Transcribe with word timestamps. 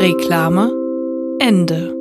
Reklame 0.00 0.70
Ende. 1.40 1.92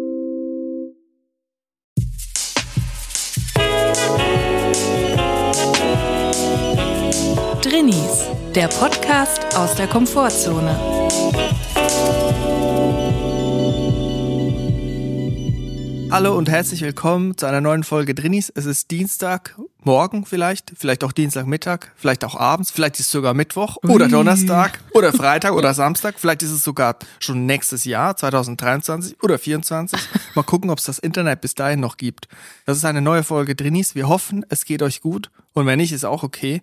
Drinnies, 7.63 8.29
der 8.53 8.67
Podcast 8.67 9.57
aus 9.57 9.73
der 9.73 9.87
Komfortzone. 9.87 10.79
Hallo 16.09 16.37
und 16.37 16.49
herzlich 16.49 16.81
willkommen 16.81 17.37
zu 17.37 17.45
einer 17.47 17.59
neuen 17.59 17.83
Folge 17.83 18.15
Drinnies. 18.15 18.49
Es 18.55 18.65
ist 18.65 18.91
Dienstag, 18.91 19.57
morgen 19.83 20.25
vielleicht, 20.25 20.71
vielleicht 20.77 21.03
auch 21.03 21.11
Dienstagmittag, 21.11 21.91
vielleicht 21.97 22.23
auch 22.23 22.35
abends, 22.35 22.71
vielleicht 22.71 22.95
ist 22.95 23.07
es 23.07 23.11
sogar 23.11 23.33
Mittwoch 23.33 23.75
oder 23.83 24.07
Donnerstag 24.07 24.79
oder 24.93 25.11
Freitag 25.11 25.51
oder 25.53 25.73
Samstag, 25.73 26.15
vielleicht 26.17 26.43
ist 26.43 26.51
es 26.51 26.63
sogar 26.63 26.95
schon 27.19 27.45
nächstes 27.45 27.83
Jahr, 27.83 28.15
2023 28.15 29.17
oder 29.21 29.37
2024. 29.37 29.99
Mal 30.33 30.43
gucken, 30.43 30.69
ob 30.69 30.79
es 30.79 30.85
das 30.85 30.97
Internet 30.97 31.41
bis 31.41 31.55
dahin 31.55 31.81
noch 31.81 31.97
gibt. 31.97 32.29
Das 32.65 32.77
ist 32.77 32.85
eine 32.85 33.01
neue 33.01 33.23
Folge 33.23 33.55
Drinnies. 33.55 33.93
Wir 33.93 34.07
hoffen, 34.07 34.45
es 34.47 34.63
geht 34.63 34.81
euch 34.81 35.01
gut 35.01 35.29
und 35.53 35.65
wenn 35.65 35.77
nicht, 35.77 35.91
ist 35.91 36.05
auch 36.05 36.23
okay. 36.23 36.61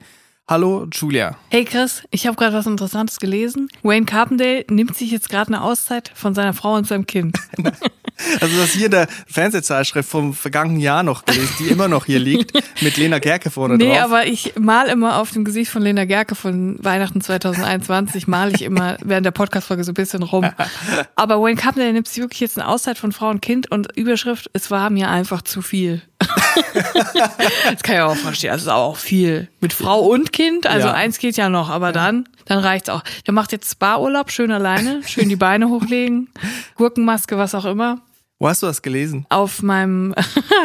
Hallo 0.48 0.86
Julia. 0.90 1.36
Hey 1.50 1.64
Chris, 1.64 2.02
ich 2.10 2.26
habe 2.26 2.36
gerade 2.36 2.56
was 2.56 2.66
Interessantes 2.66 3.18
gelesen. 3.18 3.68
Wayne 3.82 4.06
Carpendale 4.06 4.64
nimmt 4.70 4.96
sich 4.96 5.10
jetzt 5.10 5.28
gerade 5.28 5.48
eine 5.48 5.62
Auszeit 5.62 6.10
von 6.14 6.34
seiner 6.34 6.54
Frau 6.54 6.74
und 6.74 6.86
seinem 6.86 7.06
Kind. 7.06 7.38
Also 8.40 8.56
das 8.56 8.70
hier 8.70 8.86
in 8.86 8.90
der 8.90 9.08
Fernsehzeitschrift 9.26 10.08
vom 10.08 10.34
vergangenen 10.34 10.80
Jahr 10.80 11.02
noch 11.02 11.24
gelesen, 11.24 11.54
die 11.58 11.68
immer 11.68 11.88
noch 11.88 12.06
hier 12.06 12.18
liegt, 12.18 12.52
mit 12.82 12.96
Lena 12.96 13.18
Gerke 13.18 13.50
vorne 13.50 13.76
nee, 13.76 13.88
drauf. 13.88 14.04
aber 14.04 14.26
ich 14.26 14.54
mal 14.58 14.88
immer 14.88 15.18
auf 15.18 15.30
dem 15.32 15.44
Gesicht 15.44 15.70
von 15.70 15.82
Lena 15.82 16.04
Gerke 16.04 16.34
von 16.34 16.82
Weihnachten 16.82 17.20
2021, 17.20 18.26
mal 18.26 18.54
ich 18.54 18.62
immer 18.62 18.96
während 19.02 19.26
der 19.26 19.30
Podcast-Folge 19.32 19.84
so 19.84 19.92
ein 19.92 19.94
bisschen 19.94 20.22
rum. 20.22 20.50
Aber 21.16 21.40
Wayne 21.40 21.56
Carpendale 21.56 21.92
nimmt 21.92 22.08
sich 22.08 22.18
wirklich 22.18 22.40
jetzt 22.40 22.58
eine 22.58 22.68
Auszeit 22.68 22.98
von 22.98 23.12
Frau 23.12 23.28
und 23.28 23.40
Kind 23.40 23.70
und 23.70 23.96
Überschrift, 23.96 24.50
es 24.52 24.70
war 24.70 24.90
mir 24.90 25.08
einfach 25.10 25.42
zu 25.42 25.62
viel. 25.62 26.02
das 26.74 27.82
kann 27.82 27.96
ich 27.96 28.00
auch 28.00 28.16
verstehen. 28.16 28.50
Also 28.50 28.66
ist 28.66 28.72
auch 28.72 28.96
viel. 28.96 29.48
Mit 29.60 29.72
Frau 29.72 30.00
und 30.00 30.32
Kind, 30.32 30.66
also 30.66 30.88
Ja. 30.88 30.94
eins 30.94 31.18
geht 31.18 31.36
ja 31.36 31.48
noch, 31.48 31.70
aber 31.70 31.92
dann, 31.92 32.28
dann 32.46 32.58
reicht's 32.58 32.88
auch. 32.88 33.02
Der 33.26 33.34
macht 33.34 33.52
jetzt 33.52 33.70
Spa-Urlaub, 33.70 34.30
schön 34.30 34.50
alleine, 34.52 35.02
schön 35.06 35.28
die 35.28 35.36
Beine 35.36 35.68
hochlegen, 35.68 36.28
Gurkenmaske, 36.76 37.36
was 37.38 37.54
auch 37.54 37.64
immer. 37.64 38.00
Wo 38.44 38.50
hast 38.50 38.62
du 38.62 38.66
das 38.66 38.82
gelesen? 38.82 39.24
Auf 39.30 39.62
meinem, 39.62 40.14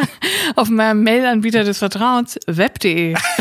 auf 0.54 0.68
meinem 0.68 1.02
Mail-Anbieter 1.02 1.64
des 1.64 1.78
Vertrauens, 1.78 2.38
web.de. 2.46 3.14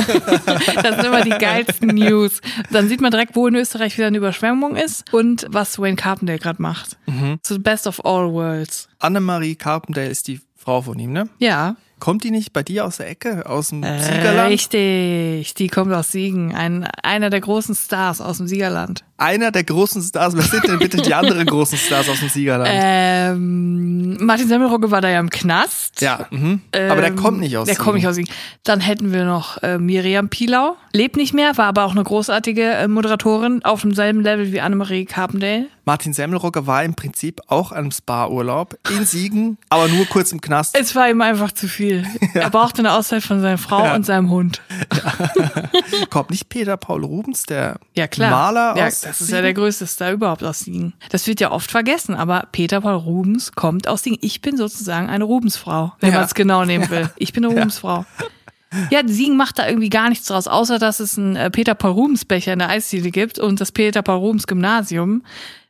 das 0.81 0.95
sind 0.95 1.05
immer 1.07 1.25
die 1.25 1.31
geilsten 1.31 1.89
News. 1.89 2.39
Dann 2.71 2.87
sieht 2.87 3.01
man 3.01 3.11
direkt, 3.11 3.35
wo 3.35 3.47
in 3.47 3.55
Österreich 3.55 3.97
wieder 3.97 4.07
eine 4.07 4.17
Überschwemmung 4.17 4.77
ist 4.77 5.13
und 5.13 5.45
was 5.49 5.77
Wayne 5.77 5.97
Carpendale 5.97 6.39
gerade 6.39 6.61
macht. 6.61 6.97
So 7.45 7.59
best 7.59 7.85
of 7.85 8.05
all 8.05 8.31
worlds. 8.31 8.87
Annemarie 8.99 9.55
Carpendale 9.57 10.07
ist 10.07 10.29
die 10.29 10.39
Frau 10.55 10.83
von 10.83 10.97
ihm, 10.99 11.11
ne? 11.11 11.27
Ja. 11.39 11.75
Kommt 11.99 12.23
die 12.23 12.31
nicht 12.31 12.53
bei 12.53 12.63
dir 12.63 12.85
aus 12.85 12.95
der 12.95 13.09
Ecke, 13.09 13.45
aus 13.45 13.71
dem 13.71 13.83
Äh, 13.83 14.01
Siegerland? 14.01 14.51
Richtig, 14.51 15.53
die 15.55 15.67
kommt 15.67 15.91
aus 15.91 16.13
Siegen. 16.13 16.55
Ein, 16.55 16.85
einer 17.03 17.29
der 17.29 17.41
großen 17.41 17.75
Stars 17.75 18.21
aus 18.21 18.37
dem 18.37 18.47
Siegerland. 18.47 19.03
Einer 19.19 19.51
der 19.51 19.63
großen 19.63 20.01
Stars. 20.01 20.35
Wer 20.35 20.43
sind 20.43 20.67
denn 20.67 20.79
bitte 20.79 20.97
die 20.97 21.13
anderen 21.13 21.45
großen 21.45 21.77
Stars 21.77 22.07
aus 22.09 22.19
dem 22.19 22.29
Siegerland? 22.29 22.69
Ähm, 22.71 24.17
Martin 24.25 24.47
Semmelrogge 24.47 24.91
war 24.91 25.01
da 25.01 25.09
ja 25.09 25.19
im 25.19 25.29
Knast. 25.29 26.01
ja, 26.01 26.25
mhm. 26.31 26.61
aber 26.73 27.01
der 27.01 27.09
Ähm, 27.11 27.15
kommt 27.17 27.39
nicht 27.39 27.57
aus 27.57 27.67
Der 27.67 27.75
kommt 27.75 27.95
nicht 27.95 28.07
aus 28.07 28.15
Siegen. 28.15 28.31
Dann 28.63 28.79
hätten 28.79 29.11
wir 29.11 29.25
noch 29.25 29.61
äh, 29.61 29.77
Miriam 29.77 30.29
Pilau. 30.29 30.75
Lebt 30.93 31.17
nicht 31.17 31.33
mehr, 31.33 31.57
war 31.57 31.65
aber 31.67 31.83
auch 31.85 31.91
eine 31.91 32.03
großartige 32.03 32.63
äh, 32.63 32.87
Moderatorin 32.87 33.63
auf 33.63 33.81
demselben 33.81 34.21
Level 34.21 34.51
wie 34.51 34.61
Annemarie 34.61 35.05
Carpendale. 35.05 35.67
Martin 35.85 36.13
Semmelrogge 36.13 36.67
war 36.67 36.83
im 36.83 36.93
Prinzip 36.93 37.41
auch 37.47 37.71
einem 37.71 37.91
Spa-Urlaub 37.91 38.77
in 38.95 39.05
Siegen, 39.05 39.57
aber 39.69 39.87
nur 39.87 40.05
kurz 40.05 40.31
im 40.31 40.39
Knast. 40.39 40.77
Es 40.79 40.95
war 40.95 41.09
ihm 41.09 41.21
einfach 41.21 41.51
zu 41.51 41.67
viel. 41.67 42.05
Er 42.35 42.49
brauchte 42.51 42.79
eine 42.79 42.93
Auszeit 42.93 43.23
von 43.23 43.41
seiner 43.41 43.57
Frau 43.57 43.83
Ja. 43.83 43.95
und 43.95 44.05
seinem 44.05 44.29
Hund. 44.29 44.61
Kommt 46.09 46.29
nicht 46.29 46.47
Peter 46.49 46.77
Paul 46.77 47.03
Rubens, 47.03 47.43
der 47.43 47.79
Ja. 47.95 48.05
Maler 48.17 48.75
ja, 48.77 48.87
aus 48.87 49.01
das 49.09 49.21
ist 49.21 49.31
ja 49.31 49.41
der 49.41 49.53
größte 49.53 49.85
Star 49.87 50.11
überhaupt 50.13 50.43
aus 50.43 50.59
Siegen. 50.61 50.93
Das 51.09 51.27
wird 51.27 51.39
ja 51.41 51.51
oft 51.51 51.69
vergessen, 51.69 52.15
aber 52.15 52.47
Peter 52.51 52.81
Paul 52.81 52.95
Rubens 52.95 53.51
kommt 53.51 53.87
aus 53.87 54.03
Siegen. 54.03 54.17
Ich 54.21 54.41
bin 54.41 54.55
sozusagen 54.57 55.09
eine 55.09 55.25
Rubensfrau, 55.25 55.93
wenn 55.99 56.11
Ja. 56.11 56.15
man 56.17 56.25
es 56.25 56.33
genau 56.33 56.63
nehmen 56.65 56.89
will. 56.89 57.09
Ich 57.17 57.33
bin 57.33 57.43
eine 57.45 57.53
Rubensfrau. 57.53 58.05
Ja, 58.91 59.01
Siegen 59.05 59.35
macht 59.35 59.57
da 59.57 59.67
irgendwie 59.67 59.89
gar 59.89 60.09
nichts 60.09 60.27
draus, 60.27 60.47
außer 60.47 60.77
dass 60.77 60.99
es 60.99 61.17
einen 61.17 61.35
äh, 61.35 61.49
Peter 61.49 61.73
Paul 61.73 61.91
Rubens 61.91 62.23
Becher 62.23 62.53
in 62.53 62.59
der 62.59 62.69
Eisdiele 62.69 63.09
gibt 63.09 63.39
und 63.39 63.59
das 63.59 63.71
Peter 63.71 64.03
Paul 64.03 64.17
Rubens 64.19 64.45
Gymnasium 64.45 65.23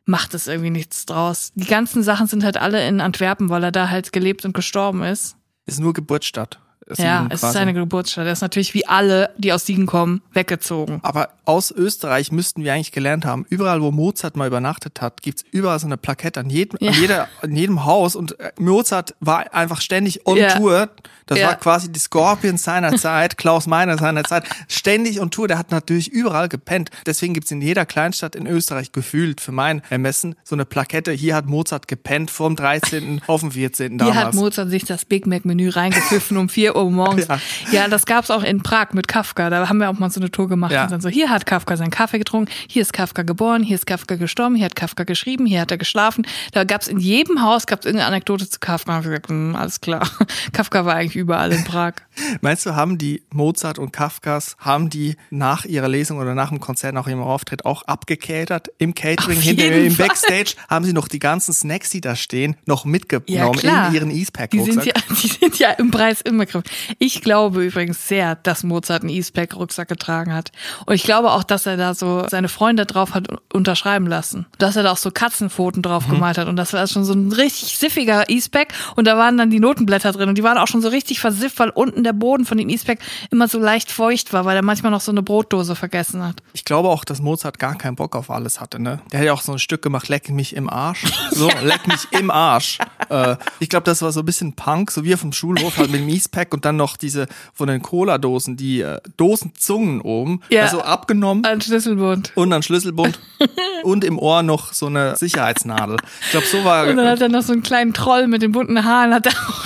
macht 0.04 0.34
es 0.34 0.46
irgendwie 0.48 0.70
nichts 0.70 1.06
draus. 1.06 1.52
Die 1.54 1.66
ganzen 1.66 2.02
Sachen 2.02 2.26
sind 2.26 2.44
halt 2.44 2.58
alle 2.58 2.86
in 2.86 3.00
Antwerpen, 3.00 3.48
weil 3.48 3.64
er 3.64 3.72
da 3.72 3.88
halt 3.88 4.12
gelebt 4.12 4.44
und 4.44 4.52
gestorben 4.52 5.02
ist. 5.02 5.36
Ist 5.66 5.80
nur 5.80 5.92
Geburtsstadt. 5.94 6.58
Ja, 6.98 7.18
Siegen 7.18 7.26
es 7.28 7.34
ist 7.34 7.40
quasi. 7.40 7.52
seine 7.54 7.74
Geburtsstadt. 7.74 8.26
Er 8.26 8.32
ist 8.32 8.40
natürlich 8.40 8.74
wie 8.74 8.86
alle, 8.86 9.30
die 9.38 9.52
aus 9.52 9.66
Siegen 9.66 9.86
kommen, 9.86 10.22
weggezogen. 10.32 11.00
Aber 11.02 11.30
aus 11.44 11.70
Österreich 11.70 12.32
müssten 12.32 12.64
wir 12.64 12.72
eigentlich 12.74 12.92
gelernt 12.92 13.24
haben, 13.24 13.46
überall 13.48 13.82
wo 13.82 13.90
Mozart 13.90 14.36
mal 14.36 14.46
übernachtet 14.46 15.00
hat, 15.00 15.22
gibt's 15.22 15.44
überall 15.50 15.78
so 15.78 15.86
eine 15.86 15.96
Plakette 15.96 16.40
an 16.40 16.50
jedem, 16.50 16.78
Ja. 16.80 16.90
an 16.92 17.00
jeder, 17.00 17.28
an 17.42 17.54
jedem 17.56 17.84
Haus 17.84 18.16
und 18.16 18.38
äh, 18.40 18.52
Mozart 18.58 19.14
war 19.20 19.52
einfach 19.54 19.80
ständig 19.80 20.26
on 20.26 20.36
Ja. 20.36 20.56
Tour. 20.56 20.90
Das 21.26 21.38
Ja. 21.38 21.46
war 21.48 21.56
quasi 21.56 21.92
die 21.92 22.00
Scorpions 22.00 22.64
seiner 22.64 22.96
Zeit, 22.96 23.38
Klaus 23.38 23.68
Meiner 23.68 23.96
seiner 23.98 24.24
Zeit, 24.24 24.44
ständig 24.68 25.20
on 25.20 25.30
Tour. 25.30 25.46
Der 25.46 25.58
hat 25.58 25.70
natürlich 25.70 26.08
überall 26.10 26.48
gepennt. 26.48 26.90
Deswegen 27.06 27.34
gibt's 27.34 27.52
in 27.52 27.60
jeder 27.62 27.86
Kleinstadt 27.86 28.34
in 28.34 28.48
Österreich 28.48 28.90
gefühlt 28.90 29.40
für 29.40 29.52
mein 29.52 29.80
Ermessen 29.90 30.34
so 30.42 30.56
eine 30.56 30.64
Plakette. 30.64 31.12
Hier 31.12 31.36
hat 31.36 31.46
Mozart 31.46 31.86
gepennt 31.86 32.32
vom 32.32 32.56
13. 32.56 33.20
auf 33.28 33.42
den 33.42 33.52
14. 33.52 33.90
Hier 33.92 33.98
damals. 33.98 34.16
hat 34.16 34.34
Mozart 34.34 34.70
sich 34.70 34.84
das 34.84 35.04
Big 35.04 35.26
Mac-Menü 35.28 35.68
reingepfiffen 35.68 36.36
um 36.36 36.48
4 36.48 36.74
Uhr 36.74 36.79
morgens. 36.88 37.26
Ja. 37.28 37.38
Ja, 37.72 37.88
das 37.88 38.06
gab's 38.06 38.30
auch 38.30 38.42
in 38.42 38.62
Prag 38.62 38.92
mit 38.92 39.08
Kafka. 39.08 39.50
Da 39.50 39.68
haben 39.68 39.78
wir 39.78 39.90
auch 39.90 39.98
mal 39.98 40.10
so 40.10 40.20
eine 40.20 40.30
Tour 40.30 40.48
gemacht. 40.48 40.72
Ja. 40.72 40.84
Und 40.84 40.92
dann 40.92 41.00
so, 41.00 41.08
hier 41.08 41.28
hat 41.28 41.44
Kafka 41.44 41.76
seinen 41.76 41.90
Kaffee 41.90 42.18
getrunken, 42.18 42.50
hier 42.68 42.82
ist 42.82 42.92
Kafka 42.92 43.22
geboren, 43.22 43.62
hier 43.62 43.74
ist 43.74 43.86
Kafka 43.86 44.14
gestorben, 44.14 44.54
hier 44.54 44.64
hat 44.66 44.76
Kafka 44.76 45.04
geschrieben, 45.04 45.44
hier 45.46 45.60
hat 45.60 45.70
er 45.70 45.78
geschlafen. 45.78 46.26
Da 46.52 46.64
gab's 46.64 46.88
in 46.88 46.98
jedem 46.98 47.42
Haus 47.42 47.66
gab's 47.66 47.84
irgendeine 47.84 48.08
Anekdote 48.08 48.48
zu 48.48 48.58
Kafka. 48.60 48.94
Und 48.94 49.00
ich 49.00 49.06
gesagt, 49.06 49.28
hm, 49.28 49.56
alles 49.56 49.80
klar. 49.80 50.08
Kafka 50.52 50.84
war 50.84 50.94
eigentlich 50.94 51.16
überall 51.16 51.52
in 51.52 51.64
Prag. 51.64 51.94
Meinst 52.40 52.64
du, 52.66 52.74
haben 52.76 52.96
die 52.98 53.22
Mozart 53.32 53.78
und 53.78 53.92
Kafkas, 53.92 54.56
haben 54.58 54.88
die 54.90 55.16
nach 55.30 55.64
ihrer 55.64 55.88
Lesung 55.88 56.18
oder 56.18 56.34
nach 56.34 56.50
dem 56.50 56.60
Konzert, 56.60 56.94
nach 56.94 57.06
ihrem 57.08 57.22
Auftritt 57.22 57.64
auch 57.64 57.82
abgekatert 57.82 58.68
im 58.78 58.94
Catering, 58.94 59.40
hinter 59.40 59.66
im 59.72 59.90
Fall. 59.92 60.06
Backstage, 60.08 60.54
haben 60.68 60.84
sie 60.84 60.92
noch 60.92 61.08
die 61.08 61.18
ganzen 61.18 61.52
Snacks, 61.54 61.90
die 61.90 62.00
da 62.00 62.14
stehen, 62.16 62.56
noch 62.66 62.84
Ja, 62.84 62.90
mitgenommen 62.90 63.58
klar. 63.58 63.88
in 63.88 63.94
ihren 63.94 64.08
Die 64.10 64.22
E-Pack-Rucksack? 64.22 64.84
sind, 64.84 64.86
ja, 64.86 64.92
die 65.22 65.28
sind 65.28 65.58
ja 65.58 65.70
im 65.72 65.90
Preis 65.90 66.20
inbegriffen. 66.20 66.62
Ich 66.98 67.22
glaube 67.22 67.64
übrigens 67.64 68.06
sehr, 68.08 68.34
dass 68.36 68.62
Mozart 68.64 69.02
einen 69.02 69.10
E-Spec-Rucksack 69.10 69.88
getragen 69.88 70.34
hat. 70.34 70.52
Und 70.86 70.94
ich 70.94 71.02
glaube 71.02 71.32
auch, 71.32 71.42
dass 71.42 71.66
er 71.66 71.76
da 71.76 71.94
so 71.94 72.26
seine 72.28 72.48
Freunde 72.48 72.86
drauf 72.86 73.14
hat 73.14 73.28
unterschreiben 73.52 74.06
lassen. 74.06 74.46
Dass 74.58 74.76
er 74.76 74.82
da 74.82 74.92
auch 74.92 74.96
so 74.96 75.10
Katzenpfoten 75.10 75.82
drauf 75.82 76.06
Mhm. 76.06 76.12
gemalt 76.12 76.38
hat. 76.38 76.48
Und 76.48 76.56
das 76.56 76.72
war 76.72 76.86
schon 76.86 77.04
so 77.04 77.12
ein 77.12 77.32
richtig 77.32 77.76
siffiger 77.78 78.28
E-Spec. 78.28 78.72
Und 78.96 79.06
da 79.06 79.16
waren 79.16 79.36
dann 79.36 79.50
die 79.50 79.60
Notenblätter 79.60 80.12
drin. 80.12 80.28
Und 80.28 80.36
die 80.38 80.42
waren 80.44 80.58
auch 80.58 80.68
schon 80.68 80.82
so 80.82 80.88
richtig 80.88 81.20
versifft, 81.20 81.58
weil 81.58 81.70
unten 81.70 82.04
der 82.04 82.12
Boden 82.12 82.44
von 82.44 82.58
dem 82.58 82.68
E-Spec 82.68 83.00
immer 83.30 83.48
so 83.48 83.58
leicht 83.58 83.90
feucht 83.90 84.32
war, 84.32 84.44
weil 84.44 84.56
er 84.56 84.62
manchmal 84.62 84.92
noch 84.92 85.00
so 85.00 85.10
eine 85.12 85.22
Brotdose 85.22 85.74
vergessen 85.76 86.22
hat. 86.24 86.36
Ich 86.52 86.64
glaube 86.64 86.88
auch, 86.88 87.04
dass 87.04 87.20
Mozart 87.20 87.58
gar 87.58 87.76
keinen 87.76 87.96
Bock 87.96 88.16
auf 88.16 88.30
alles 88.30 88.60
hatte. 88.60 88.80
Ne? 88.80 89.00
Der 89.12 89.20
hat 89.20 89.26
ja 89.26 89.32
auch 89.32 89.42
so 89.42 89.52
ein 89.52 89.58
Stück 89.58 89.82
gemacht, 89.82 90.08
leck 90.08 90.28
mich 90.30 90.54
im 90.56 90.68
Arsch. 90.68 91.04
So, 91.30 91.48
leck 91.62 91.86
mich 91.86 92.08
im 92.12 92.30
Arsch. 92.30 92.78
Äh, 93.08 93.36
ich 93.58 93.68
glaube, 93.68 93.84
das 93.84 94.02
war 94.02 94.12
so 94.12 94.20
ein 94.20 94.26
bisschen 94.26 94.54
Punk, 94.54 94.90
so 94.90 95.04
wie 95.04 95.12
er 95.12 95.18
vom 95.18 95.32
Schulhof 95.32 95.76
halt 95.78 95.90
mit 95.90 96.00
dem 96.00 96.08
E-Pack 96.08 96.49
weg 96.50 96.54
und 96.54 96.64
dann 96.64 96.76
noch 96.76 96.96
diese 96.96 97.26
von 97.54 97.68
den 97.68 97.82
Cola-Dosen, 97.82 98.56
die 98.56 98.80
äh, 98.80 98.98
Dosenzungen 99.16 100.00
oben, 100.00 100.40
Ja. 100.50 100.62
also 100.62 100.80
abgenommen 100.82 101.44
Ein 101.44 101.60
Schlüsselbund. 101.60 102.32
und 102.34 102.50
dann 102.50 102.62
Schlüsselbund 102.62 103.18
und 103.82 104.04
im 104.04 104.18
Ohr 104.18 104.42
noch 104.42 104.72
so 104.72 104.86
eine 104.86 105.16
Sicherheitsnadel. 105.16 105.96
Ich 106.22 106.30
glaube, 106.30 106.46
so 106.46 106.64
war 106.64 106.86
Und 106.86 106.96
dann 106.96 107.06
hat 107.08 107.20
er 107.20 107.28
noch 107.28 107.42
so 107.42 107.52
einen 107.52 107.62
kleinen 107.62 107.92
Troll 107.94 108.26
mit 108.26 108.42
den 108.42 108.52
bunten 108.52 108.84
Haaren. 108.84 109.14
Hat 109.14 109.26
er 109.26 109.32
auch 109.32 109.64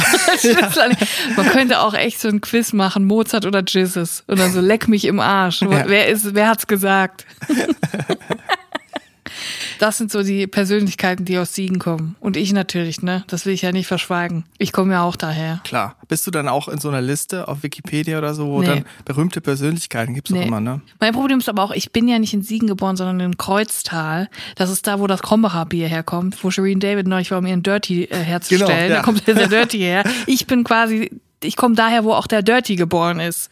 an. 0.83 0.97
Man 1.37 1.47
könnte 1.51 1.81
auch 1.81 1.95
echt 1.95 2.21
so 2.21 2.29
ein 2.29 2.41
Quiz 2.41 2.73
machen, 2.73 3.05
Mozart 3.05 3.47
oder 3.47 3.63
Jesus. 3.67 4.25
Und 4.27 4.39
dann 4.39 4.53
so 4.53 4.61
leck 4.61 4.89
mich 4.89 5.05
im 5.05 5.21
Arsch. 5.21 5.63
Ja. 5.63 5.85
Wer 5.87 6.09
ist, 6.09 6.35
wer 6.35 6.49
hat's 6.49 6.67
gesagt? 6.67 7.27
Das 9.79 9.99
sind 9.99 10.11
so 10.11 10.23
die 10.23 10.47
Persönlichkeiten, 10.47 11.25
die 11.25 11.39
aus 11.39 11.55
Siegen 11.55 11.79
kommen. 11.79 12.17
Und 12.21 12.37
ich 12.37 12.53
natürlich, 12.53 13.03
ne? 13.03 13.25
Das 13.29 13.47
will 13.47 13.53
ich 13.55 13.63
ja 13.63 13.73
nicht 13.73 13.87
verschweigen. 13.87 14.45
Ich 14.59 14.73
komme 14.73 14.93
ja 14.95 15.03
auch 15.03 15.17
daher. 15.17 15.61
klar. 15.65 15.97
Bist 16.09 16.27
du 16.27 16.31
dann 16.31 16.49
auch 16.49 16.69
in 16.69 16.79
so 16.79 16.89
einer 16.89 17.01
Liste 17.01 17.49
auf 17.49 17.63
Wikipedia 17.63 18.19
oder 18.19 18.35
so, 18.35 18.47
wo 18.49 18.61
Nee. 18.61 18.67
dann 18.67 18.85
berühmte 19.05 19.41
Persönlichkeiten 19.41 20.15
gibt's 20.15 20.31
doch 20.31 20.37
Nee. 20.39 20.47
immer, 20.47 20.61
ne? 20.61 20.81
Mein 21.01 21.13
Problem 21.13 21.39
ist 21.39 21.49
aber 21.49 21.63
auch, 21.63 21.71
ich 21.73 21.93
bin 21.93 22.07
ja 22.09 22.19
nicht 22.19 22.35
in 22.35 22.43
Siegen 22.43 22.69
geboren, 22.69 22.97
sondern 22.97 23.21
in 23.21 23.37
Kreuztal. 23.39 24.29
Das 24.57 24.71
ist 24.71 24.87
da, 24.87 25.01
wo 25.01 25.07
das 25.07 25.23
Krombacher 25.23 25.65
Bier 25.67 25.89
herkommt, 25.89 26.43
wo 26.45 26.51
Shireen 26.51 26.81
David 26.81 27.07
neulich 27.07 27.31
war, 27.31 27.39
um 27.39 27.47
ihren 27.47 27.63
Dirty 27.63 28.05
äh, 28.05 28.17
herzustellen. 28.17 28.67
Genau, 28.69 28.81
ja. 28.83 28.97
Da 28.97 29.03
kommt 29.03 29.27
der 29.27 29.49
Dirty 29.49 29.79
her. 29.79 30.05
Ich 30.27 30.47
bin 30.47 30.65
quasi, 30.65 31.11
ich 31.43 31.57
komme 31.57 31.75
daher, 31.75 32.05
wo 32.05 32.13
auch 32.13 32.27
der 32.27 32.43
Dirty 32.43 32.77
geboren 32.77 33.21
ist. 33.21 33.51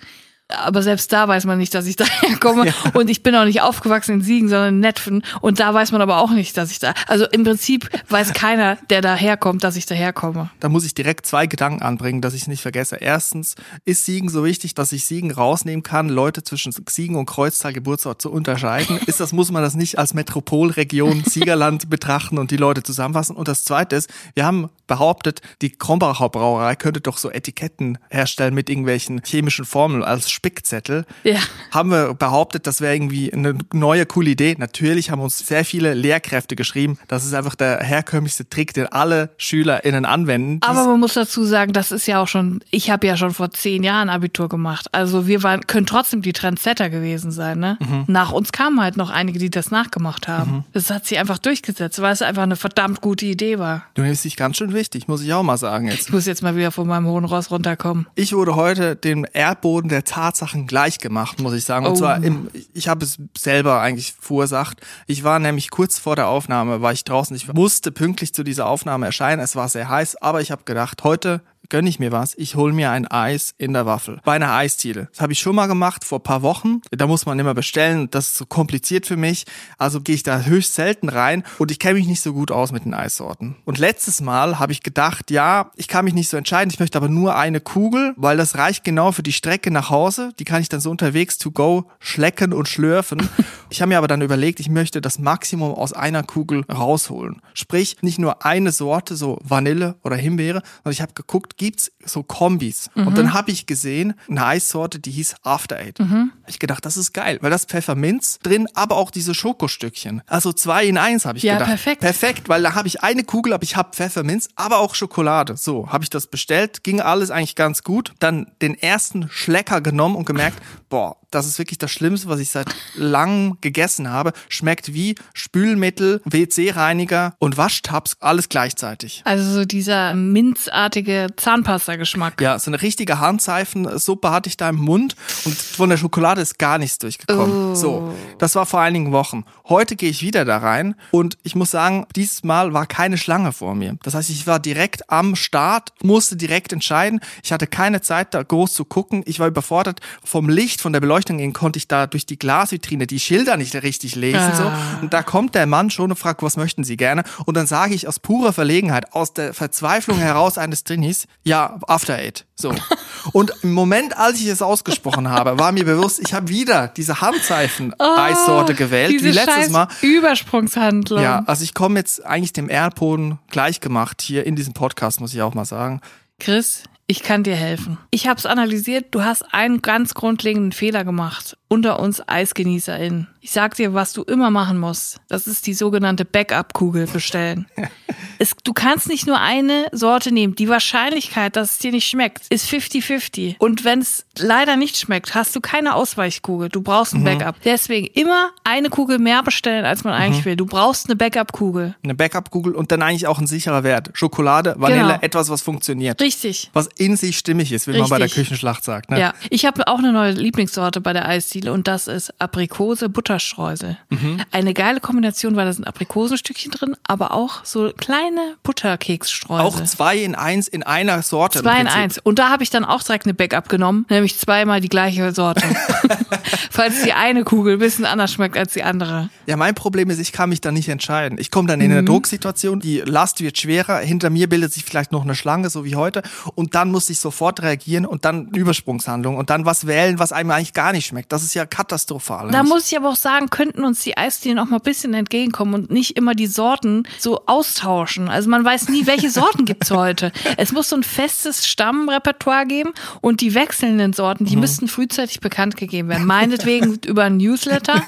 Aber 0.56 0.82
selbst 0.82 1.12
da 1.12 1.28
weiß 1.28 1.44
man 1.44 1.58
nicht, 1.58 1.74
dass 1.74 1.86
ich 1.86 1.96
daher 2.02 2.36
komme. 2.38 2.72
Und 2.94 3.10
ich 3.10 3.22
bin 3.22 3.34
auch 3.34 3.44
nicht 3.44 3.62
aufgewachsen 3.62 4.14
in 4.14 4.22
Siegen, 4.22 4.48
sondern 4.48 4.74
in 4.74 4.80
Netfen. 4.80 5.24
Und 5.40 5.60
da 5.60 5.72
weiß 5.72 5.92
man 5.92 6.00
aber 6.00 6.18
auch 6.18 6.30
nicht, 6.30 6.56
dass 6.56 6.70
ich 6.70 6.78
da. 6.78 6.94
Also 7.06 7.26
im 7.26 7.44
Prinzip 7.44 7.88
weiß 8.08 8.32
keiner, 8.34 8.76
der 8.90 9.00
daherkommt, 9.00 9.64
dass 9.64 9.76
ich 9.76 9.86
daherkomme. 9.86 10.50
Da 10.60 10.68
muss 10.68 10.84
ich 10.84 10.94
direkt 10.94 11.26
zwei 11.26 11.46
Gedanken 11.46 11.82
anbringen, 11.82 12.20
dass 12.20 12.34
ich 12.34 12.42
es 12.42 12.48
nicht 12.48 12.62
vergesse. 12.62 12.96
Erstens, 12.96 13.54
ist 13.84 14.04
Siegen 14.04 14.28
so 14.28 14.44
wichtig, 14.44 14.74
dass 14.74 14.92
ich 14.92 15.06
Siegen 15.06 15.30
rausnehmen 15.30 15.82
kann, 15.82 16.08
Leute 16.08 16.42
zwischen 16.42 16.72
Siegen 16.88 17.16
und 17.16 17.26
Kreuztal 17.26 17.72
Geburtsort 17.72 18.22
zu 18.22 18.30
unterscheiden? 18.30 18.98
Ist 19.06 19.20
das, 19.20 19.32
muss 19.32 19.50
man 19.50 19.62
das 19.62 19.74
nicht 19.74 19.98
als 19.98 20.14
Metropolregion 20.14 21.24
Siegerland 21.26 21.90
betrachten 21.90 22.38
und 22.38 22.50
die 22.50 22.56
Leute 22.56 22.82
zusammenfassen? 22.82 23.36
Und 23.36 23.48
das 23.48 23.64
zweite 23.64 23.96
ist, 23.96 24.10
wir 24.34 24.44
haben 24.44 24.70
behauptet, 24.86 25.40
die 25.62 25.70
Krombacher 25.70 26.28
Brauerei 26.28 26.76
könnte 26.76 27.00
doch 27.00 27.16
so 27.16 27.30
Etiketten 27.30 27.98
herstellen 28.10 28.54
mit 28.54 28.68
irgendwelchen 28.68 29.22
chemischen 29.24 29.64
Formeln 29.64 30.02
als 30.02 30.30
Spickzettel. 30.42 31.04
Ja. 31.22 31.38
Haben 31.70 31.90
wir 31.90 32.14
behauptet, 32.14 32.66
das 32.66 32.80
wäre 32.80 32.96
irgendwie 32.96 33.32
eine 33.32 33.56
neue, 33.72 34.06
coole 34.06 34.30
Idee. 34.30 34.56
Natürlich 34.58 35.10
haben 35.10 35.20
uns 35.20 35.38
sehr 35.38 35.64
viele 35.64 35.94
Lehrkräfte 35.94 36.56
geschrieben. 36.56 36.98
Das 37.06 37.24
ist 37.24 37.32
einfach 37.32 37.54
der 37.54 37.78
herkömmlichste 37.78 38.48
Trick, 38.48 38.74
den 38.74 38.88
alle 38.88 39.30
SchülerInnen 39.36 40.04
anwenden. 40.04 40.58
Aber 40.62 40.84
man 40.84 40.98
muss 40.98 41.14
dazu 41.14 41.44
sagen, 41.44 41.72
das 41.72 41.92
ist 41.92 42.08
ja 42.08 42.20
auch 42.20 42.26
schon, 42.26 42.58
ich 42.72 42.90
habe 42.90 43.06
ja 43.06 43.16
schon 43.16 43.32
vor 43.32 43.52
zehn 43.52 43.84
Jahren 43.84 44.08
Abitur 44.08 44.48
gemacht. 44.48 44.88
Also 44.90 45.28
wir 45.28 45.44
waren, 45.44 45.60
können 45.68 45.86
trotzdem 45.86 46.22
die 46.22 46.32
Trendsetter 46.32 46.90
gewesen 46.90 47.30
sein. 47.30 47.60
Ne? 47.60 47.78
Mhm. 47.78 48.04
Nach 48.08 48.32
uns 48.32 48.50
kamen 48.50 48.80
halt 48.80 48.96
noch 48.96 49.10
einige, 49.10 49.38
die 49.38 49.48
das 49.48 49.70
nachgemacht 49.70 50.26
haben. 50.26 50.64
Das 50.72 50.90
hat 50.90 51.06
sich 51.06 51.20
einfach 51.20 51.38
durchgesetzt, 51.38 52.02
weil 52.02 52.12
es 52.12 52.22
einfach 52.22 52.42
eine 52.42 52.56
verdammt 52.56 53.00
gute 53.00 53.26
Idee 53.26 53.60
war. 53.60 53.84
Du 53.94 54.02
nimmst 54.02 54.24
dich 54.24 54.36
ganz 54.36 54.56
schön 54.56 54.74
wichtig, 54.74 55.06
muss 55.06 55.22
ich 55.22 55.32
auch 55.32 55.44
mal 55.44 55.56
sagen 55.56 55.86
jetzt. 55.86 56.08
Ich 56.08 56.12
muss 56.12 56.26
jetzt 56.26 56.42
mal 56.42 56.56
wieder 56.56 56.72
von 56.72 56.88
meinem 56.88 57.06
hohen 57.06 57.26
Ross 57.26 57.52
runterkommen. 57.52 58.08
Ich 58.16 58.32
wurde 58.32 58.56
heute 58.56 58.96
dem 58.96 59.24
Erdboden 59.32 59.88
der 59.88 60.04
Tatsachen 60.32 60.66
gleich 60.66 60.98
gemacht, 60.98 61.40
muss 61.40 61.52
ich 61.52 61.64
sagen. 61.64 61.84
Und 61.86 61.92
Oh. 61.92 61.96
zwar, 61.96 62.22
im, 62.24 62.48
ich 62.72 62.88
habe 62.88 63.04
es 63.04 63.18
selber 63.36 63.80
eigentlich 63.80 64.14
verursacht. 64.18 64.80
Ich 65.06 65.24
war 65.24 65.38
nämlich 65.38 65.70
kurz 65.70 65.98
vor 65.98 66.16
der 66.16 66.28
Aufnahme, 66.28 66.80
war 66.80 66.92
ich 66.92 67.04
draußen. 67.04 67.36
Ich 67.36 67.52
musste 67.52 67.92
pünktlich 67.92 68.32
zu 68.34 68.42
dieser 68.42 68.66
Aufnahme 68.66 69.06
erscheinen. 69.06 69.40
Es 69.42 69.56
war 69.56 69.68
sehr 69.68 69.88
heiß, 69.88 70.16
aber 70.16 70.40
ich 70.40 70.50
habe 70.50 70.64
gedacht, 70.64 71.04
heute 71.04 71.42
gönne 71.72 71.88
ich 71.88 71.98
mir 71.98 72.12
was. 72.12 72.34
Ich 72.36 72.54
hole 72.54 72.74
mir 72.74 72.90
ein 72.90 73.06
Eis 73.06 73.54
in 73.56 73.72
der 73.72 73.86
Waffel. 73.86 74.20
Bei 74.24 74.34
einer 74.34 74.52
Eisdiele. 74.52 75.08
Das 75.10 75.22
habe 75.22 75.32
ich 75.32 75.40
schon 75.40 75.56
mal 75.56 75.68
gemacht 75.68 76.04
vor 76.04 76.22
paar 76.22 76.42
Wochen. 76.42 76.82
Da 76.90 77.06
muss 77.06 77.24
man 77.24 77.38
immer 77.38 77.54
bestellen. 77.54 78.10
Das 78.10 78.26
ist 78.26 78.36
so 78.36 78.44
kompliziert 78.44 79.06
für 79.06 79.16
mich. 79.16 79.46
Also 79.78 80.02
gehe 80.02 80.14
ich 80.14 80.22
da 80.22 80.42
höchst 80.42 80.74
selten 80.74 81.08
rein 81.08 81.44
und 81.58 81.70
ich 81.70 81.78
kenne 81.78 81.94
mich 81.94 82.06
nicht 82.06 82.20
so 82.20 82.34
gut 82.34 82.50
aus 82.50 82.72
mit 82.72 82.84
den 82.84 82.92
Eissorten. 82.92 83.56
Und 83.64 83.78
letztes 83.78 84.20
Mal 84.20 84.58
habe 84.58 84.72
ich 84.72 84.82
gedacht, 84.82 85.30
ja, 85.30 85.70
ich 85.74 85.88
kann 85.88 86.04
mich 86.04 86.12
nicht 86.12 86.28
so 86.28 86.36
entscheiden. 86.36 86.70
Ich 86.70 86.78
möchte 86.78 86.98
aber 86.98 87.08
nur 87.08 87.36
eine 87.36 87.62
Kugel, 87.62 88.12
weil 88.18 88.36
das 88.36 88.58
reicht 88.58 88.84
genau 88.84 89.10
für 89.10 89.22
die 89.22 89.32
Strecke 89.32 89.70
nach 89.70 89.88
Hause. 89.88 90.34
Die 90.38 90.44
kann 90.44 90.60
ich 90.60 90.68
dann 90.68 90.80
so 90.80 90.90
unterwegs 90.90 91.38
to 91.38 91.52
go 91.52 91.90
schlecken 92.00 92.52
und 92.52 92.68
schlürfen. 92.68 93.30
Ich 93.72 93.80
habe 93.80 93.88
mir 93.88 93.96
aber 93.96 94.06
dann 94.06 94.20
überlegt, 94.20 94.60
ich 94.60 94.68
möchte 94.68 95.00
das 95.00 95.18
Maximum 95.18 95.72
aus 95.72 95.94
einer 95.94 96.22
Kugel 96.22 96.62
rausholen. 96.70 97.40
Sprich, 97.54 97.96
nicht 98.02 98.18
nur 98.18 98.44
eine 98.44 98.70
Sorte, 98.70 99.16
so 99.16 99.38
Vanille 99.42 99.94
oder 100.02 100.14
Himbeere, 100.14 100.60
sondern 100.84 100.92
ich 100.92 101.00
habe 101.00 101.14
geguckt, 101.14 101.56
gibt's 101.62 101.92
so 102.04 102.22
Kombis. 102.24 102.90
Und 102.94 103.16
dann 103.16 103.32
habe 103.34 103.52
ich 103.52 103.66
gesehen, 103.66 104.14
eine 104.28 104.44
Eissorte, 104.44 104.98
die 104.98 105.12
hieß 105.12 105.36
After 105.44 105.76
Eight. 105.76 106.00
Hab 106.00 106.08
Ich 106.48 106.58
gedacht, 106.58 106.84
das 106.84 106.96
ist 106.96 107.12
geil, 107.12 107.38
weil 107.40 107.50
das 107.50 107.64
Pfefferminz 107.66 108.40
drin, 108.42 108.66
aber 108.74 108.96
auch 108.96 109.12
diese 109.12 109.32
Schokostückchen. 109.34 110.22
Also 110.26 110.52
zwei 110.52 110.84
in 110.86 110.98
eins 110.98 111.24
habe 111.24 111.38
ich 111.38 111.44
Ja, 111.44 111.54
gedacht. 111.54 111.68
perfekt. 111.68 112.00
Perfekt, 112.00 112.48
weil 112.48 112.62
da 112.62 112.74
habe 112.74 112.88
ich 112.88 113.02
eine 113.02 113.22
Kugel, 113.22 113.52
aber 113.52 113.62
ich 113.62 113.76
habe 113.76 113.90
Pfefferminz, 113.92 114.48
aber 114.56 114.78
auch 114.78 114.94
Schokolade. 114.96 115.56
So, 115.56 115.88
habe 115.92 116.02
ich 116.02 116.10
das 116.10 116.26
bestellt, 116.26 116.82
ging 116.82 117.00
alles 117.00 117.30
eigentlich 117.30 117.54
ganz 117.54 117.84
gut. 117.84 118.12
Dann 118.18 118.50
den 118.60 118.74
ersten 118.74 119.28
Schlecker 119.30 119.80
genommen 119.80 120.16
und 120.16 120.24
gemerkt, 120.24 120.58
boah, 120.92 121.16
das 121.30 121.46
ist 121.46 121.58
wirklich 121.58 121.78
das 121.78 121.90
Schlimmste, 121.90 122.28
was 122.28 122.38
ich 122.38 122.50
seit 122.50 122.66
langem 122.94 123.56
gegessen 123.62 124.10
habe. 124.10 124.34
Schmeckt 124.50 124.92
wie 124.92 125.14
Spülmittel, 125.32 126.20
WC-Reiniger 126.26 127.34
und 127.38 127.56
Waschtabs, 127.56 128.18
alles 128.20 128.50
gleichzeitig. 128.50 129.22
Also 129.24 129.50
so 129.50 129.64
dieser 129.64 130.12
minzartige 130.12 131.28
Zahnpasta-Geschmack. 131.34 132.42
Ja, 132.42 132.58
so 132.58 132.70
eine 132.70 132.82
richtige 132.82 133.20
Handseifensuppe 133.20 134.30
hatte 134.30 134.50
ich 134.50 134.58
da 134.58 134.68
im 134.68 134.76
Mund 134.76 135.16
und 135.46 135.56
von 135.56 135.88
der 135.88 135.96
Schokolade 135.96 136.42
ist 136.42 136.58
gar 136.58 136.76
nichts 136.76 136.98
durchgekommen. 136.98 137.72
Oh. 137.72 137.74
So, 137.74 138.14
das 138.36 138.54
war 138.54 138.66
vor 138.66 138.80
einigen 138.80 139.12
Wochen. 139.12 139.46
Heute 139.66 139.96
gehe 139.96 140.10
ich 140.10 140.20
wieder 140.20 140.44
da 140.44 140.58
rein 140.58 140.94
und 141.10 141.38
ich 141.42 141.54
muss 141.54 141.70
sagen, 141.70 142.06
dieses 142.14 142.44
Mal 142.44 142.74
war 142.74 142.84
keine 142.84 143.16
Schlange 143.16 143.52
vor 143.52 143.74
mir. 143.74 143.96
Das 144.02 144.12
heißt, 144.12 144.28
ich 144.28 144.46
war 144.46 144.60
direkt 144.60 145.08
am 145.08 145.36
Start, 145.36 145.94
musste 146.02 146.36
direkt 146.36 146.74
entscheiden. 146.74 147.20
Ich 147.42 147.50
hatte 147.50 147.66
keine 147.66 148.02
Zeit, 148.02 148.34
da 148.34 148.42
groß 148.42 148.74
zu 148.74 148.84
gucken. 148.84 149.22
Ich 149.24 149.40
war 149.40 149.48
überfordert 149.48 150.00
vom 150.22 150.50
Licht, 150.50 150.81
von 150.82 150.92
der 150.92 151.00
Beleuchtung 151.00 151.38
hin 151.38 151.52
konnte 151.52 151.78
ich 151.78 151.88
da 151.88 152.06
durch 152.06 152.26
die 152.26 152.38
Glasvitrine 152.38 153.06
die 153.06 153.20
Schilder 153.20 153.56
nicht 153.56 153.74
richtig 153.74 154.14
lesen. 154.16 154.38
Ah. 154.40 154.54
So. 154.98 155.02
Und 155.02 155.12
da 155.14 155.22
kommt 155.22 155.54
der 155.54 155.66
Mann 155.66 155.88
schon 155.90 156.10
und 156.10 156.16
fragt, 156.18 156.42
was 156.42 156.56
möchten 156.56 156.84
Sie 156.84 156.96
gerne? 156.96 157.22
Und 157.46 157.56
dann 157.56 157.66
sage 157.66 157.94
ich 157.94 158.06
aus 158.06 158.18
purer 158.18 158.52
Verlegenheit, 158.52 159.14
aus 159.14 159.32
der 159.32 159.54
Verzweiflung 159.54 160.18
heraus 160.18 160.58
eines 160.58 160.84
Trinis, 160.84 161.26
ja, 161.44 161.78
After 161.86 162.14
Eight. 162.16 162.44
So. 162.54 162.74
Und 163.32 163.52
im 163.62 163.72
Moment, 163.72 164.16
als 164.16 164.40
ich 164.40 164.46
es 164.48 164.62
ausgesprochen 164.62 165.28
habe, 165.28 165.58
war 165.58 165.70
mir 165.72 165.84
bewusst, 165.84 166.20
ich 166.20 166.34
habe 166.34 166.48
wieder 166.48 166.88
diese 166.88 167.20
Handzeichen-Eissorte 167.20 168.74
gewählt, 168.74 169.10
Oh, 169.10 169.12
Diese 169.12 169.24
wie 169.24 169.30
letztes 169.32 169.70
Mal. 169.70 169.88
Übersprungshandlung. 170.00 171.22
Ja, 171.22 171.42
also 171.46 171.64
ich 171.64 171.74
komme 171.74 171.98
jetzt 171.98 172.24
eigentlich 172.24 172.52
dem 172.52 172.68
Erdboden 172.68 173.38
gleichgemacht 173.50 174.22
hier 174.22 174.46
in 174.46 174.56
diesem 174.56 174.72
Podcast, 174.74 175.20
muss 175.20 175.34
ich 175.34 175.42
auch 175.42 175.54
mal 175.54 175.64
sagen. 175.64 176.00
Chris, 176.38 176.84
ich 177.06 177.22
kann 177.22 177.42
dir 177.42 177.56
helfen. 177.56 177.98
Ich 178.10 178.26
habe 178.26 178.38
es 178.38 178.46
analysiert. 178.46 179.06
Du 179.10 179.22
hast 179.22 179.42
einen 179.52 179.82
ganz 179.82 180.14
grundlegenden 180.14 180.72
Fehler 180.72 181.04
gemacht. 181.04 181.56
Unter 181.72 182.00
uns 182.00 182.20
EisgenießerInnen. 182.28 183.28
Ich 183.40 183.50
sag 183.50 183.74
dir, 183.74 183.92
was 183.94 184.12
du 184.12 184.22
immer 184.22 184.50
machen 184.50 184.78
musst. 184.78 185.16
Das 185.28 185.46
ist 185.46 185.66
die 185.66 185.72
sogenannte 185.72 186.24
Backup-Kugel 186.26 187.06
bestellen. 187.06 187.66
es, 188.38 188.54
du 188.62 188.72
kannst 188.72 189.08
nicht 189.08 189.26
nur 189.26 189.40
eine 189.40 189.86
Sorte 189.90 190.32
nehmen. 190.32 190.54
Die 190.54 190.68
Wahrscheinlichkeit, 190.68 191.56
dass 191.56 191.72
es 191.72 191.78
dir 191.78 191.90
nicht 191.90 192.06
schmeckt, 192.08 192.46
ist 192.50 192.68
50-50. 192.70 193.56
Und 193.58 193.84
wenn 193.84 194.00
es 194.00 194.26
leider 194.38 194.76
nicht 194.76 194.96
schmeckt, 194.98 195.34
hast 195.34 195.56
du 195.56 195.60
keine 195.60 195.94
Ausweichkugel. 195.94 196.68
Du 196.68 196.82
brauchst 196.82 197.14
ein 197.14 197.24
Backup. 197.24 197.56
Deswegen 197.64 198.06
immer 198.08 198.50
eine 198.64 198.90
Kugel 198.90 199.18
mehr 199.18 199.42
bestellen, 199.42 199.86
als 199.86 200.04
man 200.04 200.12
eigentlich 200.12 200.44
will. 200.44 200.54
Du 200.54 200.66
brauchst 200.66 201.06
eine 201.06 201.16
Backup-Kugel. 201.16 201.96
Eine 202.04 202.14
Backup-Kugel 202.14 202.74
und 202.74 202.92
dann 202.92 203.02
eigentlich 203.02 203.26
auch 203.26 203.40
ein 203.40 203.46
sicherer 203.46 203.82
Wert. 203.82 204.10
Schokolade, 204.12 204.74
Vanille, 204.76 205.02
Genau. 205.02 205.18
etwas, 205.20 205.48
was 205.48 205.62
funktioniert. 205.62 206.20
Richtig. 206.20 206.70
Was 206.74 206.88
in 206.96 207.16
sich 207.16 207.38
stimmig 207.38 207.72
ist, 207.72 207.88
wie 207.88 207.98
man 207.98 208.10
bei 208.10 208.18
der 208.18 208.26
Richtig. 208.26 208.44
Küchenschlacht 208.44 208.84
sagt. 208.84 209.10
Ne? 209.10 209.18
Ja, 209.18 209.34
ich 209.48 209.64
habe 209.64 209.88
auch 209.88 209.98
eine 209.98 210.12
neue 210.12 210.32
Lieblingssorte 210.32 211.00
bei 211.00 211.12
der 211.12 211.26
Eisdiele 211.26 211.61
und 211.68 211.86
das 211.88 212.06
ist 212.08 212.32
Aprikose 212.40 213.08
Butterstreusel. 213.08 213.96
Mhm. 214.10 214.40
Eine 214.50 214.74
geile 214.74 215.00
Kombination, 215.00 215.56
weil 215.56 215.66
da 215.66 215.72
sind 215.72 215.86
Aprikosenstückchen 215.86 216.72
drin, 216.72 216.96
aber 217.04 217.32
auch 217.32 217.64
so 217.64 217.92
kleine 217.96 218.56
Butterkeksstreusel. 218.62 219.64
Auch 219.66 219.82
zwei 219.84 220.18
in 220.18 220.34
eins 220.34 220.68
in 220.68 220.82
einer 220.82 221.22
Sorte. 221.22 221.60
Zwei 221.62 221.80
in 221.80 221.86
eins. 221.86 222.18
Und 222.18 222.38
da 222.38 222.50
habe 222.50 222.62
ich 222.62 222.70
dann 222.70 222.84
auch 222.84 223.02
direkt 223.02 223.26
eine 223.26 223.34
Backup 223.34 223.68
genommen, 223.68 224.06
nämlich 224.08 224.38
zweimal 224.38 224.80
die 224.80 224.88
gleiche 224.88 225.32
Sorte. 225.32 225.62
Falls 226.70 227.02
die 227.02 227.12
eine 227.12 227.44
Kugel 227.44 227.74
ein 227.74 227.78
bisschen 227.78 228.04
anders 228.04 228.32
schmeckt 228.32 228.56
als 228.56 228.72
die 228.72 228.82
andere. 228.82 229.30
Ja, 229.46 229.56
mein 229.56 229.74
Problem 229.74 230.10
ist, 230.10 230.18
ich 230.18 230.32
kann 230.32 230.48
mich 230.48 230.60
da 230.60 230.72
nicht 230.72 230.88
entscheiden. 230.88 231.38
Ich 231.38 231.50
komme 231.50 231.68
dann 231.68 231.80
in 231.80 231.90
Mhm. 231.90 231.98
eine 231.98 232.04
Drucksituation, 232.04 232.80
die 232.80 232.98
Last 233.00 233.40
wird 233.40 233.58
schwerer, 233.58 233.98
hinter 233.98 234.30
mir 234.30 234.48
bildet 234.48 234.72
sich 234.72 234.84
vielleicht 234.84 235.12
noch 235.12 235.22
eine 235.22 235.34
Schlange, 235.34 235.68
so 235.70 235.84
wie 235.84 235.96
heute, 235.96 236.22
und 236.54 236.74
dann 236.74 236.90
muss 236.90 237.10
ich 237.10 237.20
sofort 237.20 237.60
reagieren 237.62 238.06
und 238.06 238.24
dann 238.24 238.48
Übersprungshandlung 238.48 239.36
und 239.36 239.50
dann 239.50 239.66
was 239.66 239.86
wählen, 239.86 240.18
was 240.18 240.32
einem 240.32 240.50
eigentlich 240.50 240.72
gar 240.72 240.92
nicht 240.92 241.06
schmeckt. 241.06 241.32
Das 241.32 241.42
ist 241.42 241.51
ist 241.52 241.56
ja 241.56 241.66
katastrophal. 241.66 242.50
Da 242.50 242.62
muss 242.62 242.90
ich 242.90 242.96
aber 242.96 243.10
auch 243.10 243.16
sagen, 243.16 243.50
könnten 243.50 243.84
uns 243.84 244.02
die 244.02 244.16
Eisdielen 244.16 244.58
auch 244.58 244.64
mal 244.64 244.76
ein 244.76 244.82
bisschen 244.82 245.12
entgegenkommen 245.12 245.74
und 245.74 245.90
nicht 245.90 246.16
immer 246.16 246.34
die 246.34 246.46
Sorten 246.46 247.02
so 247.18 247.42
austauschen. 247.44 248.30
Also 248.30 248.48
man 248.48 248.64
weiß 248.64 248.88
nie, 248.88 249.06
welche 249.06 249.28
Sorten 249.30 249.66
gibt's 249.66 249.90
heute. 249.90 250.32
Es 250.56 250.72
muss 250.72 250.88
so 250.88 250.96
ein 250.96 251.02
festes 251.02 251.66
Stammrepertoire 251.66 252.64
geben 252.64 252.92
und 253.20 253.42
die 253.42 253.54
wechselnden 253.54 254.14
Sorten, 254.14 254.46
die 254.46 254.56
müssten 254.56 254.88
frühzeitig 254.88 255.40
bekannt 255.40 255.76
gegeben 255.76 256.08
werden. 256.08 256.26
Meinetwegen 256.26 256.98
über 257.06 257.24
ein 257.24 257.36
Newsletter, 257.36 258.02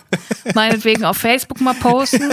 meinetwegen 0.54 1.04
auf 1.04 1.18
Facebook 1.18 1.60
mal 1.60 1.74
posten. 1.74 2.30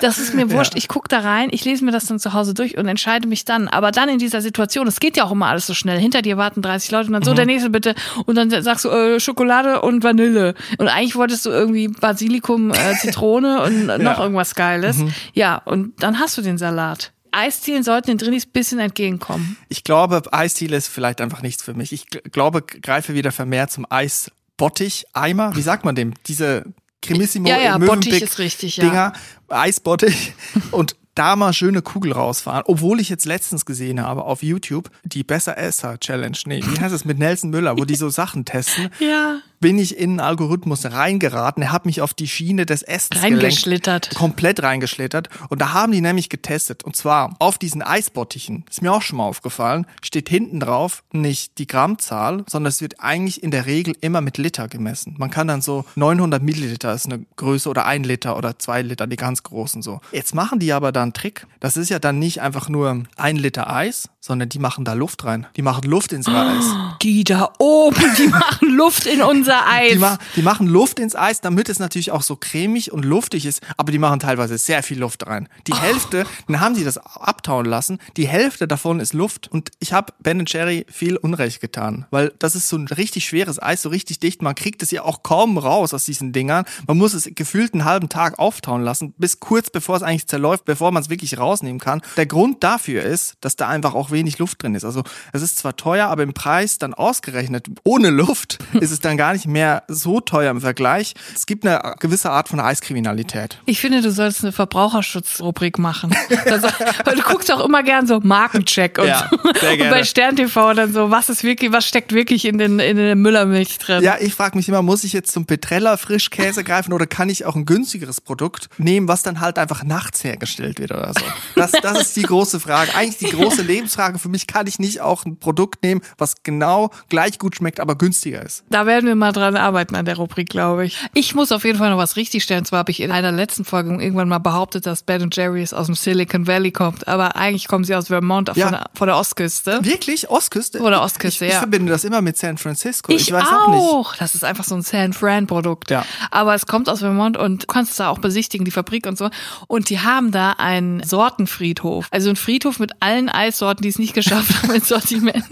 Das 0.00 0.18
ist 0.18 0.34
mir 0.34 0.50
wurscht. 0.50 0.72
Ich 0.74 0.88
gucke 0.88 1.06
da 1.06 1.20
rein, 1.20 1.50
ich 1.52 1.64
lese 1.64 1.84
mir 1.84 1.92
das 1.92 2.06
dann 2.06 2.18
zu 2.18 2.32
Hause 2.32 2.54
durch 2.54 2.76
und 2.76 2.88
entscheide 2.88 3.28
mich 3.28 3.44
dann. 3.44 3.68
Aber 3.68 3.92
dann 3.92 4.08
in 4.08 4.18
dieser 4.18 4.40
Situation, 4.40 4.88
es 4.88 4.98
geht 4.98 5.16
ja 5.16 5.24
auch 5.24 5.30
immer 5.30 5.46
alles 5.46 5.68
so 5.68 5.74
schnell. 5.74 6.00
Hinter 6.00 6.22
dir 6.22 6.36
warten 6.36 6.60
30 6.60 6.90
Leute 6.90 7.06
und 7.06 7.12
dann 7.12 7.22
so, 7.22 7.34
der 7.34 7.46
nächste 7.46 7.70
bitte. 7.70 7.94
Und 8.26 8.34
dann 8.34 8.50
sagst 8.50 8.84
du 8.84 8.88
äh, 8.88 9.20
Schokolade 9.20 9.82
und 9.82 10.02
Vanille. 10.02 10.39
Und 10.78 10.88
eigentlich 10.88 11.16
wolltest 11.16 11.46
du 11.46 11.50
irgendwie 11.50 11.88
Basilikum, 11.88 12.70
äh, 12.72 12.94
Zitrone 13.00 13.62
und 13.62 13.86
noch 14.02 14.18
irgendwas 14.18 14.54
Geiles. 14.54 14.96
Ja, 15.34 15.56
und 15.56 16.02
dann 16.02 16.18
hast 16.18 16.36
du 16.38 16.42
den 16.42 16.58
Salat. 16.58 17.12
Eisdielen 17.32 17.84
sollten 17.84 18.08
den 18.08 18.18
Drinis 18.18 18.44
ein 18.46 18.50
bisschen 18.52 18.80
entgegenkommen. 18.80 19.56
Ich 19.68 19.84
glaube, 19.84 20.22
Eisdiele 20.32 20.76
ist 20.76 20.88
vielleicht 20.88 21.20
einfach 21.20 21.42
nichts 21.42 21.62
für 21.62 21.74
mich. 21.74 21.92
Ich 21.92 22.06
gl- 22.06 22.28
glaube, 22.30 22.60
greife 22.62 23.14
wieder 23.14 23.30
vermehrt 23.30 23.70
zum 23.70 23.86
Eisbottich, 23.88 25.04
Eimer. 25.12 25.54
Wie 25.54 25.62
sagt 25.62 25.84
man 25.84 25.94
dem? 25.94 26.14
Diese 26.26 26.64
Cremissimo 27.02 27.48
Ja, 27.48 27.58
ja, 27.58 27.78
Bottich 27.78 28.20
ist 28.20 28.38
richtig, 28.40 28.76
ja. 28.78 28.84
Dinger, 28.84 29.12
Eisbottich 29.48 30.32
und 30.72 30.96
da 31.14 31.36
mal 31.36 31.52
schöne 31.52 31.82
Kugel 31.82 32.12
rausfahren. 32.12 32.62
Obwohl 32.66 33.00
ich 33.00 33.08
jetzt 33.08 33.26
letztens 33.26 33.64
gesehen 33.64 34.00
habe 34.02 34.24
auf 34.24 34.42
YouTube 34.42 34.90
die 35.04 35.22
Besser 35.22 35.56
Esser 35.58 35.98
Challenge. 36.00 36.36
Nee, 36.46 36.62
wie 36.64 36.80
heißt 36.80 36.94
es 36.94 37.04
mit 37.04 37.18
Nelson 37.18 37.50
Müller, 37.50 37.76
wo 37.78 37.84
die 37.84 37.96
so 37.96 38.08
Sachen 38.10 38.44
testen. 38.44 38.90
Ja. 39.00 39.38
Bin 39.62 39.78
ich 39.78 39.98
in 39.98 40.12
einen 40.12 40.20
Algorithmus 40.20 40.86
reingeraten. 40.86 41.62
Er 41.62 41.70
hat 41.70 41.84
mich 41.84 42.00
auf 42.00 42.14
die 42.14 42.28
Schiene 42.28 42.64
des 42.64 42.80
Essens 42.80 43.22
Reingeschlittert. 43.22 44.04
Gelenkt, 44.04 44.18
komplett 44.18 44.62
reingeschlittert. 44.62 45.28
Und 45.50 45.60
da 45.60 45.74
haben 45.74 45.92
die 45.92 46.00
nämlich 46.00 46.30
getestet. 46.30 46.82
Und 46.82 46.96
zwar 46.96 47.36
auf 47.40 47.58
diesen 47.58 47.82
Eisbottichen, 47.82 48.64
ist 48.70 48.80
mir 48.80 48.90
auch 48.90 49.02
schon 49.02 49.18
mal 49.18 49.24
aufgefallen, 49.24 49.86
steht 50.02 50.30
hinten 50.30 50.60
drauf 50.60 51.02
nicht 51.12 51.58
die 51.58 51.66
Grammzahl, 51.66 52.42
sondern 52.48 52.70
es 52.70 52.80
wird 52.80 53.00
eigentlich 53.00 53.42
in 53.42 53.50
der 53.50 53.66
Regel 53.66 53.94
immer 54.00 54.22
mit 54.22 54.38
Liter 54.38 54.66
gemessen. 54.66 55.16
Man 55.18 55.28
kann 55.28 55.46
dann 55.46 55.60
so 55.60 55.84
900 55.94 56.42
Milliliter 56.42 56.94
ist 56.94 57.04
eine 57.04 57.22
Größe 57.36 57.68
oder 57.68 57.84
ein 57.84 58.02
Liter 58.02 58.38
oder 58.38 58.58
zwei 58.58 58.80
Liter, 58.80 59.06
die 59.06 59.16
ganz 59.16 59.42
großen 59.42 59.82
so. 59.82 60.00
Jetzt 60.10 60.34
machen 60.34 60.58
die 60.58 60.72
aber 60.72 60.90
da 60.90 61.02
einen 61.02 61.12
Trick. 61.12 61.46
Das 61.60 61.76
ist 61.76 61.90
ja 61.90 61.98
dann 61.98 62.18
nicht 62.18 62.40
einfach 62.40 62.70
nur 62.70 63.02
ein 63.16 63.36
Liter 63.36 63.70
Eis, 63.70 64.08
sondern 64.20 64.48
die 64.48 64.58
machen 64.58 64.86
da 64.86 64.94
Luft 64.94 65.24
rein. 65.24 65.46
Die 65.56 65.62
machen 65.62 65.82
Luft 65.84 66.14
ins 66.14 66.28
Eis. 66.28 66.64
Die 67.02 67.24
da 67.24 67.50
oben, 67.58 67.96
die 68.18 68.28
machen 68.28 68.76
Luft 68.76 69.06
in 69.06 69.22
unser 69.22 69.49
Eis. 69.54 69.92
Die, 69.92 69.98
ma 69.98 70.18
die 70.36 70.42
machen 70.42 70.66
Luft 70.66 70.98
ins 70.98 71.16
Eis, 71.16 71.40
damit 71.40 71.68
es 71.68 71.78
natürlich 71.78 72.10
auch 72.10 72.22
so 72.22 72.36
cremig 72.36 72.92
und 72.92 73.04
luftig 73.04 73.46
ist, 73.46 73.60
aber 73.76 73.92
die 73.92 73.98
machen 73.98 74.20
teilweise 74.20 74.58
sehr 74.58 74.82
viel 74.82 74.98
Luft 74.98 75.26
rein. 75.26 75.48
Die 75.66 75.74
Hälfte, 75.74 76.24
dann 76.46 76.60
haben 76.60 76.74
sie 76.74 76.84
das 76.84 76.98
abtauen 76.98 77.66
lassen, 77.66 77.98
die 78.16 78.28
Hälfte 78.28 78.66
davon 78.68 79.00
ist 79.00 79.12
Luft 79.12 79.48
und 79.48 79.70
ich 79.78 79.92
habe 79.92 80.12
Ben 80.20 80.44
Jerry 80.46 80.86
viel 80.90 81.16
Unrecht 81.16 81.60
getan, 81.60 82.06
weil 82.10 82.32
das 82.38 82.54
ist 82.54 82.68
so 82.68 82.76
ein 82.76 82.86
richtig 82.88 83.24
schweres 83.24 83.60
Eis, 83.60 83.82
so 83.82 83.88
richtig 83.88 84.20
dicht, 84.20 84.42
man 84.42 84.54
kriegt 84.54 84.82
es 84.82 84.90
ja 84.90 85.02
auch 85.02 85.22
kaum 85.22 85.58
raus 85.58 85.94
aus 85.94 86.04
diesen 86.04 86.32
Dingern. 86.32 86.64
Man 86.86 86.98
muss 86.98 87.14
es 87.14 87.30
gefühlt 87.34 87.74
einen 87.74 87.84
halben 87.84 88.08
Tag 88.08 88.38
auftauen 88.38 88.82
lassen, 88.82 89.14
bis 89.18 89.40
kurz 89.40 89.70
bevor 89.70 89.96
es 89.96 90.02
eigentlich 90.02 90.26
zerläuft, 90.26 90.64
bevor 90.64 90.90
man 90.92 91.02
es 91.02 91.10
wirklich 91.10 91.38
rausnehmen 91.38 91.80
kann. 91.80 92.02
Der 92.16 92.26
Grund 92.26 92.62
dafür 92.62 93.02
ist, 93.02 93.34
dass 93.40 93.56
da 93.56 93.68
einfach 93.68 93.94
auch 93.94 94.10
wenig 94.10 94.38
Luft 94.38 94.62
drin 94.62 94.74
ist. 94.74 94.84
Also 94.84 95.02
es 95.32 95.42
ist 95.42 95.58
zwar 95.58 95.76
teuer, 95.76 96.08
aber 96.08 96.22
im 96.22 96.34
Preis 96.34 96.78
dann 96.78 96.94
ausgerechnet 96.94 97.68
ohne 97.84 98.10
Luft 98.10 98.58
ist 98.80 98.90
es 98.90 99.00
dann 99.00 99.16
gar 99.16 99.32
nicht 99.32 99.39
mehr 99.46 99.82
so 99.88 100.20
teuer 100.20 100.50
im 100.50 100.60
Vergleich. 100.60 101.14
Es 101.34 101.46
gibt 101.46 101.66
eine 101.66 101.94
gewisse 101.98 102.30
Art 102.30 102.48
von 102.48 102.60
Eiskriminalität. 102.60 103.58
Ich 103.66 103.80
finde, 103.80 104.02
du 104.02 104.10
sollst 104.10 104.42
eine 104.42 104.52
Verbraucherschutzrubrik 104.52 105.78
machen. 105.78 106.14
Das, 106.50 106.62
weil 107.04 107.16
du 107.16 107.22
guckst 107.22 107.52
auch 107.52 107.64
immer 107.64 107.82
gern 107.82 108.06
so 108.06 108.18
Markencheck 108.20 108.98
und, 108.98 109.06
Ja, 109.06 109.30
und 109.30 109.90
bei 109.90 110.04
Stern 110.04 110.36
TV 110.36 110.72
dann 110.74 110.92
so, 110.92 111.10
was 111.10 111.28
ist 111.28 111.44
wirklich, 111.44 111.70
was 111.70 111.86
steckt 111.86 112.12
wirklich 112.12 112.44
in 112.44 112.58
den 112.58 112.78
in 112.78 112.96
der 112.96 113.14
Müllermilch 113.14 113.78
drin? 113.78 114.02
Ja, 114.02 114.16
ich 114.18 114.34
frage 114.34 114.56
mich 114.56 114.68
immer, 114.68 114.82
muss 114.82 115.04
ich 115.04 115.12
jetzt 115.12 115.32
zum 115.32 115.44
Petrella 115.46 115.96
Frischkäse 115.96 116.64
greifen 116.64 116.92
oder 116.92 117.06
kann 117.06 117.28
ich 117.28 117.44
auch 117.44 117.56
ein 117.56 117.66
günstigeres 117.66 118.20
Produkt 118.20 118.68
nehmen, 118.78 119.06
was 119.06 119.22
dann 119.22 119.40
halt 119.40 119.58
einfach 119.58 119.84
nachts 119.84 120.24
hergestellt 120.24 120.80
wird 120.80 120.92
oder 120.92 121.12
so? 121.12 121.24
Das, 121.54 121.72
das 121.72 122.00
ist 122.00 122.16
die 122.16 122.22
große 122.22 122.58
Frage. 122.58 122.94
Eigentlich 122.94 123.30
die 123.30 123.36
große 123.36 123.62
Lebensfrage 123.62 124.18
für 124.18 124.28
mich, 124.28 124.46
kann 124.46 124.66
ich 124.66 124.78
nicht 124.78 125.00
auch 125.00 125.24
ein 125.24 125.38
Produkt 125.38 125.82
nehmen, 125.82 126.00
was 126.18 126.42
genau 126.42 126.90
gleich 127.08 127.38
gut 127.38 127.56
schmeckt, 127.56 127.80
aber 127.80 127.96
günstiger 127.96 128.42
ist? 128.42 128.64
Da 128.70 128.86
werden 128.86 129.06
wir 129.06 129.14
mal 129.14 129.29
dran 129.32 129.56
arbeiten 129.56 129.94
an 129.96 130.04
der 130.04 130.16
Rubrik, 130.16 130.48
glaube 130.48 130.84
ich. 130.86 130.96
Ich 131.14 131.34
muss 131.34 131.52
auf 131.52 131.64
jeden 131.64 131.78
Fall 131.78 131.90
noch 131.90 131.98
was 131.98 132.16
richtigstellen. 132.16 132.64
Zwar 132.64 132.80
habe 132.80 132.90
ich 132.90 133.00
in 133.00 133.10
einer 133.10 133.32
letzten 133.32 133.64
Folge 133.64 133.90
irgendwann 133.90 134.28
mal 134.28 134.38
behauptet, 134.38 134.86
dass 134.86 135.02
Ben 135.02 135.28
Jerry's 135.32 135.72
aus 135.72 135.86
dem 135.86 135.94
Silicon 135.94 136.46
Valley 136.46 136.72
kommt, 136.72 137.06
aber 137.08 137.36
eigentlich 137.36 137.68
kommen 137.68 137.84
sie 137.84 137.94
aus 137.94 138.08
Vermont 138.08 138.50
Ja. 138.56 138.64
von, 138.68 138.72
der, 138.72 138.84
von 138.94 139.06
der 139.08 139.16
Ostküste. 139.16 139.78
Wirklich? 139.82 140.30
Ostküste? 140.30 140.80
Oder 140.80 141.02
Ostküste, 141.02 141.44
ich, 141.44 141.48
ich 141.50 141.54
ja. 141.54 141.60
verbinde 141.60 141.92
das 141.92 142.04
immer 142.04 142.20
mit 142.22 142.36
San 142.36 142.58
Francisco. 142.58 143.12
Ich, 143.12 143.22
Ich, 143.28 143.32
weiß 143.32 143.44
auch. 143.44 143.68
auch 143.68 144.10
nicht. 144.10 144.20
Das 144.20 144.34
ist 144.34 144.44
einfach 144.44 144.64
so 144.64 144.74
ein 144.74 144.82
San 144.82 145.12
Fran 145.12 145.46
Produkt. 145.46 145.90
Ja. 145.90 146.04
Aber 146.30 146.54
es 146.54 146.66
kommt 146.66 146.88
aus 146.88 147.00
Vermont 147.00 147.36
und 147.36 147.62
du 147.62 147.66
kannst 147.66 147.92
es 147.92 147.96
da 147.98 148.08
auch 148.08 148.18
besichtigen, 148.18 148.64
die 148.64 148.70
Fabrik 148.70 149.06
und 149.06 149.16
so. 149.18 149.30
Und 149.66 149.88
die 149.90 150.00
haben 150.00 150.30
da 150.32 150.52
einen 150.52 151.02
Sortenfriedhof. 151.02 152.06
Also 152.10 152.30
ein 152.30 152.36
Friedhof 152.36 152.78
mit 152.78 152.92
allen 153.00 153.28
Eissorten, 153.28 153.82
die 153.82 153.88
es 153.88 153.98
nicht 153.98 154.14
geschafft 154.14 154.50
haben 154.62 154.72
ins 154.74 154.88
Sortiment. 154.88 155.44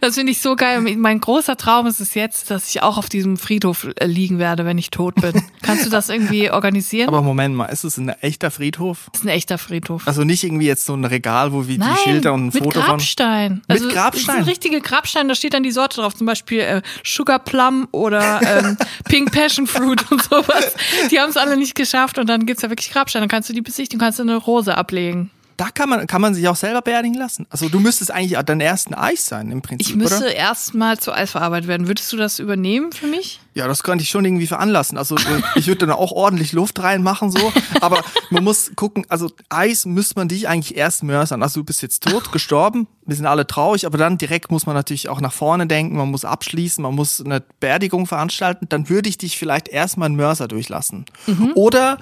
Das 0.00 0.14
finde 0.14 0.32
ich 0.32 0.40
so 0.40 0.56
geil. 0.56 0.80
Mein 0.96 1.20
großer 1.20 1.56
Traum 1.56 1.86
ist 1.86 2.00
es 2.00 2.14
jetzt, 2.14 2.50
dass 2.50 2.68
ich 2.68 2.82
auch 2.82 2.96
auf 2.98 3.08
diesem 3.16 3.36
Friedhof 3.36 3.88
äh, 3.96 4.06
liegen 4.06 4.38
werde, 4.38 4.64
wenn 4.64 4.78
ich 4.78 4.90
tot 4.90 5.14
bin. 5.16 5.32
Kannst 5.62 5.86
du 5.86 5.90
das 5.90 6.08
irgendwie 6.08 6.50
organisieren? 6.50 7.08
Aber 7.08 7.22
Moment 7.22 7.54
mal, 7.54 7.66
ist 7.66 7.84
es 7.84 7.96
ein 7.96 8.08
echter 8.08 8.50
Friedhof? 8.50 9.08
das 9.12 9.22
ist 9.22 9.26
ein 9.26 9.30
echter 9.30 9.58
Friedhof. 9.58 10.06
Also 10.06 10.24
nicht 10.24 10.44
irgendwie 10.44 10.66
jetzt 10.66 10.86
so 10.86 10.94
ein 10.94 11.04
Regal, 11.04 11.52
wo 11.52 11.66
wie 11.66 11.78
Nein, 11.78 11.94
die 11.96 12.10
Schilder 12.10 12.32
und 12.34 12.46
ein 12.46 12.50
mit 12.52 12.62
Foto 12.62 12.80
von. 12.80 12.90
Grabstein. 12.90 13.62
Also, 13.68 13.88
Grabstein? 13.88 14.26
Das 14.26 14.34
sind 14.36 14.48
richtige 14.48 14.80
Grabsteine, 14.80 15.28
da 15.28 15.34
steht 15.34 15.54
dann 15.54 15.62
die 15.62 15.70
Sorte 15.70 16.00
drauf, 16.00 16.14
zum 16.14 16.26
Beispiel 16.26 16.60
äh, 16.60 16.82
Sugar 17.04 17.38
Plum 17.38 17.88
oder 17.92 18.40
ähm, 18.42 18.76
Pink 19.04 19.32
Passion 19.32 19.66
Fruit 19.66 20.10
und 20.10 20.22
sowas. 20.22 20.74
Die 21.10 21.18
haben 21.18 21.30
es 21.30 21.36
alle 21.36 21.56
nicht 21.56 21.74
geschafft 21.74 22.18
und 22.18 22.28
dann 22.28 22.46
gibt's 22.46 22.62
da 22.62 22.70
wirklich 22.70 22.90
Grabsteine. 22.90 23.22
Dann 23.22 23.30
kannst 23.30 23.48
du 23.48 23.54
die 23.54 23.62
besichtigen, 23.62 24.00
kannst 24.00 24.18
du 24.18 24.22
eine 24.22 24.36
Rose 24.36 24.76
ablegen. 24.76 25.30
Da 25.56 25.70
kann 25.70 25.88
man, 25.88 26.06
kann 26.06 26.20
man 26.20 26.34
sich 26.34 26.46
auch 26.48 26.56
selber 26.56 26.82
beerdigen 26.82 27.14
lassen. 27.14 27.46
Also 27.50 27.68
du 27.68 27.80
müsstest 27.80 28.10
eigentlich 28.10 28.38
dein 28.44 28.60
ersten 28.60 28.94
Eis 28.94 29.26
sein 29.26 29.50
im 29.50 29.62
Prinzip, 29.62 29.88
Ich 29.88 29.94
müsste 29.94 30.28
erstmal 30.28 30.98
zu 30.98 31.12
Eis 31.12 31.30
verarbeitet 31.30 31.68
werden. 31.68 31.88
Würdest 31.88 32.12
du 32.12 32.16
das 32.16 32.38
übernehmen 32.38 32.92
für 32.92 33.06
mich? 33.06 33.40
Ja, 33.54 33.66
das 33.66 33.82
könnte 33.82 34.02
ich 34.02 34.10
schon 34.10 34.24
irgendwie 34.24 34.46
veranlassen. 34.46 34.98
Also 34.98 35.16
äh, 35.16 35.42
ich 35.54 35.66
würde 35.66 35.86
dann 35.86 35.96
auch 35.96 36.12
ordentlich 36.12 36.52
Luft 36.52 36.82
reinmachen 36.82 37.30
so. 37.30 37.52
Aber 37.80 38.02
man 38.30 38.44
muss 38.44 38.72
gucken, 38.76 39.06
also 39.08 39.30
Eis 39.48 39.86
müsste 39.86 40.16
man 40.16 40.28
dich 40.28 40.48
eigentlich 40.48 40.76
erst 40.76 41.02
mörsern. 41.02 41.42
Also 41.42 41.60
du 41.60 41.64
bist 41.64 41.80
jetzt 41.80 42.02
tot, 42.02 42.32
gestorben, 42.32 42.86
wir 43.06 43.16
sind 43.16 43.26
alle 43.26 43.46
traurig, 43.46 43.86
aber 43.86 43.96
dann 43.98 44.18
direkt 44.18 44.50
muss 44.50 44.66
man 44.66 44.74
natürlich 44.74 45.08
auch 45.08 45.20
nach 45.20 45.32
vorne 45.32 45.66
denken, 45.66 45.96
man 45.96 46.10
muss 46.10 46.24
abschließen, 46.24 46.82
man 46.82 46.94
muss 46.94 47.24
eine 47.24 47.42
Beerdigung 47.60 48.06
veranstalten. 48.06 48.66
Dann 48.68 48.88
würde 48.88 49.08
ich 49.08 49.16
dich 49.16 49.38
vielleicht 49.38 49.68
erstmal 49.68 50.06
einen 50.06 50.16
Mörser 50.16 50.48
durchlassen. 50.48 51.06
Oder 51.54 51.98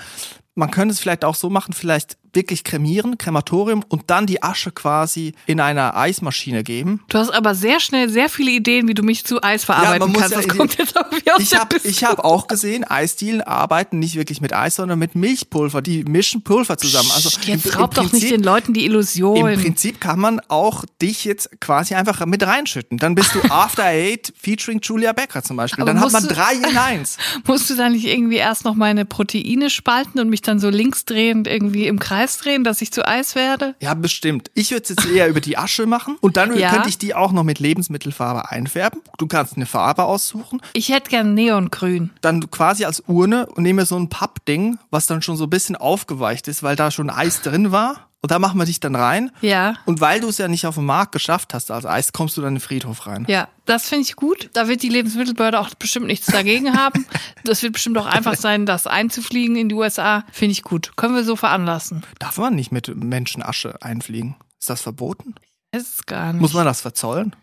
man 0.55 0.71
könnte 0.71 0.93
es 0.93 1.01
vielleicht 1.01 1.25
auch 1.25 1.35
so 1.35 1.51
machen, 1.51 1.73
vielleicht 1.73 2.17
wirklich 2.35 2.65
kremieren, 2.65 3.19
Krematorium 3.19 3.85
und 3.89 4.05
dann 4.09 4.27
die 4.27 4.43
Asche 4.43 4.71
quasi 4.73 5.35
in 5.47 5.61
einer 5.61 5.97
Eismaschine 5.97 6.63
geben. 6.65 7.01
Du 7.09 7.19
hast 7.19 7.31
aber 7.31 7.55
sehr 7.55 7.81
schnell 7.81 8.09
sehr 8.09 8.29
viele 8.29 8.51
Ideen, 8.51 8.89
wie 8.89 8.95
du 8.95 9.03
mich 9.03 9.25
zu 9.25 9.43
Eis 9.43 9.65
verarbeiten 9.65 10.09
muss 10.13 10.21
kannst. 10.21 10.35
ja 10.37 10.43
das 10.43 10.57
kommt 10.57 10.77
jetzt 10.79 10.97
auch 10.97 11.05
aus 11.07 11.41
Ich 11.41 11.55
habe 11.55 11.77
hab 11.79 12.25
auch 12.25 12.47
gesehen, 12.47 12.85
Eisdielen 12.85 13.41
arbeiten 13.43 13.99
nicht 13.99 14.17
wirklich 14.17 14.41
mit 14.41 14.53
Eis, 14.55 14.77
sondern 14.77 14.99
mit 14.99 15.15
Milchpulver. 15.15 15.83
Die 15.83 16.05
mischen 16.05 16.43
Pulver 16.43 16.77
zusammen. 16.79 17.11
Also 17.15 17.29
Psst, 17.31 17.45
Jetzt 17.47 17.67
im- 17.67 17.73
im 17.73 17.79
raubt 17.79 17.97
doch 17.97 18.03
nicht 18.05 18.13
Prinzip- 18.13 18.31
den 18.31 18.43
Leuten 18.43 18.73
die 18.73 18.85
Illusion. 18.85 19.37
Im 19.49 19.61
Prinzip 19.61 20.01
kann 20.01 20.19
man 20.21 20.41
auch 20.49 20.85
dich 21.01 21.25
jetzt 21.25 21.51
quasi 21.61 21.95
einfach 21.95 22.25
mit 22.27 22.43
reinschütten. 22.43 22.99
Dann 22.99 23.15
bist 23.15 23.35
du 23.35 23.41
After 23.51 23.85
Eight 23.85 24.33
featuring 24.37 24.81
Julia 24.83 25.13
Becker 25.13 25.43
zum 25.43 25.57
Beispiel. 25.57 25.83
Aber 25.83 25.93
dann 25.93 26.01
hat 26.01 26.13
man 26.13 26.27
drei 26.27 26.55
in 26.55 26.77
eins. 26.77 27.19
Musst 27.47 27.69
du 27.71 27.75
dann 27.77 27.93
nicht 27.93 28.07
irgendwie 28.07 28.37
erst 28.37 28.65
noch 28.65 28.75
meine 28.75 29.05
Proteine 29.05 29.71
spalten 29.71 30.19
und 30.21 30.29
mich 30.31 30.43
dann 30.43 30.59
so 30.59 30.69
linksdrehend 30.71 31.47
irgendwie 31.47 31.87
im 31.87 31.99
Kreis 31.99 32.24
drehen, 32.27 32.65
dass 32.65 32.81
ich 32.83 32.93
zu 32.93 33.07
Eis 33.07 33.35
werde? 33.35 33.75
Ja, 33.81 33.95
bestimmt. 33.95 34.51
Ich 34.55 34.71
würde 34.71 34.83
es 34.85 34.89
jetzt 34.91 35.07
eher 35.07 35.29
über 35.29 35.41
die 35.41 35.57
Asche 35.59 35.87
machen 35.87 36.17
und 36.21 36.37
dann 36.37 36.57
Ja. 36.59 36.71
könnte 36.71 36.89
ich 36.89 36.99
die 36.99 37.15
auch 37.15 37.33
noch 37.33 37.43
mit 37.45 37.59
Lebensmittelfarbe 37.59 38.51
einfärben. 38.51 39.01
Du 39.19 39.27
kannst 39.27 39.57
eine 39.57 39.67
Farbe 39.67 40.05
aussuchen, 40.05 40.61
Ich 40.73 40.89
hätte 40.91 41.11
gern 41.11 41.35
Neongrün. 41.35 42.11
dann 42.21 42.51
quasi 42.51 42.85
als 42.85 43.03
Urne 43.07 43.47
und 43.47 43.63
nehme 43.63 43.87
so 43.87 43.97
ein 43.97 44.09
Pappding, 44.09 44.79
was 44.91 45.07
dann 45.07 45.23
schon 45.23 45.37
so 45.37 45.45
ein 45.45 45.51
bisschen 45.51 45.77
aufgeweicht 45.77 46.49
ist, 46.49 46.63
weil 46.63 46.77
da 46.77 46.91
schon 46.91 47.11
Eis 47.11 47.43
drin 47.43 47.71
war. 47.73 48.09
Und 48.25 48.31
da 48.31 48.39
machen 48.39 48.59
wir 48.59 48.65
dich 48.65 48.81
dann 48.81 48.97
rein. 48.97 49.31
Ja. 49.43 49.75
Und 49.85 50.01
weil 50.01 50.19
du 50.19 50.31
es 50.31 50.39
ja 50.39 50.49
nicht 50.49 50.65
auf 50.67 50.77
dem 50.77 50.87
Markt 50.87 51.13
geschafft 51.13 51.53
hast 51.53 51.71
als 51.71 51.85
Eis, 51.85 52.15
kommst 52.15 52.39
du 52.39 52.41
dann 52.41 52.49
in 52.49 52.55
den 52.55 52.61
Friedhof 52.63 53.07
rein. 53.07 53.27
Ja, 53.29 53.49
das 53.67 53.87
finde 53.87 54.05
ich 54.05 54.17
gut. 54.17 54.49
Da 54.55 54.67
wird 54.67 54.83
die 54.83 54.89
Lebensmittelbehörde 54.89 55.61
auch 55.61 55.69
bestimmt 55.75 56.07
nichts 56.07 56.29
dagegen 56.29 56.75
haben. 56.79 57.05
Das 57.45 57.63
wird 57.63 57.75
bestimmt 57.75 57.99
auch 57.99 58.07
einfach 58.07 58.37
sein, 58.37 58.65
das 58.65 58.87
einzufliegen 58.87 59.57
in 59.57 59.69
die 59.69 59.75
USA. 59.75 60.25
Finde 60.33 60.53
ich 60.53 60.63
gut. 60.63 60.93
Können 60.97 61.15
wir 61.15 61.23
so 61.23 61.37
veranlassen. 61.37 62.03
Darf 62.19 62.39
man 62.39 62.55
nicht 62.55 62.73
mit 62.73 62.97
Menschenasche 62.97 63.83
einfliegen? 63.83 64.37
Ist 64.59 64.71
das 64.71 64.81
verboten? 64.81 65.35
Ist 65.71 65.99
es 65.99 66.07
gar 66.07 66.33
nicht. 66.33 66.41
Muss 66.41 66.55
man 66.55 66.65
das 66.65 66.81
verzollen? 66.81 67.37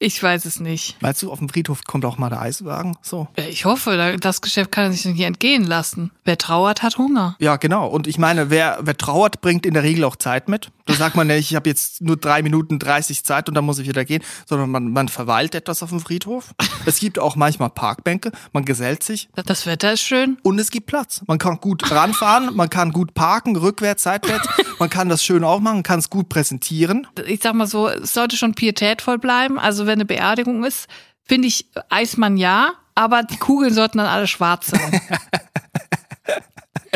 Ich 0.00 0.22
weiß 0.22 0.44
es 0.44 0.60
nicht. 0.60 0.96
Meinst 1.02 1.22
du, 1.22 1.32
auf 1.32 1.40
dem 1.40 1.48
Friedhof 1.48 1.82
kommt 1.84 2.04
auch 2.04 2.18
mal 2.18 2.28
der 2.30 2.40
Eiswagen? 2.40 2.96
So. 3.02 3.26
Ich 3.36 3.64
hoffe, 3.64 3.96
da- 3.96 4.16
das 4.16 4.40
Geschäft 4.40 4.70
kann 4.70 4.92
sich 4.92 5.04
nicht 5.04 5.20
entgehen 5.20 5.64
lassen. 5.64 6.12
Wer 6.24 6.38
trauert, 6.38 6.84
hat 6.84 6.98
Hunger. 6.98 7.34
Ja, 7.40 7.56
genau. 7.56 7.88
Und 7.88 8.06
ich 8.06 8.16
meine, 8.16 8.48
wer, 8.48 8.78
wer 8.80 8.96
trauert, 8.96 9.40
bringt 9.40 9.66
in 9.66 9.74
der 9.74 9.82
Regel 9.82 10.04
auch 10.04 10.14
Zeit 10.14 10.48
mit. 10.48 10.70
Da 10.88 10.94
sagt 10.94 11.16
man 11.16 11.26
nicht, 11.26 11.50
ich 11.50 11.54
habe 11.54 11.68
jetzt 11.68 12.00
nur 12.00 12.16
drei 12.16 12.42
Minuten 12.42 12.78
30 12.78 13.22
Zeit 13.22 13.46
und 13.48 13.54
dann 13.54 13.64
muss 13.66 13.78
ich 13.78 13.86
wieder 13.86 14.06
gehen, 14.06 14.22
sondern 14.46 14.70
man, 14.70 14.90
man 14.90 15.08
verweilt 15.08 15.54
etwas 15.54 15.82
auf 15.82 15.90
dem 15.90 16.00
Friedhof. 16.00 16.54
Es 16.86 16.98
gibt 16.98 17.18
auch 17.18 17.36
manchmal 17.36 17.68
Parkbänke, 17.68 18.32
man 18.54 18.64
gesellt 18.64 19.02
sich 19.02 19.28
Das 19.44 19.66
Wetter 19.66 19.92
ist 19.92 20.00
schön. 20.00 20.38
und 20.42 20.58
es 20.58 20.70
gibt 20.70 20.86
Platz. 20.86 21.20
Man 21.26 21.36
kann 21.38 21.60
gut 21.60 21.90
ranfahren, 21.90 22.56
man 22.56 22.70
kann 22.70 22.92
gut 22.92 23.12
parken, 23.12 23.54
rückwärts, 23.56 24.02
seitwärts. 24.02 24.48
Man 24.78 24.88
kann 24.88 25.10
das 25.10 25.22
schön 25.22 25.44
auch 25.44 25.60
machen, 25.60 25.82
kann 25.82 25.98
es 25.98 26.08
gut 26.08 26.30
präsentieren. 26.30 27.06
Ich 27.26 27.40
sag 27.42 27.52
mal 27.54 27.66
so, 27.66 27.88
es 27.88 28.14
sollte 28.14 28.36
schon 28.38 28.54
pietätvoll 28.54 29.18
bleiben. 29.18 29.58
Also 29.58 29.84
wenn 29.84 29.98
eine 29.98 30.06
Beerdigung 30.06 30.64
ist, 30.64 30.88
finde 31.24 31.48
ich 31.48 31.66
Eismann 31.90 32.38
ja, 32.38 32.72
aber 32.94 33.24
die 33.24 33.36
Kugeln 33.36 33.74
sollten 33.74 33.98
dann 33.98 34.06
alle 34.06 34.26
schwarz 34.26 34.68
sein. 34.68 35.00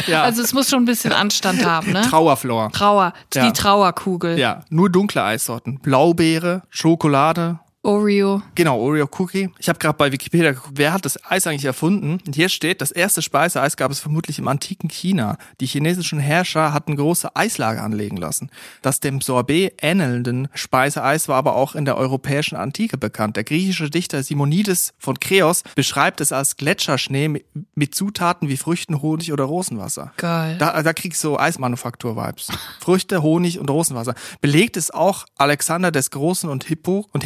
Ja. 0.06 0.22
Also 0.22 0.42
es 0.42 0.52
muss 0.54 0.68
schon 0.70 0.82
ein 0.82 0.86
bisschen 0.86 1.12
Anstand 1.12 1.64
haben, 1.64 1.92
ne? 1.92 2.02
Trauerflor. 2.02 2.70
Trauer, 2.72 3.12
Ja. 3.34 3.46
die 3.46 3.52
Trauerkugel. 3.52 4.38
Ja, 4.38 4.60
nur 4.70 4.90
dunkle 4.90 5.22
Eissorten. 5.22 5.78
Blaubeere, 5.80 6.62
Schokolade, 6.70 7.58
Oreo. 7.84 8.42
Genau, 8.54 8.78
Oreo 8.78 9.08
Cookie. 9.18 9.50
Ich 9.58 9.68
habe 9.68 9.78
gerade 9.80 9.96
bei 9.98 10.12
Wikipedia 10.12 10.52
geguckt, 10.52 10.74
wer 10.76 10.92
hat 10.92 11.04
das 11.04 11.18
Eis 11.28 11.48
eigentlich 11.48 11.64
erfunden? 11.64 12.20
Und 12.24 12.36
hier 12.36 12.48
steht, 12.48 12.80
das 12.80 12.92
erste 12.92 13.22
Speiseeis 13.22 13.76
gab 13.76 13.90
es 13.90 13.98
vermutlich 13.98 14.38
im 14.38 14.46
antiken 14.46 14.88
China. 14.88 15.36
Die 15.60 15.66
chinesischen 15.66 16.20
Herrscher 16.20 16.72
hatten 16.72 16.94
große 16.94 17.34
Eislager 17.34 17.82
anlegen 17.82 18.16
lassen. 18.16 18.50
Das 18.82 19.00
dem 19.00 19.20
Sorbet 19.20 19.74
ähnelnden 19.82 20.46
Speiseeis 20.54 21.26
war 21.26 21.36
aber 21.36 21.56
auch 21.56 21.74
in 21.74 21.84
der 21.84 21.96
europäischen 21.96 22.54
Antike 22.54 22.98
bekannt. 22.98 23.34
Der 23.36 23.42
griechische 23.42 23.90
Dichter 23.90 24.22
Simonides 24.22 24.92
von 24.98 25.18
Kreos 25.18 25.64
beschreibt 25.74 26.20
es 26.20 26.30
als 26.30 26.56
Gletscherschnee 26.56 27.28
mit- 27.74 27.92
Zutaten 27.92 28.48
wie 28.48 28.56
Früchten, 28.56 29.02
Honig 29.02 29.32
oder 29.34 29.44
Rosenwasser. 29.44 30.12
Geil. 30.16 30.56
Da, 30.58 30.82
da 30.82 30.92
kriegst 30.94 31.22
du 31.24 31.36
Eismanufaktur-Vibes. 31.36 32.48
Früchte, 32.80 33.22
Honig 33.22 33.58
und 33.58 33.68
Rosenwasser. 33.68 34.14
Belegt 34.40 34.78
ist 34.78 34.94
auch 34.94 35.26
Alexander 35.36 35.90
des 35.90 36.10
Großen 36.10 36.48
und, 36.48 36.64
Hippo 36.64 37.06
und 37.12 37.22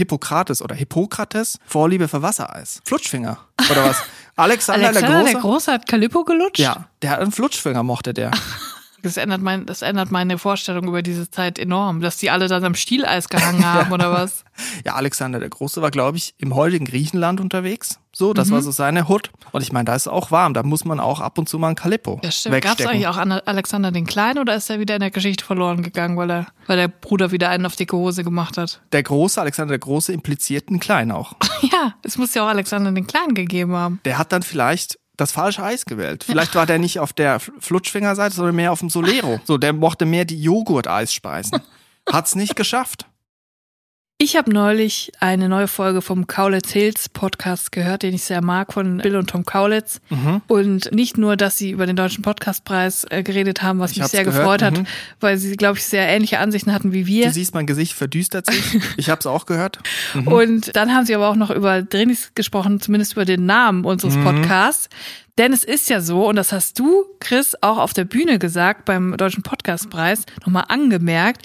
Hippokrates 0.47 0.63
oder 0.63 0.75
Hippokrates 0.75 1.59
Vorliebe 1.67 2.09
für 2.09 2.23
Wassereis. 2.23 2.81
Flutschfinger. 2.85 3.39
Oder 3.71 3.85
was? 3.87 4.03
Alexander, 4.37 4.89
Alexander 4.89 5.09
der 5.09 5.23
Große? 5.23 5.33
der 5.33 5.41
Große 5.41 5.73
hat 5.73 5.87
Calippo 5.89 6.25
gelutscht? 6.25 6.59
ja, 6.59 6.89
der 7.03 7.11
hat 7.11 7.21
einen 7.21 7.33
Flutschfinger, 7.33 7.83
mochte 7.83 8.13
der. 8.13 8.31
Das 9.07 9.17
ändert, 9.17 9.41
mein, 9.41 9.67
das 9.67 9.83
ändert 9.83 10.11
meine 10.11 10.39
Vorstellung 10.39 10.89
über 10.89 11.03
diese 11.03 11.31
Zeit 11.31 11.59
enorm, 11.59 12.01
dass 12.01 12.17
die 12.17 12.31
alle 12.31 12.49
dann 12.49 12.65
am 12.65 12.75
Stieleis 12.75 13.29
gehangen 13.29 13.65
haben 13.73 13.93
oder 13.93 14.13
was. 14.13 14.45
Ja, 14.85 14.95
Alexander 14.95 15.39
der 15.39 15.49
Große 15.49 15.81
war, 15.83 15.91
glaube 15.91 16.17
ich, 16.19 16.35
im 16.39 16.55
heutigen 16.55 16.85
Griechenland 16.87 17.41
unterwegs. 17.41 18.01
So, 18.15 18.33
das 18.33 18.49
Mhm. 18.49 18.53
war 18.55 18.63
so 18.63 18.71
seine 18.71 19.09
Hut. 19.09 19.31
Und 19.53 19.61
ich 19.63 19.73
meine, 19.73 19.85
da 19.85 19.95
ist 19.95 20.03
es 20.03 20.09
auch 20.09 20.31
warm. 20.31 20.55
Da 20.55 20.63
muss 20.63 20.87
man 20.87 21.01
auch 21.01 21.21
ab 21.21 21.37
und 21.37 21.49
zu 21.51 21.59
mal 21.59 21.69
ein 21.69 21.75
Calippo 21.75 22.19
Ja, 22.25 22.31
stimmt. 22.31 22.63
Gab 22.63 22.81
es 22.81 22.87
eigentlich 22.87 23.07
auch 23.09 23.19
Alexander 23.19 23.93
den 23.93 24.07
Kleinen 24.07 24.39
oder 24.39 24.55
ist 24.57 24.71
er 24.71 24.81
wieder 24.81 24.95
in 24.95 25.01
der 25.01 25.11
Geschichte 25.11 25.45
verloren 25.45 25.83
gegangen, 25.83 26.17
weil, 26.17 26.31
er, 26.31 26.47
weil 26.67 26.79
der 26.79 26.89
Bruder 26.89 27.31
wieder 27.31 27.51
einen 27.51 27.67
auf 27.67 27.77
dicke 27.77 27.95
Hose 27.97 28.25
gemacht 28.25 28.57
hat? 28.57 28.81
Der 28.93 29.03
Große, 29.03 29.39
Alexander 29.39 29.73
der 29.73 29.79
Große, 29.81 30.13
impliziert 30.15 30.69
einen 30.71 30.81
Kleinen 30.81 31.13
auch. 31.13 31.35
Ja, 31.73 31.95
es 32.03 32.17
muss 32.17 32.33
ja 32.35 32.45
auch 32.45 32.49
Alexander 32.49 32.93
den 32.93 33.07
Kleinen 33.07 33.35
gegeben 33.35 33.75
haben. 33.75 34.01
der 34.05 34.19
hat 34.19 34.31
dann 34.33 34.43
vielleicht 34.43 34.99
das 35.17 35.33
falsche 35.33 35.63
Eis 35.63 35.85
gewählt. 35.87 36.25
Vielleicht 36.25 36.55
war 36.55 36.67
der 36.67 36.79
nicht 36.79 37.01
auf 37.01 37.13
der 37.13 37.41
Flutschfingerseite, 37.41 38.35
sondern 38.35 38.55
mehr 38.57 38.73
auf 38.73 38.81
dem 38.81 38.91
Solero. 38.91 39.41
So, 39.45 39.59
der 39.59 39.73
mochte 39.73 40.05
mehr 40.05 40.25
die 40.25 40.41
Joghurt-Eisspeisen. 40.41 41.61
Hat's 42.11 42.35
nicht 42.35 42.57
geschafft. 42.57 43.07
Ich 44.19 44.35
habe 44.35 44.51
neulich 44.51 45.13
eine 45.21 45.47
neue 45.47 45.69
Folge 45.69 46.01
vom 46.01 46.27
Kaulitz 46.27 46.73
Hills 46.73 47.11
Podcast 47.11 47.71
gehört, 47.71 48.03
den 48.03 48.15
ich 48.15 48.23
sehr 48.25 48.41
mag, 48.41 48.73
von 48.73 48.97
Bill 48.97 49.15
und 49.17 49.29
Tom 49.29 49.45
Kaulitz. 49.45 50.01
Mhm. 50.09 50.41
Und 50.47 50.91
nicht 50.91 51.19
nur, 51.19 51.37
dass 51.37 51.59
sie 51.59 51.73
über 51.73 51.85
den 51.85 51.97
Deutschen 51.97 52.23
Podcastpreis 52.23 53.05
äh, 53.11 53.23
geredet 53.23 53.63
haben, 53.63 53.79
was 53.79 53.91
Ich 53.91 53.99
mich 53.99 54.07
sehr 54.07 54.25
gehört, 54.25 54.41
gefreut 54.41 54.63
hat, 54.63 54.79
mhm. 54.79 54.87
weil 55.21 55.37
sie, 55.37 55.55
glaube 55.55 55.77
ich, 55.77 55.85
sehr 55.85 56.09
ähnliche 56.09 56.39
Ansichten 56.39 56.73
hatten 56.73 56.95
wie 56.95 57.07
wir. 57.07 57.27
Du 57.27 57.33
siehst, 57.33 57.53
mein 57.53 57.67
Gesicht 57.67 57.93
verdüstert 57.93 58.47
sich. 58.47 58.81
Ich 58.97 59.11
hab's 59.11 59.27
auch 59.27 59.45
gehört. 59.45 59.81
Mhm. 60.15 60.29
Und 60.29 60.77
dann 60.77 60.95
haben 60.95 61.05
sie 61.05 61.15
aber 61.15 61.29
auch 61.29 61.37
noch 61.37 61.51
über 61.51 61.83
Drinis 61.83 62.31
gesprochen, 62.35 62.81
zumindest 62.81 63.13
über 63.13 63.27
den 63.27 63.45
Namen 63.45 63.85
unseres 63.85 64.17
Mhm. 64.17 64.25
Podcasts. 64.25 64.89
Denn 65.37 65.53
es 65.53 65.63
ist 65.63 65.91
ja 65.91 66.01
so, 66.01 66.27
und 66.27 66.37
das 66.37 66.53
hast 66.53 66.79
du, 66.79 67.05
Chris, 67.21 67.55
auch 67.61 67.77
auf 67.77 67.93
der 67.93 68.07
Bühne 68.07 68.39
gesagt 68.39 68.87
beim 68.87 69.15
Deutschen 69.19 69.43
Podcastpreis, 69.43 70.25
nochmal 70.41 70.65
angemerkt, 70.69 71.43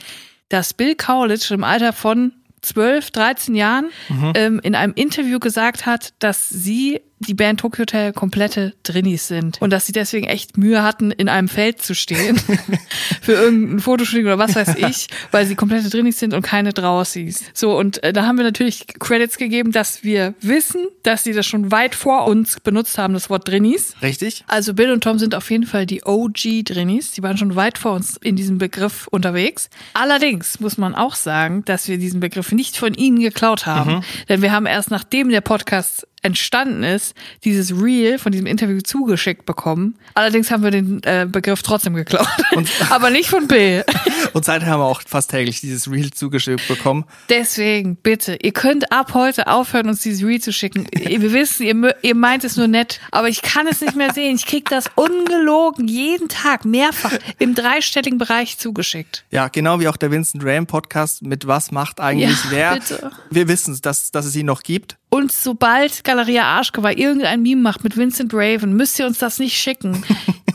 dass 0.48 0.74
Bill 0.74 0.96
Kaulitz 0.96 1.46
schon 1.46 1.56
im 1.56 1.64
Alter 1.66 1.92
von 1.92 2.32
12, 2.62 3.12
13 3.12 3.56
Jahren 3.56 3.90
Mhm. 4.10 4.34
ähm, 4.36 4.60
in 4.64 4.76
einem 4.76 4.94
Interview 4.94 5.40
gesagt 5.40 5.86
hat, 5.86 6.14
dass 6.20 6.50
sie 6.50 7.02
die 7.28 7.34
Band 7.34 7.60
Tokyo 7.60 7.82
Hotel 7.82 8.14
komplette 8.14 8.74
Drinnies 8.84 9.28
sind 9.28 9.62
und 9.62 9.72
dass 9.72 9.86
sie 9.86 9.92
deswegen 9.92 10.28
echt 10.28 10.58
Mühe 10.58 10.84
hatten, 10.84 11.12
in 11.12 11.30
einem 11.30 11.48
Feld 11.48 11.82
zu 11.82 11.96
stehen 11.96 12.38
für 13.22 13.34
irgendein 13.34 13.80
Fotoshooting 13.80 14.26
oder 14.26 14.38
was 14.38 14.56
weiß 14.56 14.76
ich, 14.78 15.08
weil 15.32 15.46
sie 15.46 15.56
komplette 15.56 15.90
Drinnies 15.90 16.20
sind 16.20 16.34
und 16.34 16.42
keine 16.42 16.74
Draußis. 16.74 17.44
So, 17.54 17.78
und 17.78 18.04
äh, 18.04 18.14
da 18.14 18.26
haben 18.26 18.38
wir 18.38 18.44
natürlich 18.44 18.86
Credits 19.00 19.38
gegeben, 19.38 19.72
dass 19.72 20.04
wir 20.04 20.34
wissen, 20.42 20.88
dass 21.04 21.24
sie 21.24 21.34
das 21.34 21.46
schon 21.46 21.72
weit 21.72 21.96
vor 21.96 22.26
uns 22.26 22.60
benutzt 22.60 22.98
haben, 22.98 23.14
das 23.14 23.30
Wort 23.30 23.48
Drinnies. 23.48 23.96
Richtig? 24.02 24.44
Also 24.48 24.74
Bill 24.74 24.92
und 24.92 25.04
Tom 25.04 25.20
sind 25.20 25.36
auf 25.36 25.50
jeden 25.52 25.66
Fall 25.66 25.86
die 25.86 26.04
OG-Drinnies. 26.04 27.12
Die 27.12 27.24
waren 27.24 27.38
schon 27.38 27.56
weit 27.56 27.78
vor 27.78 27.94
uns 27.94 28.18
in 28.18 28.36
diesem 28.36 28.58
Begriff 28.58 29.08
unterwegs. 29.08 29.70
Allerdings 29.94 30.60
muss 30.60 30.78
man 30.78 30.96
auch 30.96 31.16
sagen, 31.16 31.64
dass 31.66 31.88
wir 31.88 31.98
diesen 31.98 32.20
Begriff 32.20 32.52
nicht 32.52 32.78
von 32.78 32.94
ihnen 32.94 33.20
geklaut 33.20 33.66
haben. 33.66 34.04
Denn 34.30 34.42
wir 34.42 34.52
haben 34.52 34.66
erst 34.66 34.92
nachdem 34.92 35.30
der 35.30 35.42
Podcast 35.42 36.08
entstanden 36.22 36.84
ist, 36.84 37.16
dieses 37.44 37.72
Reel 37.82 38.20
von 38.20 38.32
diesem 38.32 38.48
Interview 38.48 38.80
zugeschickt 38.82 39.46
bekommen. 39.46 39.96
Allerdings 40.14 40.52
haben 40.52 40.64
wir 40.64 40.72
den 40.72 41.02
äh, 41.04 41.28
Begriff 41.30 41.64
trotzdem 41.64 41.94
geklaut. 41.96 42.28
Aber 42.90 43.10
nicht 43.10 43.30
von 43.30 43.48
Bill. 43.48 43.84
Und 44.34 44.46
seitdem 44.46 44.70
haben 44.70 44.80
wir 44.80 44.86
auch 44.86 45.02
fast 45.06 45.32
täglich 45.32 45.62
dieses 45.62 45.90
Reel 45.90 46.12
zugeschickt 46.12 46.68
bekommen. 46.68 47.06
Deswegen, 47.30 47.96
bitte, 47.96 48.38
ihr 48.42 48.52
könnt 48.52 48.92
ab 48.92 49.14
heute 49.14 49.48
aufhören, 49.48 49.90
uns 49.90 50.02
dieses 50.02 50.26
Reel 50.26 50.42
zu 50.42 50.54
schicken. 50.54 50.88
Wir 51.22 51.34
wissen, 51.34 51.64
ihr, 51.64 51.96
ihr 52.02 52.16
meint 52.16 52.44
es 52.44 52.56
nur 52.58 52.68
nett, 52.68 53.00
aber 53.12 53.28
ich 53.30 53.42
kann 53.42 53.68
es 53.68 53.82
nicht 53.82 53.96
mehr 53.96 54.14
sehen. 54.14 54.36
Ich 54.36 54.46
krieg 54.46 54.70
das 54.70 54.86
ungelogen 54.96 55.88
jeden 55.88 56.30
Tag 56.30 56.66
mehrfach 56.66 57.14
im 57.40 57.56
dreistelligen 57.56 58.18
Bereich 58.18 58.58
zugeschickt. 58.58 59.26
Ja, 59.32 59.48
genau 59.50 59.80
wie 59.80 59.88
auch 59.88 59.98
der 59.98 60.12
Vincent 60.12 60.42
Graham 60.44 60.68
Podcast 60.68 61.22
mit 61.24 61.48
Was 61.48 61.72
macht 61.72 62.00
eigentlich 62.00 62.44
Ja, 62.46 62.52
wer. 62.52 62.74
bitte. 62.76 63.12
Wir 63.30 63.48
wissen, 63.48 63.78
dass, 63.82 64.12
dass 64.12 64.26
es 64.26 64.36
ihn 64.36 64.46
noch 64.46 64.64
gibt. 64.64 64.98
Und 65.14 65.34
sobald 65.34 66.06
Galeria 66.06 66.44
Arschgeweih 66.44 66.96
irgendein 66.96 67.42
Meme 67.42 67.62
macht 67.62 67.84
mit 67.84 67.98
Vincent 67.98 68.34
Raven, 68.34 68.74
müsst 68.78 68.98
ihr 68.98 69.06
uns 69.06 69.20
das 69.20 69.40
nicht 69.40 69.58
schicken. 69.58 70.06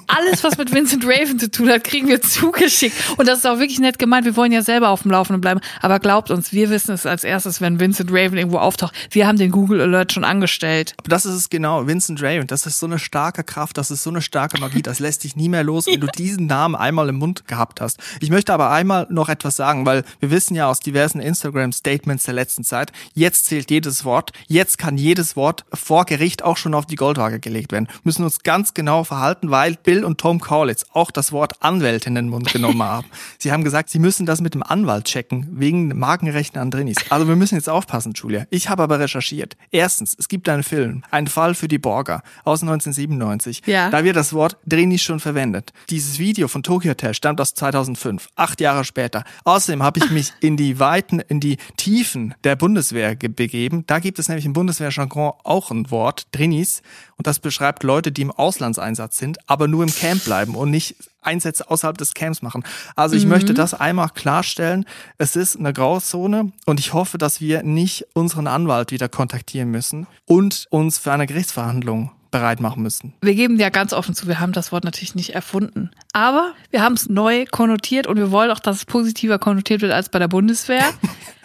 Alles, 0.07 0.45
was 0.45 0.57
mit 0.57 0.73
Vincent 0.73 1.05
Raven 1.05 1.39
zu 1.39 1.51
tun 1.51 1.69
hat, 1.69 1.85
kriegen 1.85 2.09
wir 2.09 2.21
zugeschickt. 2.23 2.97
Und 3.17 3.29
das 3.29 3.39
ist 3.39 3.47
auch 3.47 3.59
wirklich 3.59 3.81
nett 3.81 3.99
gemeint. 3.99 4.25
Wir 4.25 4.37
wollen 4.37 4.53
ja 4.53 4.63
selber 4.63 4.91
auf 4.91 5.03
dem 5.03 5.11
Laufenden 5.11 5.41
bleiben. 5.41 5.61
Aber 5.81 5.99
glaubt 5.99 6.31
uns, 6.31 6.53
wir 6.53 6.71
wissen 6.71 6.93
es 6.93 7.07
als 7.07 7.25
erstes, 7.25 7.61
wenn 7.61 7.81
Vincent 7.81 8.11
Raven 8.13 8.39
irgendwo 8.39 8.59
auftaucht. 8.59 8.95
Wir 9.11 9.27
haben 9.27 9.39
den 9.39 9.51
Google 9.51 9.81
Alert 9.81 10.13
schon 10.13 10.25
angestellt. 10.25 10.95
Aber 10.99 11.09
das 11.09 11.27
ist 11.27 11.35
es 11.35 11.51
genau, 11.51 11.87
Vincent 11.87 12.23
Raven. 12.23 12.47
Das 12.47 12.67
ist 12.67 12.79
so 12.79 12.87
eine 12.87 12.99
starke 12.99 13.45
Kraft, 13.45 13.79
das 13.79 13.91
ist 13.91 14.03
so 14.03 14.11
eine 14.11 14.23
starke 14.23 14.61
Magie, 14.61 14.83
das 14.83 14.99
lässt 14.99 15.25
dich 15.25 15.37
nie 15.37 15.49
mehr 15.49 15.65
los, 15.65 15.87
wenn 15.87 16.01
du 16.01 16.07
diesen 16.17 16.47
Namen 16.47 16.75
einmal 16.75 17.09
im 17.09 17.17
Mund 17.17 17.47
gehabt 17.49 17.81
hast. 17.81 17.99
Ich 18.21 18.31
möchte 18.31 18.53
aber 18.53 18.71
einmal 18.71 19.07
noch 19.11 19.29
etwas 19.29 19.57
sagen, 19.57 19.87
weil 19.87 20.05
wir 20.21 20.31
wissen 20.31 20.55
ja 20.55 20.69
aus 20.69 20.81
diversen 20.81 21.21
Instagram-Statements 21.21 22.25
der 22.25 22.35
letzten 22.35 22.65
Zeit, 22.65 22.93
jetzt 23.15 23.47
zählt 23.47 23.71
jedes 23.71 24.05
Wort, 24.05 24.33
jetzt 24.47 24.79
kann 24.79 24.97
jedes 24.99 25.37
Wort 25.37 25.65
vor 25.73 26.05
Gericht 26.05 26.43
auch 26.43 26.57
schon 26.57 26.75
auf 26.75 26.87
die 26.87 26.97
Goldwaage 26.97 27.41
gelegt 27.41 27.73
werden. 27.73 27.87
Wir 27.87 28.01
müssen 28.05 28.25
uns 28.25 28.43
ganz 28.43 28.75
genau 28.75 29.05
verhalten, 29.05 29.51
weil 29.51 29.77
Bill 29.83 29.96
und 30.05 30.19
Tom 30.19 30.41
Kaulitz 30.41 30.85
auch 30.93 31.11
das 31.11 31.33
Wort 31.33 31.63
Anwälte 31.63 32.09
in 32.09 32.15
den 32.15 32.29
Mund 32.29 32.53
genommen 32.53 32.83
haben. 32.83 33.07
Sie 33.39 33.53
haben 33.53 33.65
gesagt, 33.65 33.91
sie 33.91 33.99
müssen 33.99 34.27
das 34.27 34.41
mit 34.41 34.55
dem 34.55 34.63
Anwalt 34.63 35.05
checken, 35.07 35.47
wegen 35.53 35.97
Markenrechten 35.99 36.61
an 36.61 36.71
Drinis. 36.71 36.97
Also 37.11 37.29
wir 37.29 37.37
müssen 37.37 37.55
jetzt 37.57 37.69
aufpassen, 37.69 38.13
Julia. 38.15 38.47
Ich 38.51 38.69
habe 38.69 38.83
aber 38.83 38.99
recherchiert. 39.01 39.57
Erstens, 39.71 40.15
es 40.19 40.29
gibt 40.29 40.49
einen 40.49 40.63
Film, 40.63 41.03
ein 41.11 41.27
Fall 41.27 41.55
für 41.55 41.69
die 41.69 41.79
Borger 41.79 42.23
aus 42.45 42.63
1997. 42.63 43.63
Ja. 43.67 43.91
Da 43.91 44.05
wird 44.05 44.17
das 44.17 44.33
Wort 44.33 44.57
Drinis 44.67 45.03
schon 45.03 45.21
verwendet. 45.21 45.73
Dieses 45.91 46.19
Video 46.19 46.49
von 46.49 46.63
Tokyo 46.63 46.91
Hotel 46.91 47.15
stammt 47.15 47.41
aus 47.41 47.55
2005, 47.55 48.29
acht 48.37 48.61
Jahre 48.61 48.85
später. 48.85 49.25
Außerdem 49.45 49.83
habe 49.83 49.99
ich 50.01 50.11
mich 50.11 50.33
in 50.41 50.57
die 50.57 50.79
Weiten, 50.79 51.21
in 51.21 51.41
die 51.41 51.59
Tiefen 51.77 52.35
der 52.45 52.57
Bundeswehr 52.57 53.17
ge- 53.17 53.29
begeben. 53.29 53.85
Da 53.87 53.99
gibt 53.99 54.19
es 54.19 54.29
nämlich 54.29 54.47
im 54.47 54.53
Bundeswehrjargon 54.53 55.33
auch 55.45 55.71
ein 55.71 55.91
Wort, 55.91 56.27
Drinis. 56.33 56.83
Und 57.17 57.27
das 57.27 57.39
beschreibt 57.39 57.83
Leute, 57.83 58.13
die 58.13 58.23
im 58.23 58.31
Auslandseinsatz 58.31 59.17
sind, 59.17 59.39
aber 59.49 59.69
nur 59.69 59.83
im 59.83 59.95
Camp 59.95 60.25
bleiben 60.25 60.55
und 60.55 60.71
nicht 60.71 60.97
Einsätze 61.23 61.71
außerhalb 61.71 61.97
des 61.99 62.15
Camps 62.15 62.43
machen. 62.43 62.63
Also 62.95 63.17
ich 63.17 63.27
möchte 63.27 63.55
das 63.55 63.75
einmal 63.75 64.11
klarstellen. 64.11 64.85
Es 65.19 65.35
ist 65.35 65.59
eine 65.59 65.73
Grauzone 65.73 66.53
und 66.67 66.79
ich 66.79 66.93
hoffe, 66.93 67.19
dass 67.19 67.41
wir 67.41 67.63
nicht 67.63 68.07
unseren 68.13 68.47
Anwalt 68.47 68.93
wieder 68.93 69.09
kontaktieren 69.09 69.71
müssen 69.71 70.07
und 70.27 70.67
uns 70.71 70.99
für 70.99 71.13
eine 71.13 71.27
Gerichtsverhandlung 71.27 72.11
bereit 72.31 72.61
machen 72.61 72.83
müssen. 72.83 73.15
Wir 73.23 73.35
geben 73.35 73.59
ja 73.59 73.71
ganz 73.71 73.93
offen 73.93 74.15
zu, 74.15 74.27
wir 74.27 74.41
haben 74.41 74.53
das 74.53 74.71
Wort 74.71 74.85
natürlich 74.85 75.15
nicht 75.15 75.35
erfunden. 75.35 75.91
Aber 76.13 76.53
wir 76.71 76.83
haben 76.83 76.95
es 76.95 77.09
neu 77.09 77.47
konnotiert 77.51 78.07
und 78.07 78.17
wir 78.17 78.31
wollen 78.31 78.51
auch, 78.51 78.61
dass 78.61 78.77
es 78.77 78.85
positiver 78.85 79.39
konnotiert 79.39 79.81
wird 79.81 79.93
als 79.93 80.11
bei 80.11 80.19
der 80.19 80.29
Bundeswehr. 80.29 80.85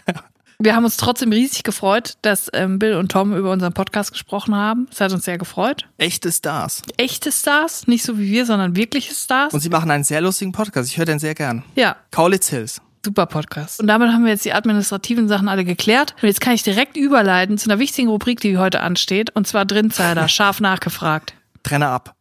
Wir 0.64 0.76
haben 0.76 0.86
uns 0.86 0.96
trotzdem 0.96 1.32
riesig 1.32 1.64
gefreut, 1.64 2.18
dass 2.22 2.48
ähm, 2.54 2.78
Bill 2.78 2.94
und 2.94 3.12
Tom 3.12 3.36
über 3.36 3.52
unseren 3.52 3.74
Podcast 3.74 4.12
gesprochen 4.12 4.56
haben. 4.56 4.88
Es 4.92 5.02
hat 5.02 5.12
uns 5.12 5.26
sehr 5.26 5.40
gefreut. 5.40 5.88
Echte 5.98 6.32
Stars. 6.32 6.84
Echte 6.98 7.32
Stars, 7.32 7.88
nicht 7.88 8.04
so 8.04 8.20
wie 8.20 8.30
wir, 8.32 8.46
sondern 8.46 8.76
wirkliche 8.76 9.16
Stars. 9.16 9.56
Und 9.56 9.62
sie 9.62 9.70
machen 9.70 9.90
einen 9.90 10.04
sehr 10.04 10.22
lustigen 10.22 10.52
Podcast. 10.52 10.88
Ich 10.92 10.98
höre 11.00 11.06
den 11.06 11.18
sehr 11.18 11.34
gern. 11.34 11.64
ja, 11.74 11.96
Kaulitz 12.12 12.50
Hills. 12.50 12.80
super 13.04 13.26
Podcast. 13.26 13.80
Und 13.80 13.88
damit 13.88 14.10
haben 14.10 14.24
wir 14.24 14.32
jetzt 14.34 14.46
die 14.46 14.54
administrativen 14.54 15.28
Sachen 15.28 15.48
alle 15.48 15.66
geklärt. 15.66 16.14
Und 16.22 16.28
jetzt 16.28 16.42
kann 16.42 16.54
ich 16.54 16.62
direkt 16.62 16.96
überleiten 16.96 17.58
zu 17.58 17.68
einer 17.68 17.80
wichtigen 17.80 18.10
Rubrik, 18.10 18.40
die 18.40 18.60
heute 18.60 18.82
ansteht. 18.82 19.32
Und 19.36 19.48
zwar 19.48 19.66
Drinsider, 19.66 20.28
scharf 20.30 20.60
nachgefragt. 20.60 21.34
Trenne 21.64 21.88
ab. 21.88 22.14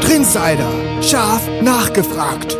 Trinsider. 0.00 0.68
Scharf 1.02 1.48
nachgefragt. 1.62 2.56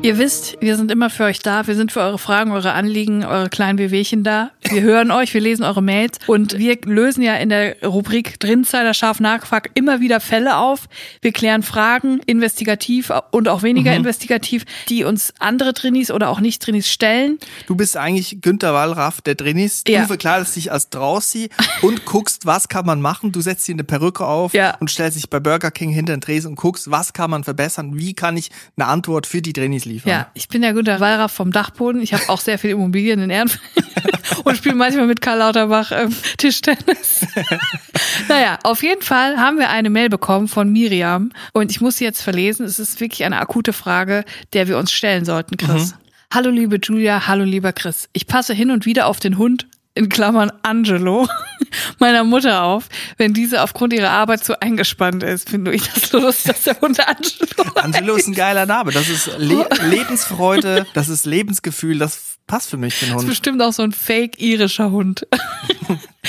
Ihr 0.00 0.16
wisst, 0.16 0.56
wir 0.60 0.76
sind 0.76 0.92
immer 0.92 1.10
für 1.10 1.24
euch 1.24 1.40
da. 1.40 1.66
Wir 1.66 1.74
sind 1.74 1.90
für 1.90 2.00
eure 2.00 2.18
Fragen, 2.18 2.52
eure 2.52 2.72
Anliegen, 2.72 3.24
eure 3.24 3.48
kleinen 3.50 3.78
Wehwehchen 3.78 4.22
da. 4.22 4.52
Wir 4.70 4.80
hören 4.82 5.10
euch, 5.10 5.34
wir 5.34 5.40
lesen 5.40 5.64
eure 5.64 5.82
Mails 5.82 6.18
und 6.28 6.56
wir 6.56 6.78
lösen 6.84 7.20
ja 7.20 7.34
in 7.34 7.48
der 7.48 7.82
Rubrik 7.84 8.38
Drinsider 8.38 8.94
scharf 8.94 9.18
nachgefragt 9.18 9.72
immer 9.74 10.00
wieder 10.00 10.20
Fälle 10.20 10.56
auf. 10.58 10.88
Wir 11.20 11.32
klären 11.32 11.64
Fragen 11.64 12.20
investigativ 12.26 13.10
und 13.32 13.48
auch 13.48 13.62
weniger 13.64 13.92
investigativ, 13.94 14.64
die 14.88 15.02
uns 15.02 15.34
andere 15.40 15.74
Trainees 15.74 16.12
oder 16.12 16.28
auch 16.30 16.38
Nicht-Trainees 16.40 16.88
stellen. 16.88 17.38
Du 17.66 17.74
bist 17.74 17.96
eigentlich 17.96 18.40
Günter 18.40 18.72
Wallraff 18.74 19.20
der 19.20 19.34
Drinis. 19.34 19.82
Ja. 19.88 20.02
Du 20.02 20.06
verkleidest 20.06 20.54
dich 20.54 20.70
als 20.70 20.90
Draussi 20.90 21.50
und 21.82 22.04
guckst, 22.04 22.46
was 22.46 22.68
kann 22.68 22.86
man 22.86 23.00
machen. 23.02 23.32
Du 23.32 23.40
setzt 23.40 23.66
dir 23.66 23.72
eine 23.74 23.84
Perücke 23.84 24.24
auf 24.24 24.54
Ja. 24.54 24.76
und 24.78 24.90
stellst 24.90 25.16
dich 25.16 25.28
bei 25.28 25.40
Burger 25.40 25.72
King 25.72 25.90
hinter 25.90 26.16
den 26.16 26.20
Tresen 26.20 26.50
und 26.52 26.56
guckst, 26.56 26.88
was 26.90 27.12
kann 27.12 27.30
man 27.30 27.42
verbessern. 27.42 27.98
Wie 27.98 28.14
kann 28.14 28.36
ich 28.36 28.50
eine 28.76 28.86
Antwort 28.86 29.26
für 29.26 29.42
die 29.42 29.52
Drinis 29.52 29.87
liefern? 29.88 30.10
Ja, 30.10 30.30
ich 30.34 30.48
bin 30.48 30.62
der 30.62 30.72
Günter 30.72 31.00
Wallraff 31.00 31.32
vom 31.32 31.52
Dachboden. 31.52 32.00
Ich 32.00 32.12
habe 32.14 32.28
auch 32.28 32.40
sehr 32.40 32.58
viele 32.58 32.74
Immobilien 32.74 33.20
in 33.20 33.30
Ehrenfeld 33.30 33.62
und 34.44 34.56
spiele 34.56 34.74
manchmal 34.74 35.06
mit 35.06 35.20
Karl 35.20 35.38
Lauterbach 35.38 35.92
ähm, 35.92 36.14
Tischtennis. 36.36 37.26
naja, 38.28 38.58
auf 38.62 38.82
jeden 38.82 39.02
Fall 39.02 39.38
haben 39.38 39.58
wir 39.58 39.70
eine 39.70 39.90
Mail 39.90 40.08
bekommen 40.08 40.48
von 40.48 40.70
Miriam 40.70 41.32
und 41.52 41.70
ich 41.70 41.80
muss 41.80 41.96
sie 41.96 42.04
jetzt 42.04 42.22
verlesen. 42.22 42.64
Es 42.64 42.78
ist 42.78 43.00
wirklich 43.00 43.24
eine 43.24 43.38
akute 43.38 43.72
Frage, 43.72 44.24
der 44.52 44.68
wir 44.68 44.78
uns 44.78 44.92
stellen 44.92 45.24
sollten, 45.24 45.56
Chris. 45.56 45.94
Hallo 46.32 46.50
liebe 46.50 46.78
Julia, 46.82 47.26
hallo 47.26 47.44
lieber 47.44 47.72
Chris. 47.72 48.08
Ich 48.12 48.26
passe 48.26 48.52
hin 48.52 48.70
und 48.70 48.84
wieder 48.84 49.06
auf 49.06 49.18
den 49.18 49.38
Hund 49.38 49.66
in 49.98 50.08
Klammern 50.08 50.50
Angelo 50.62 51.28
meiner 51.98 52.24
Mutter 52.24 52.62
auf, 52.62 52.88
wenn 53.16 53.34
diese 53.34 53.62
aufgrund 53.62 53.92
ihrer 53.92 54.10
Arbeit 54.10 54.44
so 54.44 54.54
eingespannt 54.60 55.22
ist. 55.22 55.50
Finde 55.50 55.74
ich 55.74 55.82
das 55.88 56.12
lustig, 56.12 56.52
dass 56.52 56.62
der 56.62 56.80
Hund 56.80 57.00
Angelo 57.06 57.72
Angelo 57.74 58.14
ist 58.16 58.28
ein 58.28 58.34
geiler 58.34 58.64
Name. 58.64 58.92
Das 58.92 59.08
ist 59.08 59.30
Le 59.38 59.68
Lebensfreude, 59.90 60.86
das 60.94 61.08
ist 61.08 61.26
Lebensgefühl, 61.26 61.98
das 61.98 62.36
passt 62.46 62.70
für 62.70 62.76
mich, 62.76 63.00
den 63.00 63.08
Das 63.08 63.16
ist 63.16 63.22
Hund. 63.22 63.28
bestimmt 63.28 63.62
auch 63.62 63.72
so 63.72 63.82
ein 63.82 63.92
fake 63.92 64.40
irischer 64.40 64.90
Hund. 64.90 65.26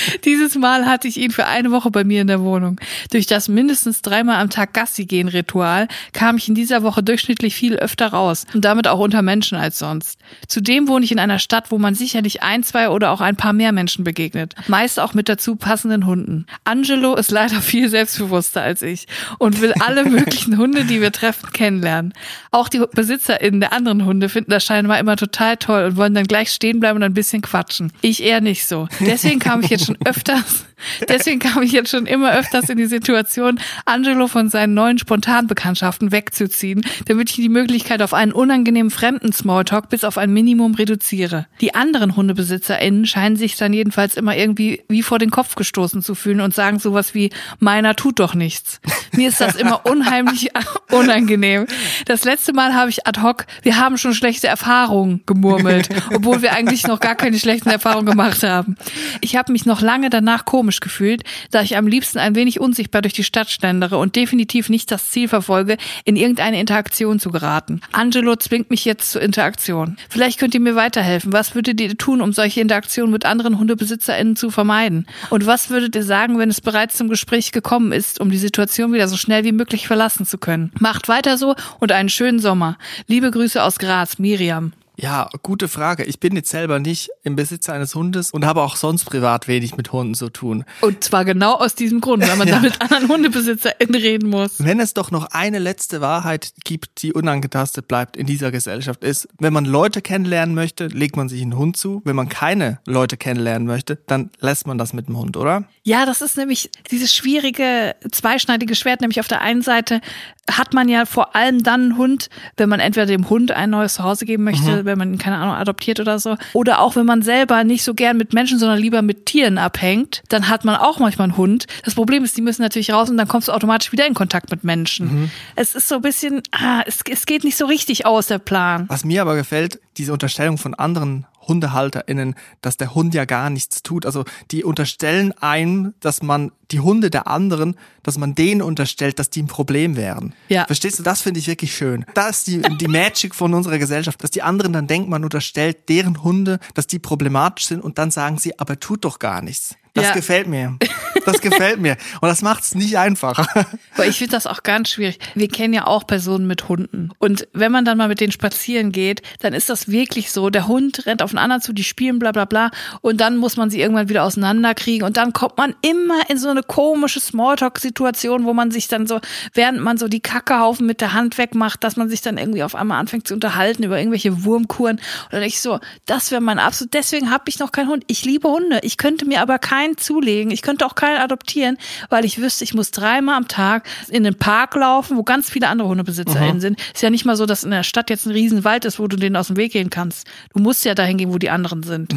Dieses 0.24 0.56
Mal 0.56 0.86
hatte 0.86 1.08
ich 1.08 1.16
ihn 1.16 1.30
für 1.30 1.46
eine 1.46 1.70
Woche 1.70 1.90
bei 1.90 2.04
mir 2.04 2.20
in 2.20 2.26
der 2.26 2.40
Wohnung. 2.40 2.80
Durch 3.10 3.26
das 3.26 3.48
mindestens 3.48 4.02
dreimal 4.02 4.40
am 4.40 4.50
Tag 4.50 4.74
Gassi 4.74 5.06
gehen 5.06 5.28
Ritual 5.28 5.88
kam 6.12 6.36
ich 6.36 6.48
in 6.48 6.54
dieser 6.54 6.82
Woche 6.82 7.02
durchschnittlich 7.02 7.54
viel 7.54 7.76
öfter 7.76 8.08
raus 8.08 8.46
und 8.54 8.64
damit 8.64 8.88
auch 8.88 8.98
unter 8.98 9.22
Menschen 9.22 9.58
als 9.58 9.78
sonst. 9.78 10.18
Zudem 10.48 10.88
wohne 10.88 11.04
ich 11.04 11.12
in 11.12 11.18
einer 11.18 11.38
Stadt, 11.38 11.70
wo 11.70 11.78
man 11.78 11.94
sicherlich 11.94 12.42
ein, 12.42 12.62
zwei 12.62 12.90
oder 12.90 13.10
auch 13.10 13.20
ein 13.20 13.36
paar 13.36 13.52
mehr 13.52 13.72
Menschen 13.72 14.04
begegnet. 14.04 14.54
Meist 14.68 15.00
auch 15.00 15.14
mit 15.14 15.28
dazu 15.28 15.56
passenden 15.56 16.06
Hunden. 16.06 16.46
Angelo 16.64 17.14
ist 17.14 17.30
leider 17.30 17.60
viel 17.60 17.88
selbstbewusster 17.88 18.62
als 18.62 18.82
ich 18.82 19.06
und 19.38 19.60
will 19.60 19.74
alle 19.80 20.04
möglichen 20.08 20.58
Hunde, 20.58 20.84
die 20.84 21.00
wir 21.00 21.12
treffen, 21.12 21.50
kennenlernen. 21.52 22.14
Auch 22.50 22.68
die 22.68 22.80
BesitzerInnen 22.92 23.60
der 23.60 23.72
anderen 23.72 24.04
Hunde 24.04 24.28
finden 24.28 24.50
das 24.50 24.64
scheinbar 24.64 24.98
immer 24.98 25.16
total 25.16 25.56
toll 25.56 25.84
und 25.84 25.96
wollen 25.96 26.14
dann 26.14 26.26
gleich 26.26 26.50
stehen 26.50 26.80
bleiben 26.80 26.96
und 26.96 27.02
ein 27.02 27.14
bisschen 27.14 27.42
quatschen. 27.42 27.92
Ich 28.00 28.22
eher 28.22 28.40
nicht 28.40 28.66
so. 28.66 28.88
Deswegen 29.00 29.38
kam 29.38 29.62
ich 29.62 29.70
jetzt 29.70 29.86
schon 29.86 29.89
öfters, 30.04 30.64
deswegen 31.08 31.38
kam 31.38 31.62
ich 31.62 31.72
jetzt 31.72 31.90
schon 31.90 32.06
immer 32.06 32.32
öfters 32.32 32.68
in 32.68 32.78
die 32.78 32.86
Situation, 32.86 33.60
Angelo 33.84 34.26
von 34.26 34.48
seinen 34.48 34.74
neuen 34.74 34.98
Spontanbekanntschaften 34.98 36.12
wegzuziehen, 36.12 36.82
damit 37.06 37.30
ich 37.30 37.36
die 37.36 37.48
Möglichkeit 37.48 38.02
auf 38.02 38.14
einen 38.14 38.32
unangenehmen 38.32 38.90
fremden 38.90 39.32
Smalltalk 39.32 39.88
bis 39.88 40.04
auf 40.04 40.18
ein 40.18 40.32
Minimum 40.32 40.74
reduziere. 40.74 41.46
Die 41.60 41.74
anderen 41.74 42.16
HundebesitzerInnen 42.16 43.06
scheinen 43.06 43.36
sich 43.36 43.56
dann 43.56 43.72
jedenfalls 43.72 44.16
immer 44.16 44.36
irgendwie 44.36 44.82
wie 44.88 45.02
vor 45.02 45.18
den 45.18 45.30
Kopf 45.30 45.54
gestoßen 45.54 46.02
zu 46.02 46.14
fühlen 46.14 46.40
und 46.40 46.54
sagen 46.54 46.78
sowas 46.78 47.14
wie, 47.14 47.30
meiner 47.58 47.96
tut 47.96 48.20
doch 48.20 48.34
nichts. 48.34 48.80
Mir 49.12 49.28
ist 49.28 49.40
das 49.40 49.56
immer 49.56 49.86
unheimlich 49.86 50.50
unangenehm. 50.90 51.66
Das 52.06 52.24
letzte 52.24 52.52
Mal 52.52 52.74
habe 52.74 52.90
ich 52.90 53.06
ad 53.06 53.20
hoc, 53.20 53.46
wir 53.62 53.76
haben 53.76 53.98
schon 53.98 54.14
schlechte 54.14 54.46
Erfahrungen 54.46 55.22
gemurmelt, 55.26 55.88
obwohl 56.14 56.42
wir 56.42 56.52
eigentlich 56.52 56.86
noch 56.86 57.00
gar 57.00 57.14
keine 57.14 57.38
schlechten 57.38 57.68
Erfahrungen 57.68 58.06
gemacht 58.06 58.42
haben. 58.42 58.76
Ich 59.20 59.36
habe 59.36 59.52
mich 59.52 59.66
noch 59.70 59.80
lange 59.80 60.10
danach 60.10 60.44
komisch 60.44 60.80
gefühlt, 60.80 61.22
da 61.50 61.62
ich 61.62 61.76
am 61.76 61.86
liebsten 61.86 62.18
ein 62.18 62.34
wenig 62.34 62.60
unsichtbar 62.60 63.02
durch 63.02 63.14
die 63.14 63.24
Stadt 63.24 63.48
schlendere 63.48 63.98
und 63.98 64.16
definitiv 64.16 64.68
nicht 64.68 64.90
das 64.90 65.10
Ziel 65.10 65.28
verfolge, 65.28 65.76
in 66.04 66.16
irgendeine 66.16 66.60
Interaktion 66.60 67.20
zu 67.20 67.30
geraten. 67.30 67.80
Angelo 67.92 68.34
zwingt 68.36 68.68
mich 68.68 68.84
jetzt 68.84 69.12
zur 69.12 69.22
Interaktion. 69.22 69.96
Vielleicht 70.08 70.40
könnt 70.40 70.54
ihr 70.54 70.60
mir 70.60 70.74
weiterhelfen. 70.74 71.32
Was 71.32 71.54
würdet 71.54 71.80
ihr 71.80 71.96
tun, 71.96 72.20
um 72.20 72.32
solche 72.32 72.60
Interaktionen 72.60 73.12
mit 73.12 73.24
anderen 73.24 73.58
HundebesitzerInnen 73.58 74.34
zu 74.34 74.50
vermeiden? 74.50 75.06
Und 75.30 75.46
was 75.46 75.70
würdet 75.70 75.94
ihr 75.94 76.04
sagen, 76.04 76.38
wenn 76.38 76.50
es 76.50 76.60
bereits 76.60 76.96
zum 76.96 77.08
Gespräch 77.08 77.52
gekommen 77.52 77.92
ist, 77.92 78.20
um 78.20 78.30
die 78.30 78.38
Situation 78.38 78.92
wieder 78.92 79.06
so 79.06 79.16
schnell 79.16 79.44
wie 79.44 79.52
möglich 79.52 79.86
verlassen 79.86 80.26
zu 80.26 80.36
können? 80.36 80.72
Macht 80.80 81.08
weiter 81.08 81.38
so 81.38 81.54
und 81.78 81.92
einen 81.92 82.08
schönen 82.08 82.40
Sommer. 82.40 82.76
Liebe 83.06 83.30
Grüße 83.30 83.62
aus 83.62 83.78
Graz, 83.78 84.18
Miriam. 84.18 84.72
Ja, 85.02 85.30
gute 85.42 85.68
Frage. 85.68 86.04
Ich 86.04 86.20
bin 86.20 86.36
jetzt 86.36 86.50
selber 86.50 86.78
nicht 86.78 87.08
im 87.22 87.34
Besitz 87.34 87.70
eines 87.70 87.94
Hundes 87.94 88.32
und 88.32 88.44
habe 88.44 88.60
auch 88.60 88.76
sonst 88.76 89.04
privat 89.04 89.48
wenig 89.48 89.76
mit 89.76 89.92
Hunden 89.92 90.14
zu 90.14 90.28
tun. 90.28 90.64
Und 90.82 91.02
zwar 91.02 91.24
genau 91.24 91.54
aus 91.54 91.74
diesem 91.74 92.02
Grund, 92.02 92.26
weil 92.28 92.36
man 92.36 92.48
da 92.48 92.60
mit 92.60 92.80
anderen 92.82 93.08
HundebesitzerInnen 93.08 93.94
reden 93.94 94.28
muss. 94.28 94.62
Wenn 94.62 94.78
es 94.78 94.92
doch 94.92 95.10
noch 95.10 95.28
eine 95.30 95.58
letzte 95.58 96.02
Wahrheit 96.02 96.52
gibt, 96.64 97.02
die 97.02 97.14
unangetastet 97.14 97.88
bleibt 97.88 98.14
in 98.16 98.26
dieser 98.26 98.50
Gesellschaft, 98.50 99.02
ist, 99.02 99.26
wenn 99.38 99.54
man 99.54 99.64
Leute 99.64 100.02
kennenlernen 100.02 100.54
möchte, 100.54 100.88
legt 100.88 101.16
man 101.16 101.30
sich 101.30 101.40
einen 101.40 101.56
Hund 101.56 101.78
zu. 101.78 102.02
Wenn 102.04 102.16
man 102.16 102.28
keine 102.28 102.80
Leute 102.86 103.16
kennenlernen 103.16 103.66
möchte, 103.66 103.96
dann 104.06 104.30
lässt 104.40 104.66
man 104.66 104.76
das 104.76 104.92
mit 104.92 105.08
dem 105.08 105.16
Hund, 105.16 105.38
oder? 105.38 105.64
Ja, 105.82 106.04
das 106.04 106.20
ist 106.20 106.36
nämlich 106.36 106.70
dieses 106.90 107.14
schwierige, 107.14 107.96
zweischneidige 108.10 108.74
Schwert. 108.74 109.00
Nämlich 109.00 109.20
auf 109.20 109.28
der 109.28 109.40
einen 109.40 109.62
Seite 109.62 110.02
hat 110.50 110.74
man 110.74 110.88
ja 110.88 111.06
vor 111.06 111.34
allem 111.36 111.62
dann 111.62 111.80
einen 111.80 111.96
Hund, 111.96 112.28
wenn 112.56 112.68
man 112.68 112.80
entweder 112.80 113.06
dem 113.06 113.28
Hund 113.30 113.52
ein 113.52 113.70
neues 113.70 113.94
Zuhause 113.94 114.24
geben 114.24 114.44
möchte, 114.44 114.84
wenn 114.84 114.98
man 114.98 115.12
ihn, 115.12 115.18
keine 115.18 115.36
Ahnung, 115.36 115.54
adoptiert 115.54 116.00
oder 116.00 116.18
so. 116.18 116.36
Oder 116.52 116.80
auch 116.80 116.96
wenn 116.96 117.06
man 117.06 117.22
selber 117.22 117.64
nicht 117.64 117.82
so 117.82 117.94
gern 117.94 118.16
mit 118.16 118.32
Menschen, 118.32 118.58
sondern 118.58 118.78
lieber 118.78 119.02
mit 119.02 119.26
Tieren 119.26 119.58
abhängt, 119.58 120.22
dann 120.28 120.48
hat 120.48 120.64
man 120.64 120.76
auch 120.76 120.98
manchmal 120.98 121.28
einen 121.28 121.36
Hund. 121.36 121.66
Das 121.84 121.94
Problem 121.94 122.24
ist, 122.24 122.36
die 122.36 122.42
müssen 122.42 122.62
natürlich 122.62 122.92
raus 122.92 123.10
und 123.10 123.16
dann 123.16 123.28
kommst 123.28 123.48
du 123.48 123.52
automatisch 123.52 123.92
wieder 123.92 124.06
in 124.06 124.14
Kontakt 124.14 124.50
mit 124.50 124.64
Menschen. 124.64 125.30
Es 125.56 125.74
ist 125.74 125.88
so 125.88 125.96
ein 125.96 126.02
bisschen, 126.02 126.42
ah, 126.52 126.82
es, 126.86 127.00
es 127.10 127.26
geht 127.26 127.44
nicht 127.44 127.56
so 127.56 127.66
richtig 127.66 128.06
aus, 128.06 128.26
der 128.26 128.38
Plan. 128.38 128.84
Was 128.88 129.04
mir 129.04 129.22
aber 129.22 129.36
gefällt, 129.36 129.80
diese 129.96 130.12
Unterstellung 130.12 130.58
von 130.58 130.74
anderen 130.74 131.26
HundehalterInnen, 131.46 132.34
dass 132.62 132.76
der 132.76 132.94
Hund 132.94 133.14
ja 133.14 133.24
gar 133.24 133.50
nichts 133.50 133.82
tut. 133.82 134.06
Also 134.06 134.24
die 134.50 134.64
unterstellen 134.64 135.32
einem, 135.40 135.94
dass 136.00 136.22
man 136.22 136.52
die 136.70 136.80
Hunde 136.80 137.10
der 137.10 137.26
anderen, 137.26 137.76
dass 138.02 138.18
man 138.18 138.34
denen 138.34 138.62
unterstellt, 138.62 139.18
dass 139.18 139.30
die 139.30 139.42
ein 139.42 139.46
Problem 139.46 139.96
wären. 139.96 140.34
Ja. 140.48 140.66
Verstehst 140.66 140.98
du? 140.98 141.02
Das 141.02 141.22
finde 141.22 141.40
ich 141.40 141.46
wirklich 141.46 141.74
schön. 141.74 142.04
Das 142.14 142.38
ist 142.38 142.46
die, 142.46 142.60
die 142.78 142.88
Magic 142.88 143.34
von 143.34 143.52
unserer 143.54 143.78
Gesellschaft, 143.78 144.22
dass 144.22 144.30
die 144.30 144.42
anderen 144.42 144.72
dann 144.72 144.86
denken, 144.86 145.10
man 145.10 145.24
unterstellt 145.24 145.88
deren 145.88 146.22
Hunde, 146.22 146.60
dass 146.74 146.86
die 146.86 146.98
problematisch 146.98 147.66
sind 147.66 147.80
und 147.82 147.98
dann 147.98 148.10
sagen 148.10 148.38
sie, 148.38 148.58
aber 148.58 148.78
tut 148.78 149.04
doch 149.04 149.18
gar 149.18 149.42
nichts. 149.42 149.74
Das 149.94 150.04
Ja. 150.06 150.14
gefällt 150.14 150.46
mir. 150.46 150.78
Das 151.32 151.40
gefällt 151.40 151.80
mir. 151.80 151.96
Und 152.20 152.28
das 152.28 152.42
macht 152.42 152.64
es 152.64 152.74
nicht 152.74 152.98
einfacher. 152.98 153.46
Aber 153.94 154.06
ich 154.06 154.18
finde 154.18 154.32
das 154.32 154.46
auch 154.46 154.62
ganz 154.62 154.90
schwierig. 154.90 155.18
Wir 155.34 155.48
kennen 155.48 155.74
ja 155.74 155.86
auch 155.86 156.06
Personen 156.06 156.46
mit 156.46 156.68
Hunden. 156.68 157.10
Und 157.18 157.48
wenn 157.52 157.72
man 157.72 157.84
dann 157.84 157.98
mal 157.98 158.08
mit 158.08 158.20
denen 158.20 158.32
spazieren 158.32 158.92
geht, 158.92 159.22
dann 159.40 159.52
ist 159.52 159.68
das 159.68 159.88
wirklich 159.88 160.32
so. 160.32 160.50
Der 160.50 160.66
Hund 160.66 161.06
rennt 161.06 161.22
auf 161.22 161.30
den 161.30 161.38
anderen 161.38 161.62
zu, 161.62 161.72
die 161.72 161.84
spielen 161.84 162.18
bla 162.18 162.32
bla 162.32 162.44
bla. 162.44 162.70
Und 163.00 163.20
dann 163.20 163.36
muss 163.36 163.56
man 163.56 163.70
sie 163.70 163.80
irgendwann 163.80 164.08
wieder 164.08 164.24
auseinanderkriegen. 164.24 165.06
Und 165.06 165.16
dann 165.16 165.32
kommt 165.32 165.58
man 165.58 165.74
immer 165.82 166.28
in 166.28 166.38
so 166.38 166.48
eine 166.48 166.62
komische 166.62 167.20
Smalltalk-Situation, 167.20 168.44
wo 168.44 168.52
man 168.52 168.70
sich 168.70 168.88
dann 168.88 169.06
so, 169.06 169.20
während 169.54 169.80
man 169.80 169.98
so 169.98 170.08
die 170.08 170.20
Kackehaufen 170.20 170.86
mit 170.86 171.00
der 171.00 171.12
Hand 171.12 171.38
wegmacht, 171.38 171.84
dass 171.84 171.96
man 171.96 172.08
sich 172.08 172.22
dann 172.22 172.38
irgendwie 172.38 172.62
auf 172.62 172.74
einmal 172.74 172.98
anfängt 172.98 173.26
zu 173.26 173.34
unterhalten 173.34 173.82
über 173.82 173.98
irgendwelche 173.98 174.44
Wurmkuren. 174.44 174.96
Und 174.96 175.32
dann 175.32 175.42
ich 175.42 175.60
so, 175.60 175.80
das 176.06 176.30
wäre 176.30 176.40
mein 176.40 176.58
absolut, 176.58 176.94
deswegen 176.94 177.30
habe 177.30 177.44
ich 177.48 177.58
noch 177.58 177.72
keinen 177.72 177.88
Hund. 177.88 178.04
Ich 178.06 178.24
liebe 178.24 178.48
Hunde. 178.48 178.80
Ich 178.82 178.96
könnte 178.96 179.24
mir 179.24 179.40
aber 179.40 179.58
keinen 179.58 179.96
zulegen. 179.96 180.50
Ich 180.50 180.62
könnte 180.62 180.86
auch 180.86 180.94
keinen 180.94 181.19
adoptieren, 181.20 181.78
weil 182.08 182.24
ich 182.24 182.40
wüsste, 182.40 182.64
ich 182.64 182.74
muss 182.74 182.90
dreimal 182.90 183.36
am 183.36 183.48
Tag 183.48 183.88
in 184.08 184.24
den 184.24 184.36
Park 184.36 184.74
laufen, 184.74 185.16
wo 185.16 185.22
ganz 185.22 185.50
viele 185.50 185.68
andere 185.68 185.88
HundebesitzerInnen 185.88 186.60
sind. 186.60 186.80
Ist 186.94 187.02
ja 187.02 187.10
nicht 187.10 187.24
mal 187.24 187.36
so, 187.36 187.46
dass 187.46 187.64
in 187.64 187.70
der 187.70 187.82
Stadt 187.82 188.10
jetzt 188.10 188.26
ein 188.26 188.32
Riesenwald 188.32 188.84
ist, 188.84 188.98
wo 188.98 189.06
du 189.06 189.16
denen 189.16 189.36
aus 189.36 189.48
dem 189.48 189.56
Weg 189.56 189.72
gehen 189.72 189.90
kannst. 189.90 190.26
Du 190.54 190.60
musst 190.62 190.84
ja 190.84 190.94
dahin 190.94 191.16
gehen, 191.18 191.32
wo 191.32 191.38
die 191.38 191.50
anderen 191.50 191.82
sind. 191.82 192.12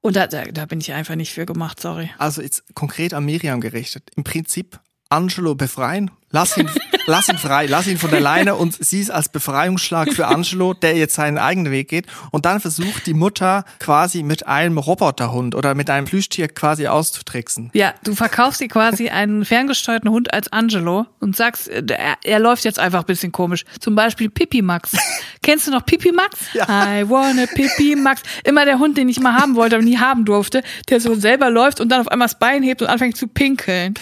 Und 0.00 0.16
da, 0.16 0.26
da, 0.26 0.44
da 0.44 0.66
bin 0.66 0.80
ich 0.80 0.92
einfach 0.92 1.16
nicht 1.16 1.32
für 1.32 1.46
gemacht, 1.46 1.80
sorry. 1.80 2.10
Also 2.18 2.40
jetzt 2.42 2.74
konkret 2.74 3.12
an 3.12 3.24
Miriam 3.24 3.60
gerichtet. 3.60 4.10
Im 4.16 4.24
Prinzip 4.24 4.78
Angelo 5.08 5.54
befreien, 5.54 6.10
Lass 6.36 6.54
ihn, 6.58 6.68
lass 7.06 7.30
ihn 7.30 7.38
frei, 7.38 7.64
lass 7.64 7.86
ihn 7.86 7.96
von 7.96 8.10
der 8.10 8.20
Leine 8.20 8.56
und 8.56 8.76
sieh 8.78 9.00
es 9.00 9.08
als 9.08 9.30
Befreiungsschlag 9.30 10.12
für 10.12 10.26
Angelo, 10.26 10.74
der 10.74 10.94
jetzt 10.94 11.14
seinen 11.14 11.38
eigenen 11.38 11.72
Weg 11.72 11.88
geht. 11.88 12.04
Und 12.30 12.44
dann 12.44 12.60
versucht 12.60 13.06
die 13.06 13.14
Mutter 13.14 13.64
quasi 13.78 14.22
mit 14.22 14.46
einem 14.46 14.76
Roboterhund 14.76 15.54
oder 15.54 15.74
mit 15.74 15.88
einem 15.88 16.06
Plüschtier 16.06 16.48
quasi 16.48 16.88
auszutricksen. 16.88 17.70
Ja, 17.72 17.94
du 18.04 18.14
verkaufst 18.14 18.60
dir 18.60 18.68
quasi 18.68 19.08
einen 19.08 19.46
ferngesteuerten 19.46 20.10
Hund 20.10 20.34
als 20.34 20.52
Angelo 20.52 21.06
und 21.20 21.34
sagst, 21.34 21.68
äh, 21.68 21.82
er, 21.88 22.18
er 22.22 22.38
läuft 22.38 22.66
jetzt 22.66 22.78
einfach 22.78 23.00
ein 23.00 23.06
bisschen 23.06 23.32
komisch. 23.32 23.64
Zum 23.80 23.94
Beispiel 23.94 24.28
Pipi 24.28 24.60
Max. 24.60 24.92
Kennst 25.42 25.66
du 25.66 25.70
noch 25.70 25.86
Pipi 25.86 26.12
Max? 26.12 26.38
Ja. 26.52 26.64
I 26.68 27.08
wanna 27.08 27.46
Pipi 27.46 27.96
Max. 27.96 28.20
Immer 28.44 28.66
der 28.66 28.78
Hund, 28.78 28.98
den 28.98 29.08
ich 29.08 29.20
mal 29.20 29.32
haben 29.32 29.56
wollte, 29.56 29.76
aber 29.76 29.84
nie 29.86 29.96
haben 29.96 30.26
durfte, 30.26 30.62
der 30.90 31.00
so 31.00 31.14
selber 31.14 31.48
läuft 31.48 31.80
und 31.80 31.88
dann 31.88 32.02
auf 32.02 32.08
einmal 32.08 32.28
das 32.28 32.38
Bein 32.38 32.62
hebt 32.62 32.82
und 32.82 32.88
anfängt 32.88 33.16
zu 33.16 33.26
pinkeln. 33.26 33.94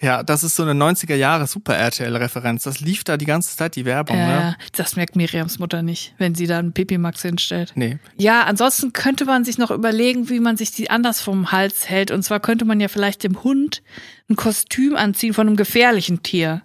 Ja, 0.00 0.22
das 0.22 0.42
ist 0.42 0.56
so 0.56 0.62
eine 0.62 0.72
90er 0.72 1.16
Jahre 1.16 1.46
Super 1.46 1.81
RTL-Referenz. 1.82 2.64
Das 2.64 2.80
lief 2.80 3.04
da 3.04 3.16
die 3.16 3.24
ganze 3.26 3.56
Zeit, 3.56 3.76
die 3.76 3.84
Werbung, 3.84 4.16
Äh, 4.16 4.26
ne? 4.26 4.56
das 4.72 4.96
merkt 4.96 5.16
Miriams 5.16 5.58
Mutter 5.58 5.82
nicht, 5.82 6.14
wenn 6.18 6.34
sie 6.34 6.46
da 6.46 6.58
einen 6.58 6.72
Pipi 6.72 6.98
Max 6.98 7.22
hinstellt. 7.22 7.72
Nee. 7.74 7.98
Ja, 8.16 8.44
ansonsten 8.44 8.92
könnte 8.92 9.24
man 9.24 9.44
sich 9.44 9.58
noch 9.58 9.70
überlegen, 9.70 10.28
wie 10.30 10.40
man 10.40 10.56
sich 10.56 10.70
die 10.72 10.90
anders 10.90 11.20
vom 11.20 11.52
Hals 11.52 11.88
hält. 11.88 12.10
Und 12.10 12.22
zwar 12.22 12.40
könnte 12.40 12.64
man 12.64 12.80
ja 12.80 12.88
vielleicht 12.88 13.24
dem 13.24 13.42
Hund 13.42 13.82
ein 14.30 14.36
Kostüm 14.36 14.96
anziehen 14.96 15.34
von 15.34 15.46
einem 15.46 15.56
gefährlichen 15.56 16.22
Tier. 16.22 16.62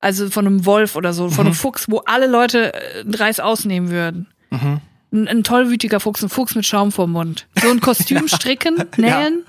Also 0.00 0.30
von 0.30 0.46
einem 0.46 0.66
Wolf 0.66 0.94
oder 0.94 1.12
so, 1.12 1.30
von 1.30 1.46
einem 1.46 1.54
Fuchs, 1.54 1.86
wo 1.88 1.98
alle 2.00 2.26
Leute 2.26 2.74
äh, 2.74 3.00
einen 3.00 3.14
Reiß 3.14 3.40
ausnehmen 3.40 3.90
würden. 3.90 4.28
Ein, 4.50 5.28
ein 5.28 5.42
tollwütiger 5.44 6.00
Fuchs, 6.00 6.22
ein 6.22 6.28
Fuchs 6.28 6.54
mit 6.54 6.66
Schaum 6.66 6.92
vorm 6.92 7.12
Mund. 7.12 7.46
So 7.60 7.70
ein 7.70 7.80
Kostüm 7.80 8.28
stricken, 8.34 8.76
nähen 8.96 9.44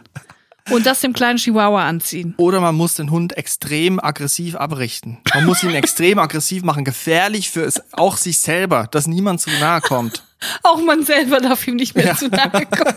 und 0.70 0.86
das 0.86 1.02
dem 1.02 1.14
kleinen 1.14 1.38
Chihuahua 1.38 1.88
anziehen. 1.88 2.34
Oder 2.38 2.62
man 2.62 2.76
muss 2.76 2.96
den 2.96 3.12
Hund 3.12 3.38
extrem 3.38 4.00
aggressiv 4.00 4.56
abrichten. 4.56 5.18
Man 5.34 5.46
muss 5.46 5.64
ihn 5.64 5.74
extrem 5.76 6.20
aggressiv 6.20 6.64
machen, 6.64 6.84
gefährlich 6.84 7.50
für 7.50 7.64
es, 7.64 7.82
auch 7.94 8.18
sich 8.18 8.40
selber, 8.40 8.88
dass 8.92 9.08
niemand 9.08 9.42
zu 9.42 9.50
nahe 9.60 9.82
kommt. 9.82 10.24
Auch 10.64 10.80
man 10.84 11.04
selber 11.04 11.40
darf 11.40 11.68
ihm 11.68 11.78
nicht 11.78 11.96
mehr 11.96 12.06
Ja. 12.08 12.16
zu 12.16 12.28
nahe 12.28 12.52
kommen. 12.68 12.94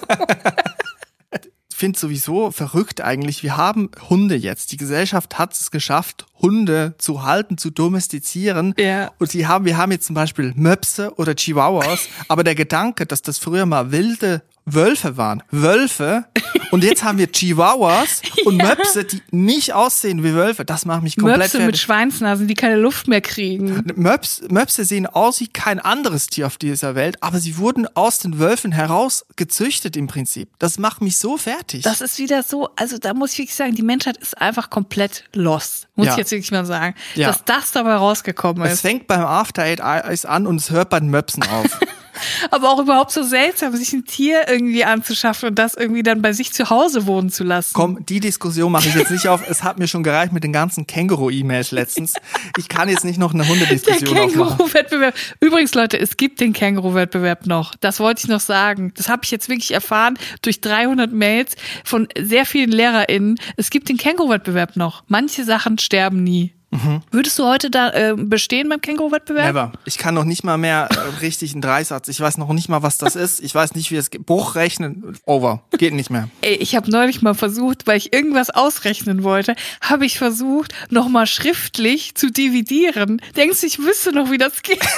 Ich 1.72 1.76
finde 1.80 1.98
sowieso 1.98 2.50
verrückt 2.50 3.00
eigentlich. 3.00 3.42
Wir 3.42 3.56
haben 3.56 3.90
Hunde 4.10 4.34
jetzt. 4.36 4.70
Die 4.72 4.76
Gesellschaft 4.76 5.38
hat 5.38 5.54
es 5.54 5.70
geschafft, 5.70 6.26
Hunde 6.42 6.94
zu 6.98 7.22
halten, 7.22 7.56
zu 7.56 7.70
domestizieren. 7.70 8.74
Ja. 8.78 9.12
Und 9.18 9.32
die 9.32 9.46
haben, 9.46 9.64
wir 9.64 9.78
haben 9.78 9.90
jetzt 9.90 10.04
zum 10.04 10.12
Beispiel 10.14 10.52
Möpse 10.56 11.14
oder 11.16 11.34
Chihuahuas. 11.34 12.08
aber 12.28 12.44
der 12.44 12.54
Gedanke, 12.54 13.06
dass 13.06 13.22
das 13.22 13.38
früher 13.38 13.64
mal 13.64 13.90
wilde 13.92 14.42
Wölfe 14.74 15.16
waren, 15.16 15.42
Wölfe, 15.50 16.24
und 16.70 16.84
jetzt 16.84 17.02
haben 17.02 17.18
wir 17.18 17.30
Chihuahuas 17.30 18.22
und 18.44 18.56
Möpse, 18.56 19.04
die 19.04 19.20
nicht 19.30 19.72
aussehen 19.72 20.22
wie 20.22 20.34
Wölfe, 20.34 20.64
das 20.64 20.84
macht 20.84 21.02
mich 21.02 21.16
komplett 21.16 21.38
Möpse 21.38 21.56
mit 21.58 21.64
fertig. 21.66 21.80
Schweinsnasen, 21.82 22.46
die 22.48 22.54
keine 22.54 22.76
Luft 22.76 23.08
mehr 23.08 23.20
kriegen. 23.20 23.82
Möps, 23.96 24.42
Möpse 24.50 24.84
sehen 24.84 25.06
aus 25.06 25.40
wie 25.40 25.48
kein 25.48 25.78
anderes 25.80 26.26
Tier 26.26 26.46
auf 26.46 26.56
dieser 26.58 26.94
Welt, 26.94 27.16
aber 27.22 27.38
sie 27.40 27.58
wurden 27.58 27.86
aus 27.96 28.18
den 28.18 28.38
Wölfen 28.38 28.72
heraus 28.72 29.24
gezüchtet 29.36 29.96
im 29.96 30.06
Prinzip. 30.06 30.48
Das 30.58 30.78
macht 30.78 31.00
mich 31.00 31.16
so 31.18 31.36
fertig. 31.36 31.82
Das 31.82 32.00
ist 32.00 32.18
wieder 32.18 32.42
so, 32.42 32.68
also 32.76 32.98
da 32.98 33.14
muss 33.14 33.32
ich 33.32 33.38
wirklich 33.38 33.54
sagen, 33.56 33.74
die 33.74 33.82
Menschheit 33.82 34.16
ist 34.18 34.38
einfach 34.40 34.70
komplett 34.70 35.24
lost. 35.34 35.88
Muss 35.96 36.06
Ja. 36.06 36.12
ich 36.12 36.18
jetzt 36.18 36.30
wirklich 36.30 36.50
mal 36.52 36.64
sagen. 36.64 36.94
Ja. 37.14 37.28
Dass 37.28 37.44
das 37.44 37.72
dabei 37.72 37.94
rausgekommen 37.94 38.62
es 38.64 38.74
ist. 38.74 38.80
fängt 38.80 39.06
beim 39.06 39.20
After 39.24 39.62
Eight 39.62 39.80
Eyes 39.80 40.24
an 40.24 40.46
und 40.46 40.56
es 40.56 40.70
hört 40.70 40.90
bei 40.90 41.00
den 41.00 41.10
Möpsen 41.10 41.42
auf. 41.42 41.78
Aber 42.50 42.70
auch 42.70 42.78
überhaupt 42.80 43.10
so 43.10 43.22
seltsam, 43.22 43.74
sich 43.76 43.92
ein 43.92 44.04
Tier 44.04 44.48
irgendwie 44.48 44.84
anzuschaffen 44.84 45.50
und 45.50 45.58
das 45.58 45.74
irgendwie 45.74 46.02
dann 46.02 46.22
bei 46.22 46.32
sich 46.32 46.52
zu 46.52 46.70
Hause 46.70 47.06
wohnen 47.06 47.30
zu 47.30 47.44
lassen. 47.44 47.70
Komm, 47.74 48.04
die 48.06 48.20
Diskussion 48.20 48.72
mache 48.72 48.88
ich 48.88 48.94
jetzt 48.94 49.10
nicht 49.10 49.28
auf. 49.28 49.42
Es 49.48 49.62
hat 49.62 49.78
mir 49.78 49.88
schon 49.88 50.02
gereicht 50.02 50.32
mit 50.32 50.44
den 50.44 50.52
ganzen 50.52 50.86
Känguru-E-Mails 50.86 51.70
letztens. 51.70 52.14
Ich 52.58 52.68
kann 52.68 52.88
jetzt 52.88 53.04
nicht 53.04 53.18
noch 53.18 53.32
eine 53.32 53.42
Der 53.42 53.52
Hundediskussion 53.52 54.18
aufmachen. 54.18 54.56
Känguru-Wettbewerb. 54.56 55.14
Übrigens, 55.40 55.74
Leute, 55.74 55.98
es 55.98 56.16
gibt 56.16 56.40
den 56.40 56.52
Känguru-Wettbewerb 56.52 57.46
noch. 57.46 57.74
Das 57.80 58.00
wollte 58.00 58.22
ich 58.24 58.28
noch 58.28 58.40
sagen. 58.40 58.92
Das 58.96 59.08
habe 59.08 59.22
ich 59.24 59.30
jetzt 59.30 59.48
wirklich 59.48 59.72
erfahren 59.72 60.18
durch 60.42 60.60
300 60.60 61.12
Mails 61.12 61.56
von 61.84 62.08
sehr 62.18 62.46
vielen 62.46 62.70
LehrerInnen. 62.70 63.38
Es 63.56 63.70
gibt 63.70 63.88
den 63.88 63.96
Känguru-Wettbewerb 63.96 64.76
noch. 64.76 65.04
Manche 65.08 65.44
Sachen 65.44 65.78
sterben 65.78 66.22
nie. 66.22 66.54
Würdest 67.10 67.36
du 67.38 67.46
heute 67.46 67.68
da 67.68 67.90
äh, 67.90 68.14
bestehen 68.16 68.68
beim 68.68 68.80
Känguru-Wettbewerb? 68.80 69.46
Never. 69.46 69.72
Ich 69.86 69.98
kann 69.98 70.14
noch 70.14 70.24
nicht 70.24 70.44
mal 70.44 70.56
mehr 70.56 70.88
äh, 70.90 71.20
richtig 71.20 71.52
einen 71.52 71.62
Dreisatz. 71.62 72.06
Ich 72.06 72.20
weiß 72.20 72.38
noch 72.38 72.52
nicht 72.52 72.68
mal, 72.68 72.82
was 72.82 72.96
das 72.96 73.16
ist. 73.16 73.40
Ich 73.42 73.52
weiß 73.54 73.74
nicht, 73.74 73.90
wie 73.90 73.96
es 73.96 74.10
geht. 74.10 74.24
Bruchrechnen. 74.24 75.18
Over. 75.26 75.62
Geht 75.78 75.94
nicht 75.94 76.10
mehr. 76.10 76.28
Ey, 76.42 76.54
ich 76.54 76.76
habe 76.76 76.88
neulich 76.88 77.22
mal 77.22 77.34
versucht, 77.34 77.88
weil 77.88 77.96
ich 77.96 78.12
irgendwas 78.12 78.50
ausrechnen 78.50 79.24
wollte, 79.24 79.56
habe 79.80 80.06
ich 80.06 80.16
versucht, 80.18 80.72
nochmal 80.90 81.26
schriftlich 81.26 82.14
zu 82.14 82.30
dividieren. 82.30 83.20
Denkst 83.36 83.60
du, 83.62 83.66
ich 83.66 83.80
wüsste 83.80 84.12
noch, 84.12 84.30
wie 84.30 84.38
das 84.38 84.62
geht? 84.62 84.80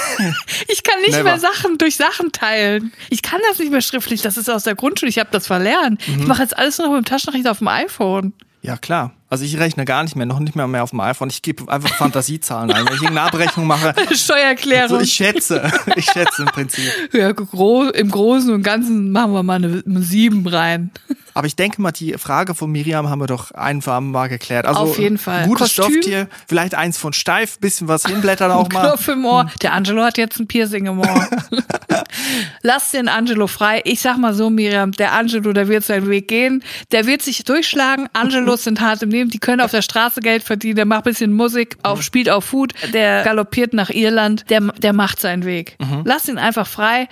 Ich 0.67 0.83
kann 0.83 0.99
nicht 1.01 1.11
Never. 1.11 1.23
mehr 1.23 1.39
Sachen 1.39 1.77
durch 1.77 1.95
Sachen 1.95 2.31
teilen. 2.31 2.93
Ich 3.09 3.21
kann 3.21 3.39
das 3.49 3.59
nicht 3.59 3.71
mehr 3.71 3.81
schriftlich. 3.81 4.21
Das 4.21 4.37
ist 4.37 4.49
aus 4.49 4.63
der 4.63 4.75
Grundschule. 4.75 5.09
Ich 5.09 5.19
habe 5.19 5.29
das 5.31 5.47
verlernt. 5.47 6.05
Mhm. 6.07 6.21
Ich 6.21 6.27
mache 6.27 6.41
jetzt 6.41 6.57
alles 6.57 6.77
nur 6.77 6.87
noch 6.87 6.95
mit 6.95 7.05
dem 7.05 7.09
Taschenrechner 7.09 7.51
auf 7.51 7.59
dem 7.59 7.67
iPhone. 7.67 8.33
Ja, 8.61 8.77
klar. 8.77 9.13
Also 9.33 9.45
ich 9.45 9.57
rechne 9.57 9.83
gar 9.83 10.03
nicht 10.03 10.15
mehr, 10.15 10.27
noch 10.27 10.37
nicht 10.37 10.55
mehr 10.55 10.67
mehr 10.67 10.83
auf 10.83 10.91
dem 10.91 10.99
iPhone. 10.99 11.27
Ich 11.31 11.41
gebe 11.41 11.67
einfach 11.67 11.89
Fantasiezahlen 11.95 12.69
ein. 12.69 12.85
Wenn 12.85 12.93
ich 12.93 13.01
irgendeine 13.01 13.21
Abrechnung 13.23 13.65
mache, 13.65 13.95
Steuererklärung. 14.13 14.89
so 14.89 14.95
Also 14.97 15.05
ich 15.05 15.13
schätze. 15.13 15.71
Ich 15.95 16.05
schätze 16.05 16.43
im 16.43 16.49
Prinzip. 16.49 16.85
ja, 17.13 17.31
gro 17.31 17.85
Im 17.85 18.11
Großen 18.11 18.53
und 18.53 18.61
Ganzen 18.61 19.09
machen 19.09 19.33
wir 19.33 19.41
mal 19.41 19.55
eine, 19.55 19.81
eine 19.87 20.01
7 20.03 20.45
rein. 20.45 20.91
Aber 21.33 21.47
ich 21.47 21.55
denke 21.55 21.81
mal, 21.81 21.91
die 21.91 22.13
Frage 22.13 22.55
von 22.55 22.71
Miriam 22.71 23.09
haben 23.09 23.19
wir 23.19 23.27
doch 23.27 23.51
einfach 23.51 23.99
mal 23.99 24.27
geklärt. 24.27 24.65
Also 24.65 24.81
Auf 24.81 24.99
jeden 24.99 25.17
Fall. 25.17 25.43
ein 25.43 25.49
Gutes 25.49 25.75
Kostüm? 25.75 25.93
Stofftier, 25.93 26.27
vielleicht 26.47 26.75
eins 26.75 26.97
von 26.97 27.13
steif, 27.13 27.59
bisschen 27.59 27.87
was 27.87 28.05
hinblättern 28.05 28.51
auch 28.51 28.69
mal. 28.71 28.87
Knopf 28.87 29.07
im 29.07 29.25
Ohr. 29.25 29.49
Der 29.61 29.73
Angelo 29.73 30.03
hat 30.03 30.17
jetzt 30.17 30.39
ein 30.39 30.47
Piercing 30.47 30.85
im 30.85 30.99
Ohr. 30.99 31.27
Lass 32.61 32.91
den 32.91 33.07
Angelo 33.07 33.47
frei. 33.47 33.81
Ich 33.85 34.01
sag 34.01 34.17
mal 34.17 34.33
so, 34.33 34.49
Miriam, 34.49 34.91
der 34.91 35.13
Angelo, 35.13 35.53
der 35.53 35.67
wird 35.67 35.83
seinen 35.83 36.07
Weg 36.07 36.27
gehen. 36.27 36.63
Der 36.91 37.05
wird 37.05 37.21
sich 37.21 37.43
durchschlagen. 37.43 38.07
Angelos 38.13 38.63
sind 38.63 38.81
hart 38.81 39.01
im 39.01 39.09
Leben. 39.09 39.29
Die 39.29 39.39
können 39.39 39.61
auf 39.61 39.71
der 39.71 39.81
Straße 39.81 40.21
Geld 40.21 40.43
verdienen. 40.43 40.75
Der 40.75 40.85
macht 40.85 41.03
bisschen 41.03 41.33
Musik, 41.33 41.77
auf, 41.83 42.01
spielt 42.03 42.29
auf 42.29 42.45
Food. 42.45 42.73
Der 42.93 43.23
galoppiert 43.23 43.73
nach 43.73 43.89
Irland. 43.89 44.49
Der, 44.49 44.61
der 44.61 44.93
macht 44.93 45.19
seinen 45.19 45.45
Weg. 45.45 45.77
Lass 46.05 46.27
ihn 46.27 46.37
einfach 46.37 46.67
frei. 46.67 47.07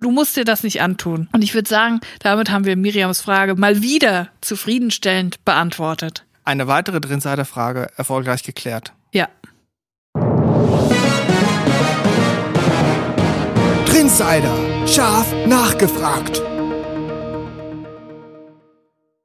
Du 0.00 0.10
musst 0.10 0.34
dir 0.34 0.44
das 0.44 0.62
nicht 0.62 0.80
antun. 0.80 1.28
Und 1.32 1.42
ich 1.42 1.52
würde 1.52 1.68
sagen, 1.68 2.00
damit 2.20 2.50
haben 2.50 2.64
wir 2.64 2.74
Miriams 2.74 3.20
Frage 3.20 3.54
mal 3.54 3.82
wieder 3.82 4.28
zufriedenstellend 4.40 5.44
beantwortet. 5.44 6.24
Eine 6.44 6.66
weitere 6.66 7.02
Drinsider-Frage 7.02 7.88
erfolgreich 7.96 8.42
geklärt. 8.42 8.94
Ja. 9.12 9.28
Drinsider, 13.84 14.86
scharf 14.86 15.26
nachgefragt. 15.46 16.40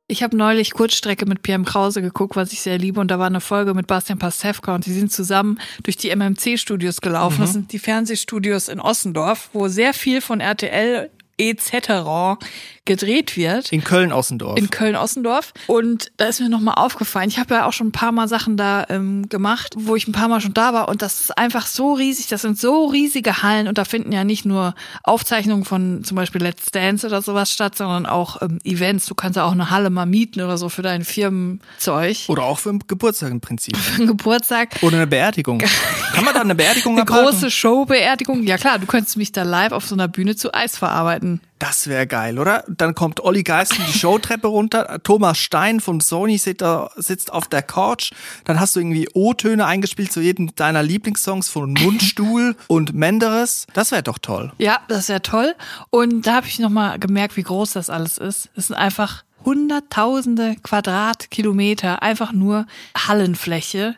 Ich 0.08 0.22
habe 0.22 0.38
neulich 0.38 0.74
Kurzstrecke 0.74 1.26
mit 1.26 1.42
PM 1.42 1.66
Krause 1.66 2.04
geguckt, 2.04 2.36
was 2.36 2.54
ich 2.54 2.62
sehr 2.62 2.78
liebe. 2.78 3.00
Und 3.00 3.10
da 3.10 3.18
war 3.18 3.26
eine 3.26 3.42
Folge 3.42 3.74
mit 3.74 3.88
Bastian 3.88 4.20
Pastewka 4.20 4.76
und 4.76 4.86
die 4.86 4.94
sind 4.94 5.12
zusammen 5.12 5.60
durch 5.82 5.98
die 5.98 6.16
MMC-Studios 6.16 7.02
gelaufen. 7.02 7.42
Das 7.42 7.54
sind 7.54 7.74
die 7.74 7.80
Fernsehstudios 7.80 8.68
in 8.68 8.80
Ossendorf, 8.80 9.50
wo 9.54 9.68
sehr 9.68 9.96
viel 9.96 10.22
von 10.22 10.42
RTL 10.42 11.10
etc. 11.38 12.40
gedreht 12.86 13.36
wird. 13.36 13.72
In 13.72 13.84
Köln-Ossendorf. 13.84 14.58
In 14.58 14.70
Köln-Ossendorf. 14.70 15.54
Und 15.68 16.12
da 16.18 16.26
ist 16.26 16.40
mir 16.40 16.50
nochmal 16.50 16.76
aufgefallen, 16.76 17.30
ich 17.30 17.40
habe 17.40 17.56
ja 17.56 17.66
auch 17.66 17.74
schon 17.74 17.88
ein 17.88 17.92
paar 17.92 18.12
Mal 18.12 18.28
Sachen 18.28 18.58
da 18.58 18.86
ähm, 18.90 19.28
gemacht, 19.28 19.74
wo 19.78 19.96
ich 19.96 20.08
ein 20.08 20.12
paar 20.12 20.28
Mal 20.28 20.40
schon 20.42 20.54
da 20.54 20.74
war. 20.74 20.88
Und 20.88 21.02
das 21.02 21.20
ist 21.22 21.38
einfach 21.38 21.66
so 21.66 21.94
riesig, 21.94 22.28
das 22.28 22.44
sind 22.44 22.60
so 22.60 22.86
riesige 22.86 23.42
Hallen. 23.42 23.68
Und 23.68 23.78
da 23.78 23.86
finden 23.86 24.12
ja 24.12 24.24
nicht 24.24 24.46
nur 24.46 24.76
Aufzeichnungen 25.04 25.66
von 25.66 26.04
zum 26.04 26.16
Beispiel 26.16 26.42
Let's 26.42 26.72
Dance 26.72 27.08
oder 27.08 27.22
sowas 27.22 27.52
statt, 27.52 27.76
sondern 27.76 28.06
auch 28.06 28.42
ähm, 28.42 28.60
Events. 28.64 29.08
Du 29.08 29.16
kannst 29.16 29.38
ja 29.38 29.46
auch 29.46 29.52
eine 29.52 29.72
Halle 29.72 29.90
mal 29.90 30.06
mieten 30.06 30.42
oder 30.42 30.58
so 30.58 30.70
für 30.70 30.84
dein 30.84 31.04
Firmenzeug. 31.04 32.18
Oder 32.28 32.44
auch 32.44 32.60
für 32.60 32.70
einen 32.70 32.84
Geburtstag 32.88 33.32
im 33.32 33.42
Prinzip. 33.42 33.76
Für 33.78 33.96
einen 33.98 34.08
Geburtstag. 34.08 34.70
Oder 34.82 34.98
eine 34.98 35.08
Beerdigung. 35.08 35.60
Kann 36.14 36.24
man 36.24 36.34
da 36.34 36.42
eine 36.42 36.56
Beerdigung 36.56 36.94
Eine 36.94 37.02
abhalten? 37.02 37.32
große 37.32 37.52
Showbeerdigung. 37.52 38.44
Ja 38.44 38.58
klar, 38.58 38.80
du 38.80 38.86
könntest 38.86 39.18
mich 39.18 39.32
da 39.32 39.44
live 39.44 39.72
auf 39.72 39.86
so 39.86 39.96
einer 39.96 40.08
Bühne 40.08 40.36
zu 40.36 40.54
Eis 40.54 40.78
verarbeiten. 40.78 41.25
Das 41.60 41.88
wäre 41.88 42.06
geil, 42.06 42.38
oder? 42.38 42.64
Dann 42.68 42.96
kommt 42.96 43.22
Olli 43.22 43.44
Geisten 43.44 43.82
die 43.88 43.98
Showtreppe 43.98 44.48
runter, 44.48 45.00
Thomas 45.04 45.38
Stein 45.38 45.80
von 45.80 46.00
Sony 46.00 46.38
sitzt, 46.38 46.64
auf 46.64 47.48
der 47.48 47.62
Couch, 47.62 48.12
dann 48.44 48.60
hast 48.60 48.76
du 48.76 48.80
irgendwie 48.80 49.10
O-Töne 49.14 49.66
eingespielt 49.66 50.12
zu 50.12 50.22
jedem 50.22 50.54
deiner 50.56 50.84
Lieblingssongs 50.84 51.50
von 51.50 51.74
Mundstuhl 51.74 52.56
und 52.68 52.94
Menderes. 52.94 53.68
Das 53.74 53.92
wäre 53.92 54.04
doch 54.04 54.18
toll. 54.18 54.52
Ja, 54.58 54.80
das 54.88 55.08
ja 55.08 55.20
toll. 55.20 55.56
Und 55.90 56.28
da 56.28 56.36
habe 56.36 56.48
ich 56.48 56.60
nochmal 56.60 57.00
gemerkt, 57.00 57.38
wie 57.38 57.44
groß 57.44 57.74
das 57.74 57.90
alles 57.90 58.18
ist. 58.18 58.50
Es 58.56 58.68
sind 58.68 58.76
einfach 58.76 59.24
hunderttausende 59.46 60.56
Quadratkilometer, 60.62 62.02
einfach 62.02 62.34
nur 62.34 62.66
Hallenfläche. 62.98 63.96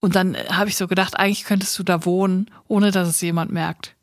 Und 0.00 0.14
dann 0.14 0.36
habe 0.50 0.68
ich 0.68 0.76
so 0.76 0.86
gedacht, 0.86 1.16
eigentlich 1.18 1.44
könntest 1.44 1.78
du 1.78 1.82
da 1.82 2.04
wohnen, 2.04 2.50
ohne 2.68 2.90
dass 2.90 3.08
es 3.08 3.20
jemand 3.20 3.52
merkt. 3.52 3.94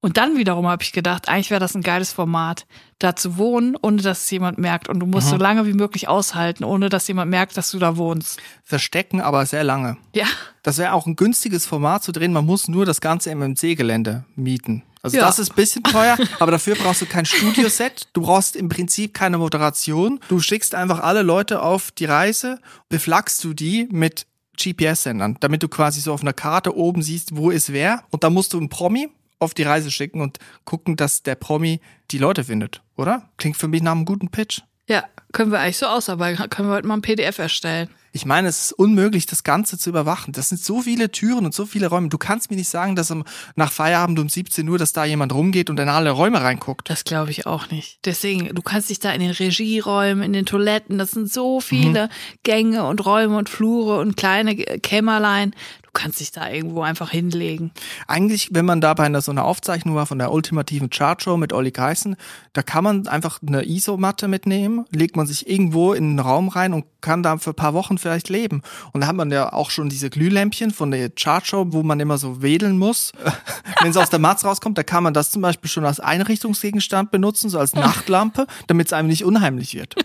Und 0.00 0.16
dann 0.16 0.36
wiederum 0.36 0.68
habe 0.68 0.82
ich 0.84 0.92
gedacht, 0.92 1.28
eigentlich 1.28 1.50
wäre 1.50 1.58
das 1.58 1.74
ein 1.74 1.82
geiles 1.82 2.12
Format, 2.12 2.66
da 3.00 3.16
zu 3.16 3.36
wohnen, 3.36 3.76
ohne 3.82 4.00
dass 4.00 4.22
es 4.24 4.30
jemand 4.30 4.56
merkt. 4.56 4.88
Und 4.88 5.00
du 5.00 5.06
musst 5.06 5.28
so 5.28 5.36
lange 5.36 5.66
wie 5.66 5.72
möglich 5.72 6.06
aushalten, 6.06 6.62
ohne 6.62 6.88
dass 6.88 7.08
jemand 7.08 7.30
merkt, 7.32 7.56
dass 7.56 7.72
du 7.72 7.80
da 7.80 7.96
wohnst. 7.96 8.38
Verstecken, 8.62 9.20
aber 9.20 9.44
sehr 9.44 9.64
lange. 9.64 9.96
Ja. 10.14 10.26
Das 10.62 10.78
wäre 10.78 10.92
auch 10.92 11.06
ein 11.06 11.16
günstiges 11.16 11.66
Format 11.66 12.04
zu 12.04 12.12
drehen. 12.12 12.32
Man 12.32 12.46
muss 12.46 12.68
nur 12.68 12.86
das 12.86 13.00
ganze 13.00 13.30
MMC-Gelände 13.34 14.24
mieten. 14.36 14.84
Also 15.02 15.16
Ja. 15.16 15.24
das 15.26 15.40
ist 15.40 15.50
ein 15.52 15.56
bisschen 15.56 15.82
teuer, 15.82 16.16
aber 16.38 16.52
dafür 16.52 16.76
brauchst 16.76 17.02
du 17.02 17.06
kein 17.06 17.24
Studioset. 17.24 18.06
Du 18.12 18.22
brauchst 18.22 18.54
im 18.54 18.68
Prinzip 18.68 19.14
keine 19.14 19.38
Moderation. 19.38 20.20
Du 20.28 20.38
schickst 20.38 20.76
einfach 20.76 21.00
alle 21.00 21.22
Leute 21.22 21.60
auf 21.62 21.90
die 21.90 22.04
Reise, 22.04 22.60
beflaggst 22.88 23.42
du 23.42 23.52
die 23.52 23.88
mit 23.90 24.26
GPS-Sendern, 24.56 25.36
damit 25.40 25.62
du 25.62 25.68
quasi 25.68 26.00
so 26.00 26.12
auf 26.12 26.22
einer 26.22 26.32
Karte 26.32 26.76
oben 26.76 27.02
siehst, 27.02 27.36
wo 27.36 27.50
ist 27.50 27.72
wer. 27.72 28.04
Und 28.10 28.22
dann 28.24 28.34
musst 28.34 28.52
du 28.52 28.58
einen 28.58 28.68
Promi 28.68 29.08
auf 29.38 29.54
die 29.54 29.62
Reise 29.62 29.90
schicken 29.90 30.20
und 30.20 30.38
gucken, 30.64 30.96
dass 30.96 31.22
der 31.22 31.34
Promi 31.34 31.80
die 32.10 32.18
Leute 32.18 32.44
findet, 32.44 32.82
oder? 32.96 33.28
Klingt 33.36 33.56
für 33.56 33.68
mich 33.68 33.82
nach 33.82 33.92
einem 33.92 34.04
guten 34.04 34.30
Pitch. 34.30 34.60
Ja, 34.88 35.04
können 35.32 35.52
wir 35.52 35.60
eigentlich 35.60 35.76
so 35.76 35.86
ausarbeiten. 35.86 36.48
Können 36.48 36.68
wir 36.68 36.74
heute 36.74 36.86
mal 36.86 36.94
ein 36.94 37.02
PDF 37.02 37.38
erstellen. 37.38 37.90
Ich 38.12 38.24
meine, 38.24 38.48
es 38.48 38.62
ist 38.62 38.72
unmöglich, 38.72 39.26
das 39.26 39.44
Ganze 39.44 39.76
zu 39.76 39.90
überwachen. 39.90 40.32
Das 40.32 40.48
sind 40.48 40.60
so 40.60 40.80
viele 40.80 41.10
Türen 41.10 41.44
und 41.44 41.54
so 41.54 41.66
viele 41.66 41.88
Räume. 41.88 42.08
Du 42.08 42.16
kannst 42.16 42.50
mir 42.50 42.56
nicht 42.56 42.70
sagen, 42.70 42.96
dass 42.96 43.10
am, 43.10 43.24
nach 43.54 43.70
Feierabend 43.70 44.18
um 44.18 44.30
17 44.30 44.66
Uhr, 44.66 44.78
dass 44.78 44.94
da 44.94 45.04
jemand 45.04 45.34
rumgeht 45.34 45.68
und 45.68 45.78
in 45.78 45.90
alle 45.90 46.10
Räume 46.10 46.40
reinguckt. 46.40 46.88
Das 46.88 47.04
glaube 47.04 47.30
ich 47.30 47.46
auch 47.46 47.70
nicht. 47.70 47.98
Deswegen, 48.06 48.54
du 48.54 48.62
kannst 48.62 48.88
dich 48.88 48.98
da 48.98 49.12
in 49.12 49.20
den 49.20 49.30
Regieräumen, 49.30 50.24
in 50.24 50.32
den 50.32 50.46
Toiletten, 50.46 50.96
das 50.96 51.10
sind 51.10 51.30
so 51.30 51.60
viele 51.60 52.08
Gänge 52.42 52.84
und 52.84 53.04
Räume 53.04 53.36
und 53.36 53.50
Flure 53.50 54.00
und 54.00 54.16
kleine 54.16 54.56
Kämmerlein. 54.56 55.54
Kannst 55.98 56.20
dich 56.20 56.30
da 56.30 56.48
irgendwo 56.48 56.82
einfach 56.82 57.10
hinlegen. 57.10 57.72
Eigentlich, 58.06 58.50
wenn 58.52 58.64
man 58.64 58.80
da 58.80 58.94
bei 58.94 59.02
einer 59.02 59.20
so 59.20 59.32
einer 59.32 59.44
Aufzeichnung 59.44 59.96
war 59.96 60.06
von 60.06 60.20
der 60.20 60.30
ultimativen 60.30 60.90
Chartshow 60.90 61.36
mit 61.36 61.52
Olli 61.52 61.72
Geißen, 61.72 62.14
da 62.52 62.62
kann 62.62 62.84
man 62.84 63.08
einfach 63.08 63.40
eine 63.44 63.68
Isomatte 63.68 64.28
mitnehmen, 64.28 64.84
legt 64.92 65.16
man 65.16 65.26
sich 65.26 65.50
irgendwo 65.50 65.94
in 65.94 66.04
einen 66.04 66.20
Raum 66.20 66.50
rein 66.50 66.72
und 66.72 66.84
kann 67.00 67.24
da 67.24 67.36
für 67.38 67.50
ein 67.50 67.56
paar 67.56 67.74
Wochen 67.74 67.98
vielleicht 67.98 68.28
leben. 68.28 68.62
Und 68.92 69.00
da 69.00 69.08
hat 69.08 69.16
man 69.16 69.32
ja 69.32 69.52
auch 69.52 69.70
schon 69.70 69.88
diese 69.88 70.08
Glühlämpchen 70.08 70.70
von 70.70 70.92
der 70.92 71.10
Chartshow, 71.10 71.72
wo 71.72 71.82
man 71.82 71.98
immer 71.98 72.16
so 72.16 72.42
wedeln 72.42 72.78
muss. 72.78 73.10
Wenn 73.80 73.90
es 73.90 73.96
aus 73.96 74.08
der 74.08 74.20
Matz 74.20 74.44
rauskommt, 74.44 74.78
da 74.78 74.84
kann 74.84 75.02
man 75.02 75.14
das 75.14 75.32
zum 75.32 75.42
Beispiel 75.42 75.68
schon 75.68 75.84
als 75.84 75.98
Einrichtungsgegenstand 75.98 77.10
benutzen, 77.10 77.50
so 77.50 77.58
als 77.58 77.72
Nachtlampe, 77.74 78.46
damit 78.68 78.86
es 78.86 78.92
einem 78.92 79.08
nicht 79.08 79.24
unheimlich 79.24 79.74
wird. 79.74 79.96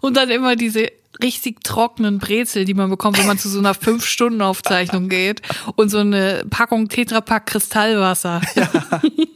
Und 0.00 0.16
dann 0.16 0.30
immer 0.30 0.56
diese 0.56 0.88
richtig 1.22 1.62
trockenen 1.62 2.18
Brezel, 2.18 2.64
die 2.64 2.74
man 2.74 2.90
bekommt, 2.90 3.18
wenn 3.18 3.26
man 3.26 3.38
zu 3.38 3.48
so 3.48 3.58
einer 3.58 3.74
Fünf-Stunden-Aufzeichnung 3.74 5.08
geht. 5.08 5.42
Und 5.76 5.90
so 5.90 5.98
eine 5.98 6.44
Packung 6.48 6.88
Tetrapack 6.88 7.46
Kristallwasser. 7.46 8.40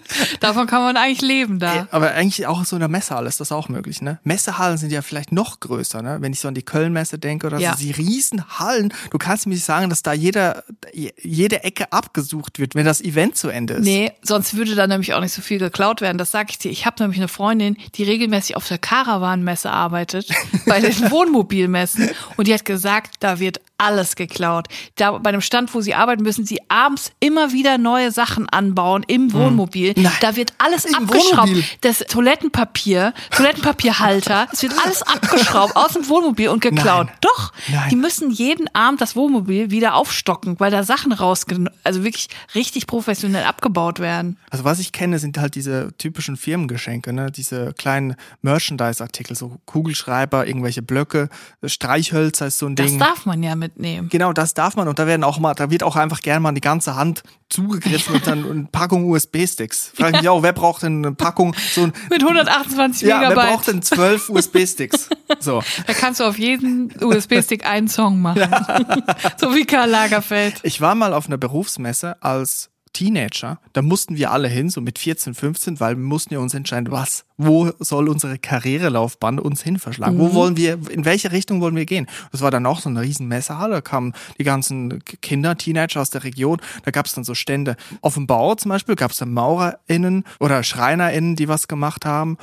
Davon 0.40 0.66
kann 0.66 0.83
man 0.83 0.97
eigentlich 0.97 1.23
leben 1.23 1.59
da. 1.59 1.88
Aber 1.90 2.11
eigentlich 2.12 2.47
auch 2.47 2.64
so 2.64 2.77
in 2.77 2.81
der 2.81 2.88
Messehalle 2.88 3.29
ist 3.29 3.40
das 3.40 3.53
auch 3.53 3.69
möglich, 3.69 4.03
ne? 4.03 4.19
Messehallen 4.25 4.79
sind 4.79 4.90
ja 4.92 5.03
vielleicht 5.03 5.33
noch 5.33 5.61
größer, 5.61 6.03
ne? 6.03 6.19
Wenn 6.21 6.33
ich 6.33 6.40
so 6.40 6.49
an 6.49 6.55
die 6.55 6.62
Kölnmesse 6.62 7.19
denke 7.19 7.47
oder 7.47 7.59
Ja. 7.59 7.73
so, 7.73 7.79
die 7.83 7.90
Riesenhallen. 7.92 8.92
Du 9.11 9.19
kannst 9.19 9.47
mir 9.47 9.55
nicht 9.55 9.64
sagen, 9.64 9.90
dass 9.90 10.03
da 10.03 10.12
jeder, 10.12 10.64
jede 10.92 11.64
Ecke 11.64 11.92
abgesucht 11.92 12.59
wird, 12.59 12.75
wenn 12.75 12.85
das 12.85 13.01
Event 13.01 13.37
zu 13.37 13.49
Ende 13.49 13.75
ist. 13.75 13.85
Nee, 13.85 14.12
sonst 14.23 14.57
würde 14.57 14.75
da 14.75 14.87
nämlich 14.87 15.14
auch 15.14 15.21
nicht 15.21 15.33
so 15.33 15.42
viel 15.42 15.59
geklaut 15.59 16.01
werden. 16.01 16.19
Das 16.19 16.31
sag 16.31 16.51
ich 16.51 16.59
dir. 16.59 16.71
Ich 16.71 16.87
habe 16.87 17.03
nämlich 17.03 17.19
eine 17.19 17.29
Freundin, 17.29 17.77
die 17.95 18.05
regelmäßig 18.05 18.57
auf 18.57 18.66
der 18.69 18.79
Caravan-Messe 18.79 19.71
arbeitet, 19.71 20.29
bei 20.66 20.81
den 20.81 20.95
Wohnmobilmessen. 21.11 22.11
Und 22.37 22.47
die 22.49 22.55
hat 22.55 22.64
gesagt, 22.64 23.16
da 23.21 23.38
wird 23.38 23.61
alles 23.79 24.17
geklaut. 24.17 24.69
Da 24.97 25.12
bei 25.19 25.33
dem 25.33 25.41
Stand, 25.41 25.75
wo 25.75 25.81
sie 25.81 25.95
arbeiten, 25.95 26.23
müssen 26.23 26.45
sie 26.47 26.59
abends 26.69 27.12
immer 27.21 27.53
wieder 27.53 27.79
neue 27.79 28.11
Sachen 28.11 28.49
anbauen 28.49 29.05
im 29.07 29.33
Wohnmobil. 29.33 29.93
Nein. 29.97 30.12
Da 30.21 30.37
wird 30.37 30.53
alles 30.59 30.85
Im 30.85 30.95
abgeschraubt. 30.95 31.49
Wohnmobil? 31.49 31.65
Das 31.83 31.99
Toilettenpapier, 32.01 33.12
Toilettenpapierhalter, 33.31 34.49
es 34.53 34.62
wird 34.62 34.73
alles 34.85 35.03
abgeschraubt 35.03 35.77
aus 35.77 35.93
dem 35.93 36.09
Wohnmobil 36.09 36.49
und 36.49 36.61
geklaut. 36.61 37.07
Nein. 37.07 37.17
Doch, 37.21 37.53
Nein. 37.69 37.89
die 37.91 37.97
müssen 37.97 38.31
jeden 38.31 38.73
Abend 38.75 39.01
das 39.01 39.17
Wohnmobil 39.17 39.71
wieder 39.71 39.95
aufstocken, 39.95 40.59
weil 40.61 40.71
da 40.71 40.83
Sachen 40.83 41.12
rausgenommen, 41.12 41.71
also 41.85 42.05
wirklich 42.05 42.29
richtig 42.55 42.87
professionell 42.87 43.45
abgebaut 43.45 43.99
werden. 43.99 44.39
Also 44.51 44.65
was 44.65 44.79
ich 44.79 44.93
kenne, 44.93 45.19
sind 45.19 45.39
halt 45.39 45.55
diese 45.55 45.93
typischen 45.99 46.37
Firmengeschenke, 46.37 47.12
ne? 47.12 47.31
Diese 47.31 47.73
kleinen 47.75 48.17
Merchandise-Artikel, 48.43 49.37
so 49.37 49.59
Kugelschreiber, 49.67 50.47
irgendwelche 50.47 50.83
Blöcke, 50.83 51.29
Streichhölzer 51.65 52.47
ist 52.47 52.59
so 52.59 52.67
ein 52.67 52.77
Das 52.77 52.87
Ding. 52.91 52.99
darf 52.99 53.27
man 53.27 53.43
ja 53.43 53.55
mitnehmen. 53.66 54.09
Genau, 54.09 54.33
das 54.33 54.55
darf 54.55 54.76
man 54.76 54.88
und 54.88 54.98
da 54.98 55.07
werden 55.07 55.24
auch 55.24 55.38
mal, 55.38 55.55
da 55.55 55.70
wird 55.70 55.83
auch 55.83 55.96
einfach 55.96 56.20
gerne 56.20 56.40
mal 56.40 56.52
die 56.52 56.61
ganze 56.61 56.94
Hand 56.96 57.22
zugegriffen 57.48 58.14
und 58.14 58.26
dann 58.26 58.50
eine 58.50 58.68
Packung 58.70 59.09
USB-Sticks. 59.11 59.92
Frag 59.94 60.11
ich 60.14 60.20
mich 60.22 60.29
auch, 60.29 60.42
wer 60.42 60.52
braucht 60.52 60.83
denn 60.83 61.05
eine 61.05 61.14
Packung 61.14 61.55
so 61.72 61.83
ein 61.83 61.92
Mit 62.11 62.22
128 62.22 63.07
Ja, 63.09 63.20
wer 63.20 63.31
Megabyte. 63.31 63.50
braucht 63.50 63.68
denn 63.68 63.83
zwölf 63.83 64.29
USB-Sticks? 64.31 65.09
So. 65.40 65.62
Da 65.87 65.92
kannst 65.92 66.20
du 66.20 66.24
auf 66.24 66.38
jeden 66.38 66.92
USB-Stick 67.02 67.66
einen 67.66 67.88
Song 67.88 68.20
machen. 68.20 68.42
so 69.37 69.55
wie 69.55 69.64
Karl 69.64 69.90
Lagerfeld. 69.90 70.61
Ich 70.62 70.81
war 70.81 70.94
mal 70.94 71.12
auf 71.12 71.26
einer 71.26 71.38
Berufsmesse 71.38 72.22
als 72.22 72.70
Teenager, 72.97 73.59
da 73.75 73.83
mussten 73.83 74.17
wir 74.17 74.31
alle 74.31 74.49
hin, 74.49 74.71
so 74.71 74.81
mit 74.81 74.99
14, 74.99 75.35
15, 75.35 75.81
weil 75.81 75.97
wir 75.97 76.03
mussten 76.03 76.33
ja 76.33 76.41
uns 76.41 76.55
entscheiden, 76.55 76.91
was, 76.91 77.27
wo 77.37 77.71
soll 77.79 78.09
unsere 78.09 78.39
Karrierelaufbahn 78.39 79.39
uns 79.39 79.63
hin 79.63 79.79
verschlagen? 79.79 80.19
Wo 80.19 80.33
wollen 80.33 80.57
wir, 80.57 80.79
in 80.91 81.05
welche 81.05 81.31
Richtung 81.31 81.61
wollen 81.61 81.77
wir 81.77 81.85
gehen? 81.85 82.07
Das 82.33 82.41
war 82.41 82.51
dann 82.51 82.65
auch 82.65 82.81
so 82.81 82.89
eine 82.89 83.03
riesen 83.03 83.29
Messehalle, 83.29 83.75
da 83.75 83.81
kamen 83.83 84.15
die 84.39 84.45
ganzen 84.45 85.05
Kinder, 85.21 85.59
Teenager 85.59 86.01
aus 86.01 86.09
der 86.09 86.25
Region, 86.25 86.59
da 86.85 86.91
gab 86.91 87.05
es 87.05 87.13
dann 87.13 87.25
so 87.25 87.35
Stände. 87.35 87.77
Auf 88.01 88.15
dem 88.15 88.27
Bau 88.27 88.55
zum 88.55 88.71
Beispiel 88.71 88.97
gab 88.97 89.11
es 89.11 89.19
dann 89.19 89.35
MaurerInnen 89.35 90.25
oder 90.41 90.63
SchreinerInnen, 90.63 91.37
die 91.37 91.49
was 91.49 91.69
gemacht 91.69 92.07
haben. 92.07 92.39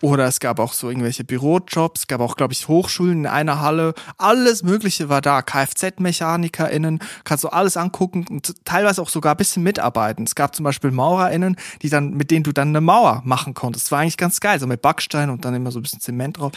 Oder 0.00 0.24
es 0.24 0.40
gab 0.40 0.58
auch 0.58 0.72
so 0.72 0.88
irgendwelche 0.88 1.24
Bürojobs, 1.24 2.00
es 2.00 2.06
gab 2.06 2.22
auch, 2.22 2.36
glaube 2.36 2.54
ich, 2.54 2.66
Hochschulen 2.66 3.18
in 3.18 3.26
einer 3.26 3.60
Halle. 3.60 3.92
Alles 4.16 4.62
Mögliche 4.62 5.10
war 5.10 5.20
da. 5.20 5.42
KFZ-MechanikerInnen, 5.42 7.00
kannst 7.24 7.44
du 7.44 7.48
alles 7.48 7.76
angucken 7.76 8.24
und 8.30 8.64
teilweise 8.64 9.02
auch 9.02 9.10
sogar 9.10 9.34
ein 9.34 9.36
bisschen 9.36 9.62
mitarbeiten. 9.62 9.97
Es 10.24 10.34
gab 10.34 10.54
zum 10.54 10.64
Beispiel 10.64 10.90
MaurerInnen, 10.90 11.56
die 11.82 11.88
dann, 11.88 12.14
mit 12.14 12.30
denen 12.30 12.44
du 12.44 12.52
dann 12.52 12.68
eine 12.68 12.80
Mauer 12.80 13.22
machen 13.24 13.54
konntest. 13.54 13.86
Das 13.86 13.92
war 13.92 14.00
eigentlich 14.00 14.16
ganz 14.16 14.40
geil, 14.40 14.58
so 14.60 14.66
mit 14.66 14.82
Backstein 14.82 15.30
und 15.30 15.44
dann 15.44 15.54
immer 15.54 15.70
so 15.70 15.78
ein 15.78 15.82
bisschen 15.82 16.00
Zement 16.00 16.38
drauf. 16.38 16.52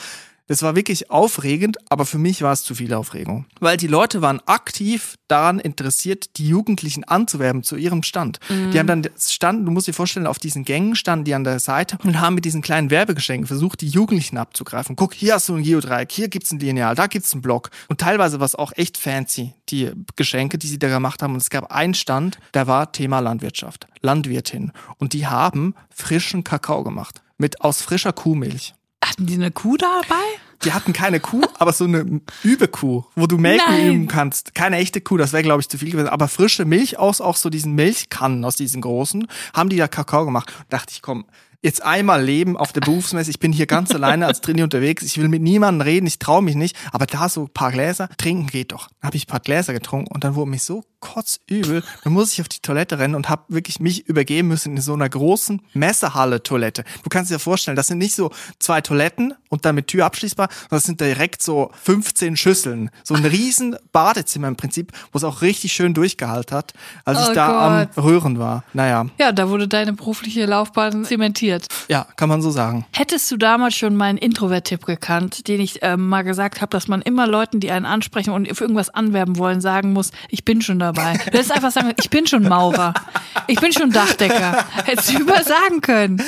Das 0.51 0.63
war 0.63 0.75
wirklich 0.75 1.09
aufregend, 1.09 1.77
aber 1.89 2.05
für 2.05 2.17
mich 2.17 2.41
war 2.41 2.51
es 2.51 2.65
zu 2.65 2.75
viel 2.75 2.93
Aufregung. 2.93 3.45
Weil 3.61 3.77
die 3.77 3.87
Leute 3.87 4.21
waren 4.21 4.41
aktiv 4.47 5.15
daran 5.29 5.59
interessiert, 5.59 6.35
die 6.35 6.45
Jugendlichen 6.45 7.05
anzuwerben 7.05 7.63
zu 7.63 7.77
ihrem 7.77 8.03
Stand. 8.03 8.41
Die 8.49 8.77
haben 8.77 8.85
dann 8.85 9.07
standen, 9.17 9.63
du 9.63 9.71
musst 9.71 9.87
dir 9.87 9.93
vorstellen, 9.93 10.27
auf 10.27 10.39
diesen 10.39 10.65
Gängen 10.65 10.97
standen 10.97 11.23
die 11.23 11.35
an 11.35 11.45
der 11.45 11.61
Seite 11.61 11.97
und 12.03 12.19
haben 12.19 12.35
mit 12.35 12.43
diesen 12.43 12.61
kleinen 12.61 12.89
Werbegeschenken 12.89 13.47
versucht, 13.47 13.79
die 13.79 13.87
Jugendlichen 13.87 14.35
abzugreifen. 14.35 14.97
Guck, 14.97 15.13
hier 15.13 15.35
hast 15.35 15.47
du 15.47 15.55
ein 15.55 15.63
Geodreieck, 15.63 16.11
hier 16.11 16.27
gibt's 16.27 16.51
ein 16.51 16.59
Lineal, 16.59 16.95
da 16.95 17.07
gibt's 17.07 17.31
einen 17.31 17.41
Block. 17.41 17.69
Und 17.87 18.01
teilweise 18.01 18.41
war 18.41 18.45
es 18.45 18.55
auch 18.55 18.73
echt 18.75 18.97
fancy, 18.97 19.53
die 19.69 19.93
Geschenke, 20.17 20.57
die 20.57 20.67
sie 20.67 20.79
da 20.79 20.89
gemacht 20.89 21.23
haben. 21.23 21.31
Und 21.33 21.41
es 21.41 21.49
gab 21.49 21.71
einen 21.71 21.93
Stand, 21.93 22.39
der 22.53 22.67
war 22.67 22.91
Thema 22.91 23.21
Landwirtschaft, 23.21 23.87
Landwirtin. 24.01 24.73
Und 24.97 25.13
die 25.13 25.27
haben 25.27 25.75
frischen 25.95 26.43
Kakao 26.43 26.83
gemacht. 26.83 27.21
Mit 27.37 27.61
aus 27.61 27.81
frischer 27.81 28.11
Kuhmilch. 28.11 28.73
Hatten 29.03 29.25
die 29.25 29.35
eine 29.35 29.51
Kuh 29.51 29.77
dabei? 29.77 30.23
Die 30.63 30.73
hatten 30.73 30.93
keine 30.93 31.19
Kuh, 31.19 31.41
aber 31.57 31.73
so 31.73 31.85
eine 31.85 32.21
Übekuh, 32.43 33.03
wo 33.15 33.25
du 33.25 33.37
Melken 33.37 33.73
Nein. 33.73 33.87
üben 33.87 34.07
kannst. 34.07 34.53
Keine 34.53 34.77
echte 34.77 35.01
Kuh, 35.01 35.17
das 35.17 35.33
wäre, 35.33 35.41
glaube 35.41 35.61
ich, 35.61 35.69
zu 35.69 35.77
viel 35.79 35.91
gewesen. 35.91 36.09
Aber 36.09 36.27
frische 36.27 36.65
Milch 36.65 36.99
aus 36.99 37.19
auch 37.19 37.35
so 37.35 37.49
diesen 37.49 37.73
Milchkannen, 37.73 38.45
aus 38.45 38.57
diesen 38.57 38.81
großen, 38.81 39.27
haben 39.55 39.69
die 39.69 39.77
da 39.77 39.87
Kakao 39.87 40.25
gemacht. 40.25 40.53
dachte 40.69 40.93
ich, 40.93 41.01
komm, 41.01 41.25
jetzt 41.63 41.83
einmal 41.83 42.23
leben 42.23 42.57
auf 42.57 42.73
der 42.73 42.81
Berufsmesse. 42.81 43.31
Ich 43.31 43.39
bin 43.39 43.51
hier 43.51 43.65
ganz 43.65 43.91
alleine 43.95 44.27
als 44.27 44.41
Trainee 44.41 44.63
unterwegs. 44.63 45.03
Ich 45.03 45.17
will 45.17 45.29
mit 45.29 45.41
niemandem 45.41 45.81
reden, 45.81 46.05
ich 46.05 46.19
traue 46.19 46.43
mich 46.43 46.55
nicht. 46.55 46.77
Aber 46.91 47.07
da 47.07 47.27
so 47.27 47.43
ein 47.43 47.49
paar 47.49 47.71
Gläser, 47.71 48.09
trinken 48.17 48.47
geht 48.47 48.71
doch. 48.71 48.87
Dann 48.99 49.07
habe 49.07 49.17
ich 49.17 49.23
ein 49.23 49.31
paar 49.31 49.39
Gläser 49.39 49.73
getrunken 49.73 50.11
und 50.13 50.23
dann 50.23 50.35
wurde 50.35 50.51
mich 50.51 50.63
so 50.63 50.83
kotzübel. 51.01 51.83
Dann 52.03 52.13
muss 52.13 52.31
ich 52.33 52.39
auf 52.41 52.47
die 52.47 52.61
Toilette 52.61 52.97
rennen 52.99 53.15
und 53.15 53.27
habe 53.27 53.43
wirklich 53.49 53.79
mich 53.81 54.07
übergeben 54.07 54.47
müssen 54.47 54.75
in 54.77 54.81
so 54.81 54.93
einer 54.93 55.09
großen 55.09 55.61
Messehalle-Toilette. 55.73 56.83
Du 57.03 57.09
kannst 57.09 57.31
dir 57.31 57.39
vorstellen, 57.39 57.75
das 57.75 57.87
sind 57.87 57.97
nicht 57.97 58.15
so 58.15 58.31
zwei 58.59 58.81
Toiletten 58.81 59.33
und 59.49 59.65
dann 59.65 59.75
mit 59.75 59.87
Tür 59.87 60.05
abschließbar, 60.05 60.47
sondern 60.51 60.69
das 60.77 60.83
sind 60.85 61.01
direkt 61.01 61.41
so 61.41 61.71
15 61.83 62.37
Schüsseln. 62.37 62.89
So 63.03 63.13
ein 63.15 63.25
riesen 63.25 63.75
Badezimmer 63.91 64.47
im 64.47 64.55
Prinzip, 64.55 64.91
wo 65.11 65.17
es 65.17 65.23
auch 65.23 65.41
richtig 65.41 65.73
schön 65.73 65.93
durchgehalten 65.93 66.55
hat, 66.55 66.73
als 67.05 67.17
Oh 67.19 67.29
ich 67.29 67.35
da 67.35 67.47
Gott. 67.87 67.97
am 67.97 68.03
Röhren 68.03 68.39
war. 68.39 68.63
Naja, 68.73 69.05
Ja, 69.19 69.31
da 69.31 69.49
wurde 69.49 69.67
deine 69.67 69.93
berufliche 69.93 70.45
Laufbahn 70.45 71.03
zementiert. 71.05 71.67
ja, 71.89 72.05
kann 72.15 72.29
man 72.29 72.41
so 72.41 72.51
sagen. 72.51 72.85
Hättest 72.93 73.29
du 73.31 73.37
damals 73.37 73.75
schon 73.75 73.95
meinen 73.95 74.17
Introvert-Tipp 74.17 74.85
gekannt, 74.85 75.47
den 75.47 75.59
ich 75.61 75.79
ähm, 75.81 76.07
mal 76.07 76.21
gesagt 76.23 76.61
habe, 76.61 76.69
dass 76.69 76.87
man 76.87 77.01
immer 77.01 77.27
Leuten, 77.27 77.59
die 77.59 77.71
einen 77.71 77.85
ansprechen 77.85 78.31
und 78.31 78.47
für 78.55 78.63
irgendwas 78.63 78.89
anwerben 78.89 79.37
wollen, 79.37 79.61
sagen 79.61 79.93
muss, 79.93 80.11
ich 80.29 80.45
bin 80.45 80.61
schon 80.61 80.79
dabei. 80.93 81.13
Du 81.17 81.37
hättest 81.37 81.51
einfach 81.51 81.71
sagen, 81.71 81.93
ich 81.99 82.09
bin 82.09 82.27
schon 82.27 82.43
Maurer. 82.43 82.93
Ich 83.47 83.59
bin 83.59 83.71
schon 83.71 83.91
Dachdecker. 83.91 84.65
Hättest 84.85 85.13
du 85.13 85.19
überall 85.19 85.43
sagen 85.43 85.81
können. 85.81 86.21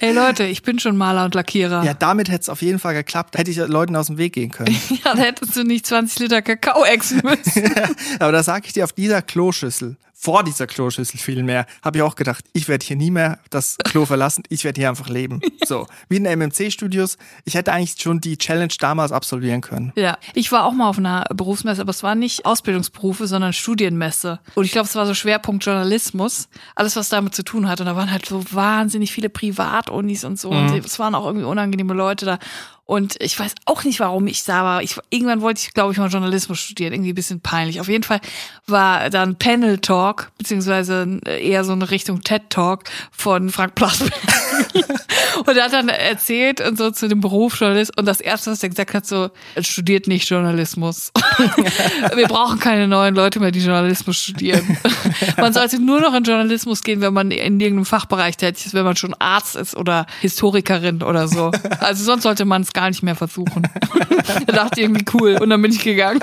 Hey 0.00 0.12
Leute, 0.12 0.44
ich 0.44 0.62
bin 0.62 0.78
schon 0.78 0.96
Maler 0.96 1.24
und 1.24 1.34
Lackierer. 1.34 1.84
Ja, 1.84 1.94
damit 1.94 2.28
hätte 2.28 2.42
es 2.42 2.48
auf 2.48 2.62
jeden 2.62 2.78
Fall 2.78 2.94
geklappt. 2.94 3.38
Hätte 3.38 3.50
ich 3.50 3.56
Leuten 3.56 3.94
aus 3.96 4.08
dem 4.08 4.18
Weg 4.18 4.32
gehen 4.32 4.50
können. 4.50 4.76
Ja, 5.04 5.14
da 5.14 5.22
hättest 5.22 5.56
du 5.56 5.64
nicht 5.64 5.86
20 5.86 6.18
Liter 6.20 6.42
Kakao 6.42 6.84
exen 6.84 7.22
müssen. 7.24 7.72
Aber 8.18 8.32
da 8.32 8.42
sage 8.42 8.66
ich 8.66 8.72
dir, 8.72 8.84
auf 8.84 8.92
dieser 8.92 9.22
Kloschüssel 9.22 9.96
vor 10.22 10.44
dieser 10.44 10.68
Kloschüssel 10.68 11.18
vielmehr, 11.18 11.66
habe 11.82 11.98
ich 11.98 12.02
auch 12.02 12.14
gedacht, 12.14 12.44
ich 12.52 12.68
werde 12.68 12.86
hier 12.86 12.94
nie 12.94 13.10
mehr 13.10 13.40
das 13.50 13.76
Klo 13.82 14.06
verlassen, 14.06 14.44
ich 14.50 14.62
werde 14.62 14.80
hier 14.80 14.88
einfach 14.88 15.08
leben. 15.08 15.40
So, 15.64 15.86
wie 16.08 16.16
in 16.16 16.24
MMC-Studios. 16.24 17.16
Ich 17.44 17.54
hätte 17.54 17.72
eigentlich 17.72 17.94
schon 17.98 18.20
die 18.20 18.36
Challenge 18.36 18.72
damals 18.80 19.12
absolvieren 19.12 19.60
können. 19.60 19.92
Ja, 19.94 20.18
ich 20.34 20.50
war 20.50 20.64
auch 20.64 20.72
mal 20.72 20.88
auf 20.88 20.98
einer 20.98 21.24
Berufsmesse, 21.32 21.80
aber 21.80 21.90
es 21.90 22.02
war 22.02 22.16
nicht 22.16 22.44
Ausbildungsberufe, 22.44 23.28
sondern 23.28 23.52
Studienmesse. 23.52 24.40
Und 24.56 24.64
ich 24.64 24.72
glaube, 24.72 24.88
es 24.88 24.96
war 24.96 25.06
so 25.06 25.14
Schwerpunkt 25.14 25.64
Journalismus, 25.64 26.48
alles 26.74 26.96
was 26.96 27.08
damit 27.08 27.34
zu 27.34 27.44
tun 27.44 27.68
hat. 27.68 27.80
Und 27.80 27.86
da 27.86 27.94
waren 27.94 28.10
halt 28.10 28.26
so 28.26 28.44
wahnsinnig 28.50 29.12
viele 29.12 29.30
Privatunis 29.30 30.24
und 30.24 30.38
so. 30.38 30.50
Mhm. 30.50 30.72
Und 30.72 30.84
es 30.84 30.98
waren 30.98 31.14
auch 31.14 31.26
irgendwie 31.26 31.46
unangenehme 31.46 31.94
Leute 31.94 32.26
da. 32.26 32.38
Und 32.84 33.14
ich 33.20 33.38
weiß 33.38 33.54
auch 33.64 33.84
nicht, 33.84 34.00
warum 34.00 34.26
ich 34.26 34.42
da 34.44 34.64
war. 34.64 34.82
Ich, 34.82 34.96
irgendwann 35.08 35.40
wollte 35.40 35.62
ich, 35.62 35.72
glaube 35.72 35.92
ich, 35.92 35.98
mal 35.98 36.10
Journalismus 36.10 36.58
studieren. 36.58 36.92
Irgendwie 36.92 37.12
ein 37.12 37.14
bisschen 37.14 37.40
peinlich. 37.40 37.80
Auf 37.80 37.88
jeden 37.88 38.02
Fall 38.02 38.20
war 38.66 39.08
dann 39.08 39.36
Panel 39.36 39.78
Talk, 39.78 40.32
beziehungsweise 40.36 41.20
eher 41.24 41.64
so 41.64 41.72
eine 41.72 41.90
Richtung 41.90 42.22
TED 42.22 42.50
Talk 42.50 42.84
von 43.12 43.50
Frank 43.50 43.76
Plasberg. 43.76 44.12
und 45.46 45.56
er 45.56 45.64
hat 45.64 45.72
dann 45.72 45.88
erzählt 45.88 46.60
und 46.60 46.76
so 46.76 46.90
zu 46.90 47.08
dem 47.08 47.20
Beruf 47.20 47.58
Journalist. 47.58 47.96
Und 47.96 48.06
das 48.06 48.20
erste, 48.20 48.50
was 48.50 48.62
er 48.62 48.68
gesagt 48.68 48.94
hat, 48.94 49.06
so, 49.06 49.30
studiert 49.60 50.08
nicht 50.08 50.28
Journalismus. 50.28 51.12
Wir 52.14 52.26
brauchen 52.26 52.58
keine 52.58 52.88
neuen 52.88 53.14
Leute 53.14 53.38
mehr, 53.38 53.52
die 53.52 53.60
Journalismus 53.60 54.18
studieren. 54.18 54.76
man 55.36 55.52
sollte 55.52 55.80
nur 55.80 56.00
noch 56.00 56.14
in 56.14 56.24
Journalismus 56.24 56.82
gehen, 56.82 57.00
wenn 57.00 57.14
man 57.14 57.30
in 57.30 57.60
irgendeinem 57.60 57.86
Fachbereich 57.86 58.36
tätig 58.36 58.66
ist, 58.66 58.74
wenn 58.74 58.84
man 58.84 58.96
schon 58.96 59.14
Arzt 59.18 59.56
ist 59.56 59.76
oder 59.76 60.06
Historikerin 60.20 61.02
oder 61.02 61.28
so. 61.28 61.52
Also 61.78 62.04
sonst 62.04 62.24
sollte 62.24 62.44
man 62.44 62.62
es 62.62 62.71
gar 62.72 62.88
nicht 62.88 63.02
mehr 63.02 63.16
versuchen. 63.16 63.68
er 64.46 64.52
dachte 64.52 64.80
irgendwie 64.80 65.04
cool 65.14 65.38
und 65.40 65.50
dann 65.50 65.62
bin 65.62 65.72
ich 65.72 65.82
gegangen. 65.82 66.20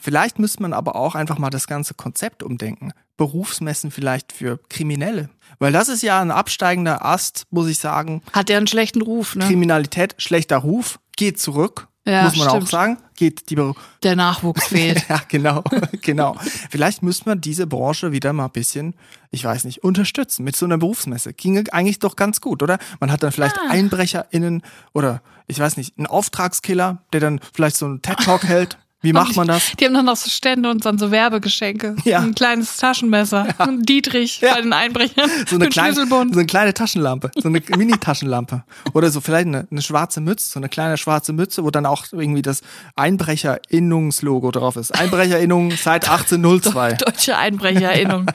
Vielleicht 0.00 0.38
müsste 0.38 0.62
man 0.62 0.72
aber 0.72 0.96
auch 0.96 1.14
einfach 1.14 1.38
mal 1.38 1.50
das 1.50 1.66
ganze 1.66 1.94
Konzept 1.94 2.42
umdenken. 2.42 2.92
Berufsmessen 3.16 3.90
vielleicht 3.90 4.32
für 4.32 4.58
Kriminelle. 4.68 5.30
Weil 5.58 5.72
das 5.72 5.88
ist 5.88 6.02
ja 6.02 6.20
ein 6.20 6.30
absteigender 6.30 7.04
Ast, 7.04 7.44
muss 7.50 7.68
ich 7.68 7.78
sagen. 7.78 8.22
Hat 8.32 8.48
der 8.48 8.58
einen 8.58 8.66
schlechten 8.66 9.02
Ruf, 9.02 9.36
ne? 9.36 9.46
Kriminalität, 9.46 10.14
schlechter 10.18 10.58
Ruf, 10.58 10.98
geht 11.16 11.40
zurück. 11.40 11.88
Ja, 12.06 12.24
muss 12.24 12.36
man 12.36 12.48
stimmt. 12.48 12.64
auch 12.64 12.68
sagen. 12.68 12.98
Geht 13.16 13.50
die 13.50 13.56
Der 14.02 14.16
Nachwuchs 14.16 14.66
fehlt. 14.68 15.08
ja, 15.08 15.20
genau, 15.28 15.64
genau. 16.02 16.36
Vielleicht 16.70 17.02
müsste 17.02 17.28
man 17.28 17.40
diese 17.40 17.66
Branche 17.66 18.12
wieder 18.12 18.32
mal 18.32 18.46
ein 18.46 18.50
bisschen, 18.50 18.94
ich 19.30 19.44
weiß 19.44 19.64
nicht, 19.64 19.82
unterstützen 19.82 20.44
mit 20.44 20.54
so 20.54 20.66
einer 20.66 20.78
Berufsmesse. 20.78 21.32
Ginge 21.32 21.64
eigentlich 21.72 21.98
doch 21.98 22.16
ganz 22.16 22.40
gut, 22.40 22.62
oder? 22.62 22.78
Man 23.00 23.10
hat 23.10 23.22
dann 23.22 23.32
vielleicht 23.32 23.56
ah. 23.58 23.70
EinbrecherInnen 23.70 24.62
oder 24.92 25.22
ich 25.46 25.58
weiß 25.58 25.76
nicht, 25.76 25.96
einen 25.96 26.06
Auftragskiller, 26.06 27.02
der 27.12 27.20
dann 27.20 27.40
vielleicht 27.52 27.76
so 27.76 27.86
einen 27.86 28.02
TED-Talk 28.02 28.44
hält. 28.48 28.78
Wie 29.06 29.12
macht 29.12 29.36
man 29.36 29.46
das? 29.46 29.70
Die 29.78 29.84
haben 29.84 29.94
dann 29.94 30.06
noch 30.06 30.16
so 30.16 30.28
Stände 30.28 30.68
und 30.68 30.84
dann 30.84 30.98
so 30.98 31.10
Werbegeschenke. 31.10 31.94
Ja. 32.06 32.20
Ein 32.20 32.36
kleines 32.36 32.76
Taschenmesser. 32.76 33.48
Ja. 33.58 33.64
Ein 33.66 33.82
Dietrich 33.82 34.40
ja. 34.40 34.54
bei 34.54 34.60
den 34.60 34.72
Einbrechern. 34.72 35.28
So 35.48 35.56
eine, 35.56 35.68
kleine, 35.68 36.06
so 36.06 36.20
eine 36.20 36.46
kleine 36.46 36.72
Taschenlampe. 36.72 37.32
So 37.36 37.48
eine 37.48 37.60
Mini-Taschenlampe. 37.76 38.62
Oder 38.92 39.10
so 39.10 39.20
vielleicht 39.20 39.48
eine, 39.48 39.66
eine, 39.68 39.82
schwarze 39.82 40.20
Mütze. 40.20 40.52
So 40.52 40.60
eine 40.60 40.68
kleine 40.68 40.98
schwarze 40.98 41.32
Mütze, 41.32 41.64
wo 41.64 41.70
dann 41.70 41.84
auch 41.84 42.04
irgendwie 42.12 42.42
das 42.42 42.60
Einbrecherinnungslogo 42.94 44.52
drauf 44.52 44.76
ist. 44.76 44.94
Einbrecherinnung 44.94 45.72
seit 45.72 46.08
1802. 46.08 46.92
Deutsche 47.04 47.36
Einbrecherinnung. 47.36 48.26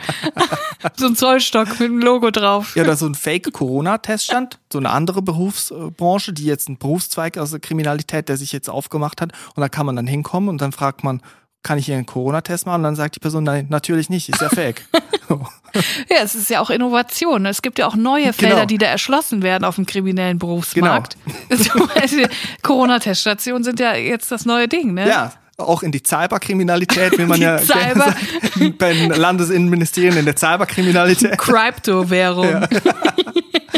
so 0.98 1.08
ein 1.08 1.16
Zollstock 1.16 1.70
mit 1.80 1.90
dem 1.90 2.00
Logo 2.00 2.30
drauf. 2.32 2.76
Ja, 2.76 2.84
oder 2.84 2.98
so 2.98 3.06
ein 3.06 3.16
Fake-Corona-Teststand. 3.16 4.60
So 4.72 4.80
eine 4.80 4.90
andere 4.90 5.22
Berufsbranche, 5.22 6.34
die 6.34 6.46
jetzt 6.46 6.70
ein 6.70 6.78
Berufszweig 6.78 7.38
aus 7.38 7.52
der 7.52 7.60
Kriminalität, 7.60 8.30
der 8.30 8.38
sich 8.38 8.52
jetzt 8.52 8.70
aufgemacht 8.70 9.22
hat. 9.22 9.32
Und 9.56 9.62
da 9.62 9.70
kann 9.70 9.86
man 9.86 9.96
dann 9.96 10.08
hinkommen 10.08 10.50
und 10.50 10.61
dann 10.62 10.72
fragt 10.72 11.04
man, 11.04 11.22
kann 11.64 11.78
ich 11.78 11.86
hier 11.86 11.96
einen 11.96 12.06
Corona-Test 12.06 12.66
machen? 12.66 12.78
Und 12.78 12.84
dann 12.84 12.96
sagt 12.96 13.16
die 13.16 13.20
Person, 13.20 13.44
nein, 13.44 13.68
natürlich 13.70 14.10
nicht, 14.10 14.30
ist 14.30 14.42
ja 14.42 14.50
fake. 14.50 14.84
ja, 16.10 16.18
es 16.24 16.34
ist 16.34 16.50
ja 16.50 16.60
auch 16.60 16.70
Innovation. 16.70 17.46
Es 17.46 17.62
gibt 17.62 17.80
ja 17.80 17.88
auch 17.88 17.96
neue 17.96 18.34
Felder, 18.34 18.56
genau. 18.56 18.66
die 18.66 18.78
da 18.78 18.88
erschlossen 18.88 19.44
werden 19.44 19.64
auf 19.64 19.76
dem 19.76 19.86
kriminellen 19.86 20.40
Berufsmarkt. 20.40 21.18
Genau. 21.50 21.88
Corona-Teststationen 22.64 23.64
sind 23.64 23.80
ja 23.80 23.96
jetzt 23.96 24.32
das 24.32 24.46
neue 24.46 24.68
Ding, 24.68 24.94
ne? 24.94 25.08
Ja, 25.08 25.34
auch 25.58 25.84
in 25.84 25.92
die 25.92 26.02
Cyberkriminalität 26.04 27.18
will 27.18 27.28
man 27.28 27.38
die 27.38 27.46
ja 27.46 27.60
Cyber 27.60 28.16
beim 28.80 29.12
Landesinnenministerium 29.12 30.18
in 30.18 30.26
der 30.26 30.36
Cyberkriminalität. 30.36 31.38
Kryptowährung. 31.38 32.50
Ja. 32.50 32.68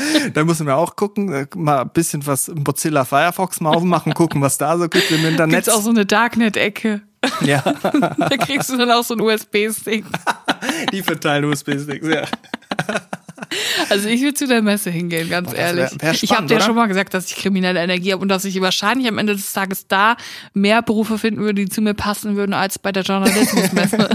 da 0.34 0.44
müssen 0.44 0.68
wir 0.68 0.76
auch 0.78 0.96
gucken, 0.96 1.32
äh, 1.34 1.48
mal 1.56 1.82
ein 1.82 1.90
bisschen 1.90 2.26
was 2.26 2.48
im 2.48 2.64
Mozilla 2.64 3.06
Firefox 3.06 3.62
mal 3.62 3.72
aufmachen, 3.72 4.14
gucken, 4.14 4.42
was 4.42 4.58
da 4.58 4.78
so 4.78 4.88
gibt 4.90 5.12
im 5.12 5.26
Internet. 5.26 5.56
Gibt's 5.56 5.70
auch 5.70 5.82
so 5.82 5.90
eine 5.90 6.06
Darknet-Ecke. 6.06 7.02
Ja. 7.42 7.62
da 8.18 8.38
kriegst 8.38 8.70
du 8.70 8.78
dann 8.78 8.92
auch 8.92 9.04
so 9.04 9.16
ein 9.16 9.22
USB-Stick. 9.22 10.06
Die 10.92 11.02
verteilen 11.02 11.46
USB-Sticks, 11.46 12.08
ja. 12.08 12.24
Also 13.90 14.10
ich 14.10 14.22
will 14.22 14.34
zu 14.34 14.48
der 14.48 14.62
Messe 14.62 14.90
hingehen, 14.90 15.30
ganz 15.30 15.52
Boah, 15.52 15.58
ehrlich. 15.58 15.92
Wär, 15.92 16.02
wär 16.02 16.14
spannend, 16.14 16.24
ich 16.24 16.32
habe 16.32 16.48
dir 16.48 16.62
schon 16.62 16.76
mal 16.76 16.88
gesagt, 16.88 17.14
dass 17.14 17.28
ich 17.28 17.36
kriminelle 17.36 17.82
Energie 17.82 18.14
habe 18.14 18.22
und 18.22 18.30
dass 18.30 18.46
ich 18.46 18.60
wahrscheinlich 18.62 19.08
am 19.08 19.18
Ende 19.18 19.34
des 19.36 19.54
Tages 19.54 19.88
da 19.88 20.16
mehr 20.54 20.82
Berufe 20.82 21.18
finden 21.18 21.42
würde, 21.42 21.56
die 21.56 21.70
zu 21.70 21.82
mir 21.82 21.94
passen 21.94 22.36
würden, 22.36 22.54
als 22.54 22.80
bei 22.80 22.92
der 22.92 23.04
Journalismusmesse. 23.04 24.10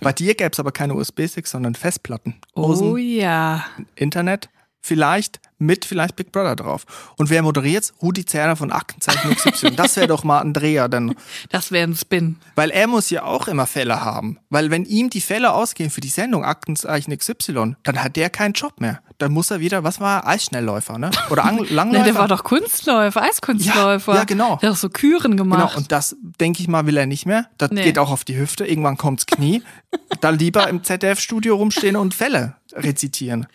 Bei 0.00 0.12
dir 0.12 0.34
gäbe 0.34 0.50
es 0.52 0.60
aber 0.60 0.72
keine 0.72 0.94
USB-Sticks, 0.94 1.50
sondern 1.50 1.74
Festplatten. 1.74 2.36
Hosen, 2.56 2.92
oh 2.92 2.96
ja. 2.96 3.64
Internet, 3.94 4.48
vielleicht 4.84 5.40
mit 5.56 5.86
vielleicht 5.86 6.14
Big 6.14 6.30
Brother 6.30 6.56
drauf. 6.56 6.84
Und 7.16 7.30
wer 7.30 7.42
moderiert's? 7.42 7.94
Rudi 8.02 8.26
Zerner 8.26 8.54
von 8.54 8.70
Aktenzeichen 8.70 9.34
XY. 9.34 9.70
Das 9.76 9.96
wäre 9.96 10.08
doch 10.08 10.24
mal 10.24 10.40
ein 10.40 10.52
Dreher, 10.52 10.88
denn. 10.88 11.14
Das 11.48 11.70
wäre 11.70 11.88
ein 11.88 11.96
Spin. 11.96 12.36
Weil 12.54 12.70
er 12.70 12.86
muss 12.86 13.08
ja 13.08 13.22
auch 13.22 13.48
immer 13.48 13.66
Fälle 13.66 14.04
haben. 14.04 14.38
Weil 14.50 14.70
wenn 14.70 14.84
ihm 14.84 15.08
die 15.08 15.20
Fälle 15.20 15.54
ausgehen 15.54 15.88
für 15.88 16.00
die 16.00 16.08
Sendung 16.08 16.44
Aktenzeichen 16.44 17.16
XY, 17.16 17.76
dann 17.82 18.02
hat 18.02 18.16
der 18.16 18.28
keinen 18.28 18.52
Job 18.52 18.80
mehr. 18.80 19.00
Dann 19.18 19.32
muss 19.32 19.50
er 19.50 19.60
wieder, 19.60 19.84
was 19.84 20.00
war 20.00 20.18
er? 20.18 20.28
Eisschnellläufer, 20.28 20.98
ne? 20.98 21.10
Oder 21.30 21.44
Ang 21.44 21.64
Langläufer? 21.70 22.04
nee, 22.04 22.12
der 22.12 22.14
war 22.16 22.28
doch 22.28 22.44
Kunstläufer, 22.44 23.22
Eiskunstläufer. 23.22 24.12
Ja, 24.12 24.18
ja, 24.18 24.24
genau. 24.24 24.56
Der 24.60 24.68
hat 24.68 24.76
doch 24.76 24.80
so 24.80 24.90
Küren 24.90 25.36
gemacht. 25.36 25.70
Genau, 25.70 25.76
und 25.78 25.92
das, 25.92 26.16
denke 26.40 26.60
ich 26.60 26.68
mal, 26.68 26.86
will 26.86 26.96
er 26.96 27.06
nicht 27.06 27.24
mehr. 27.24 27.46
Das 27.56 27.70
nee. 27.70 27.84
geht 27.84 27.98
auch 27.98 28.10
auf 28.10 28.24
die 28.24 28.36
Hüfte. 28.36 28.66
Irgendwann 28.66 28.98
kommt's 28.98 29.26
Knie. 29.26 29.62
dann 30.20 30.38
lieber 30.38 30.68
im 30.68 30.82
ZDF-Studio 30.82 31.56
rumstehen 31.56 31.96
und 31.96 32.12
Fälle 32.12 32.56
rezitieren. 32.74 33.46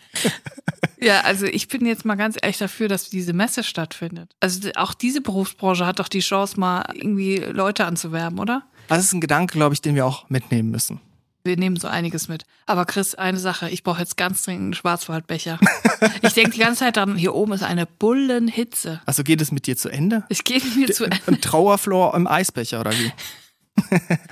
Ja, 1.00 1.20
also 1.22 1.46
ich 1.46 1.68
bin 1.68 1.86
jetzt 1.86 2.04
mal 2.04 2.16
ganz 2.16 2.36
ehrlich 2.40 2.58
dafür, 2.58 2.88
dass 2.88 3.08
diese 3.08 3.32
Messe 3.32 3.62
stattfindet. 3.62 4.34
Also 4.40 4.70
auch 4.76 4.94
diese 4.94 5.20
Berufsbranche 5.20 5.86
hat 5.86 5.98
doch 5.98 6.08
die 6.08 6.20
Chance, 6.20 6.60
mal 6.60 6.84
irgendwie 6.94 7.36
Leute 7.36 7.86
anzuwerben, 7.86 8.38
oder? 8.38 8.62
Das 8.88 9.04
ist 9.04 9.12
ein 9.12 9.20
Gedanke, 9.20 9.56
glaube 9.56 9.74
ich, 9.74 9.80
den 9.80 9.94
wir 9.94 10.04
auch 10.04 10.28
mitnehmen 10.28 10.70
müssen. 10.70 11.00
Wir 11.42 11.56
nehmen 11.56 11.76
so 11.76 11.88
einiges 11.88 12.28
mit. 12.28 12.44
Aber 12.66 12.84
Chris, 12.84 13.14
eine 13.14 13.38
Sache, 13.38 13.70
ich 13.70 13.82
brauche 13.82 14.00
jetzt 14.00 14.18
ganz 14.18 14.42
dringend 14.42 14.62
einen 14.62 14.74
Schwarzwaldbecher. 14.74 15.58
ich 16.22 16.34
denke 16.34 16.50
die 16.50 16.58
ganze 16.58 16.80
Zeit 16.80 16.98
daran, 16.98 17.16
hier 17.16 17.34
oben 17.34 17.52
ist 17.52 17.62
eine 17.62 17.86
Bullenhitze. 17.86 19.00
Also 19.06 19.24
geht 19.24 19.40
es 19.40 19.50
mit 19.50 19.66
dir 19.66 19.76
zu 19.76 19.88
Ende? 19.88 20.24
Ich 20.28 20.44
gehe 20.44 20.60
mit 20.62 20.76
mir 20.76 20.92
zu 20.92 21.04
Ende. 21.04 21.18
Ein 21.26 21.40
Trauerflor 21.40 22.14
im 22.14 22.26
Eisbecher 22.26 22.80
oder 22.80 22.92
wie? 22.92 23.10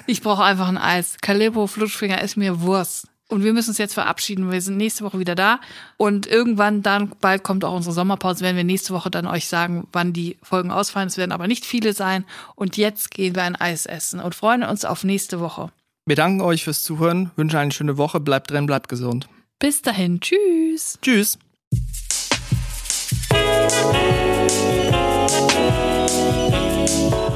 ich 0.06 0.20
brauche 0.20 0.44
einfach 0.44 0.68
ein 0.68 0.76
Eis. 0.76 1.16
Calippo 1.22 1.66
Flutschfinger 1.66 2.20
ist 2.20 2.36
mir 2.36 2.60
Wurst. 2.60 3.06
Und 3.28 3.44
wir 3.44 3.52
müssen 3.52 3.70
uns 3.70 3.78
jetzt 3.78 3.94
verabschieden. 3.94 4.50
Wir 4.50 4.60
sind 4.62 4.78
nächste 4.78 5.04
Woche 5.04 5.18
wieder 5.18 5.34
da. 5.34 5.60
Und 5.98 6.26
irgendwann 6.26 6.82
dann, 6.82 7.12
bald 7.20 7.42
kommt 7.42 7.62
auch 7.64 7.74
unsere 7.74 7.94
Sommerpause, 7.94 8.42
werden 8.42 8.56
wir 8.56 8.64
nächste 8.64 8.94
Woche 8.94 9.10
dann 9.10 9.26
euch 9.26 9.48
sagen, 9.48 9.86
wann 9.92 10.14
die 10.14 10.38
Folgen 10.42 10.70
ausfallen. 10.70 11.08
Es 11.08 11.18
werden 11.18 11.32
aber 11.32 11.46
nicht 11.46 11.66
viele 11.66 11.92
sein. 11.92 12.24
Und 12.54 12.78
jetzt 12.78 13.10
gehen 13.10 13.34
wir 13.34 13.42
ein 13.42 13.56
Eis 13.56 13.84
essen 13.84 14.20
und 14.20 14.34
freuen 14.34 14.62
uns 14.62 14.86
auf 14.86 15.04
nächste 15.04 15.40
Woche. 15.40 15.70
Wir 16.06 16.16
danken 16.16 16.40
euch 16.40 16.64
fürs 16.64 16.82
Zuhören, 16.82 17.30
wünschen 17.36 17.58
eine 17.58 17.70
schöne 17.70 17.98
Woche, 17.98 18.18
bleibt 18.18 18.50
drin, 18.50 18.64
bleibt 18.64 18.88
gesund. 18.88 19.28
Bis 19.58 19.82
dahin, 19.82 20.20
tschüss. 20.20 20.98
Tschüss. 21.02 21.38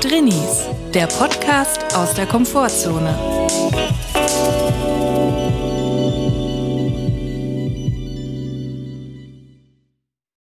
Drinnies, 0.00 0.66
der 0.94 1.06
Podcast 1.06 1.94
aus 1.94 2.14
der 2.14 2.26
Komfortzone. 2.26 3.14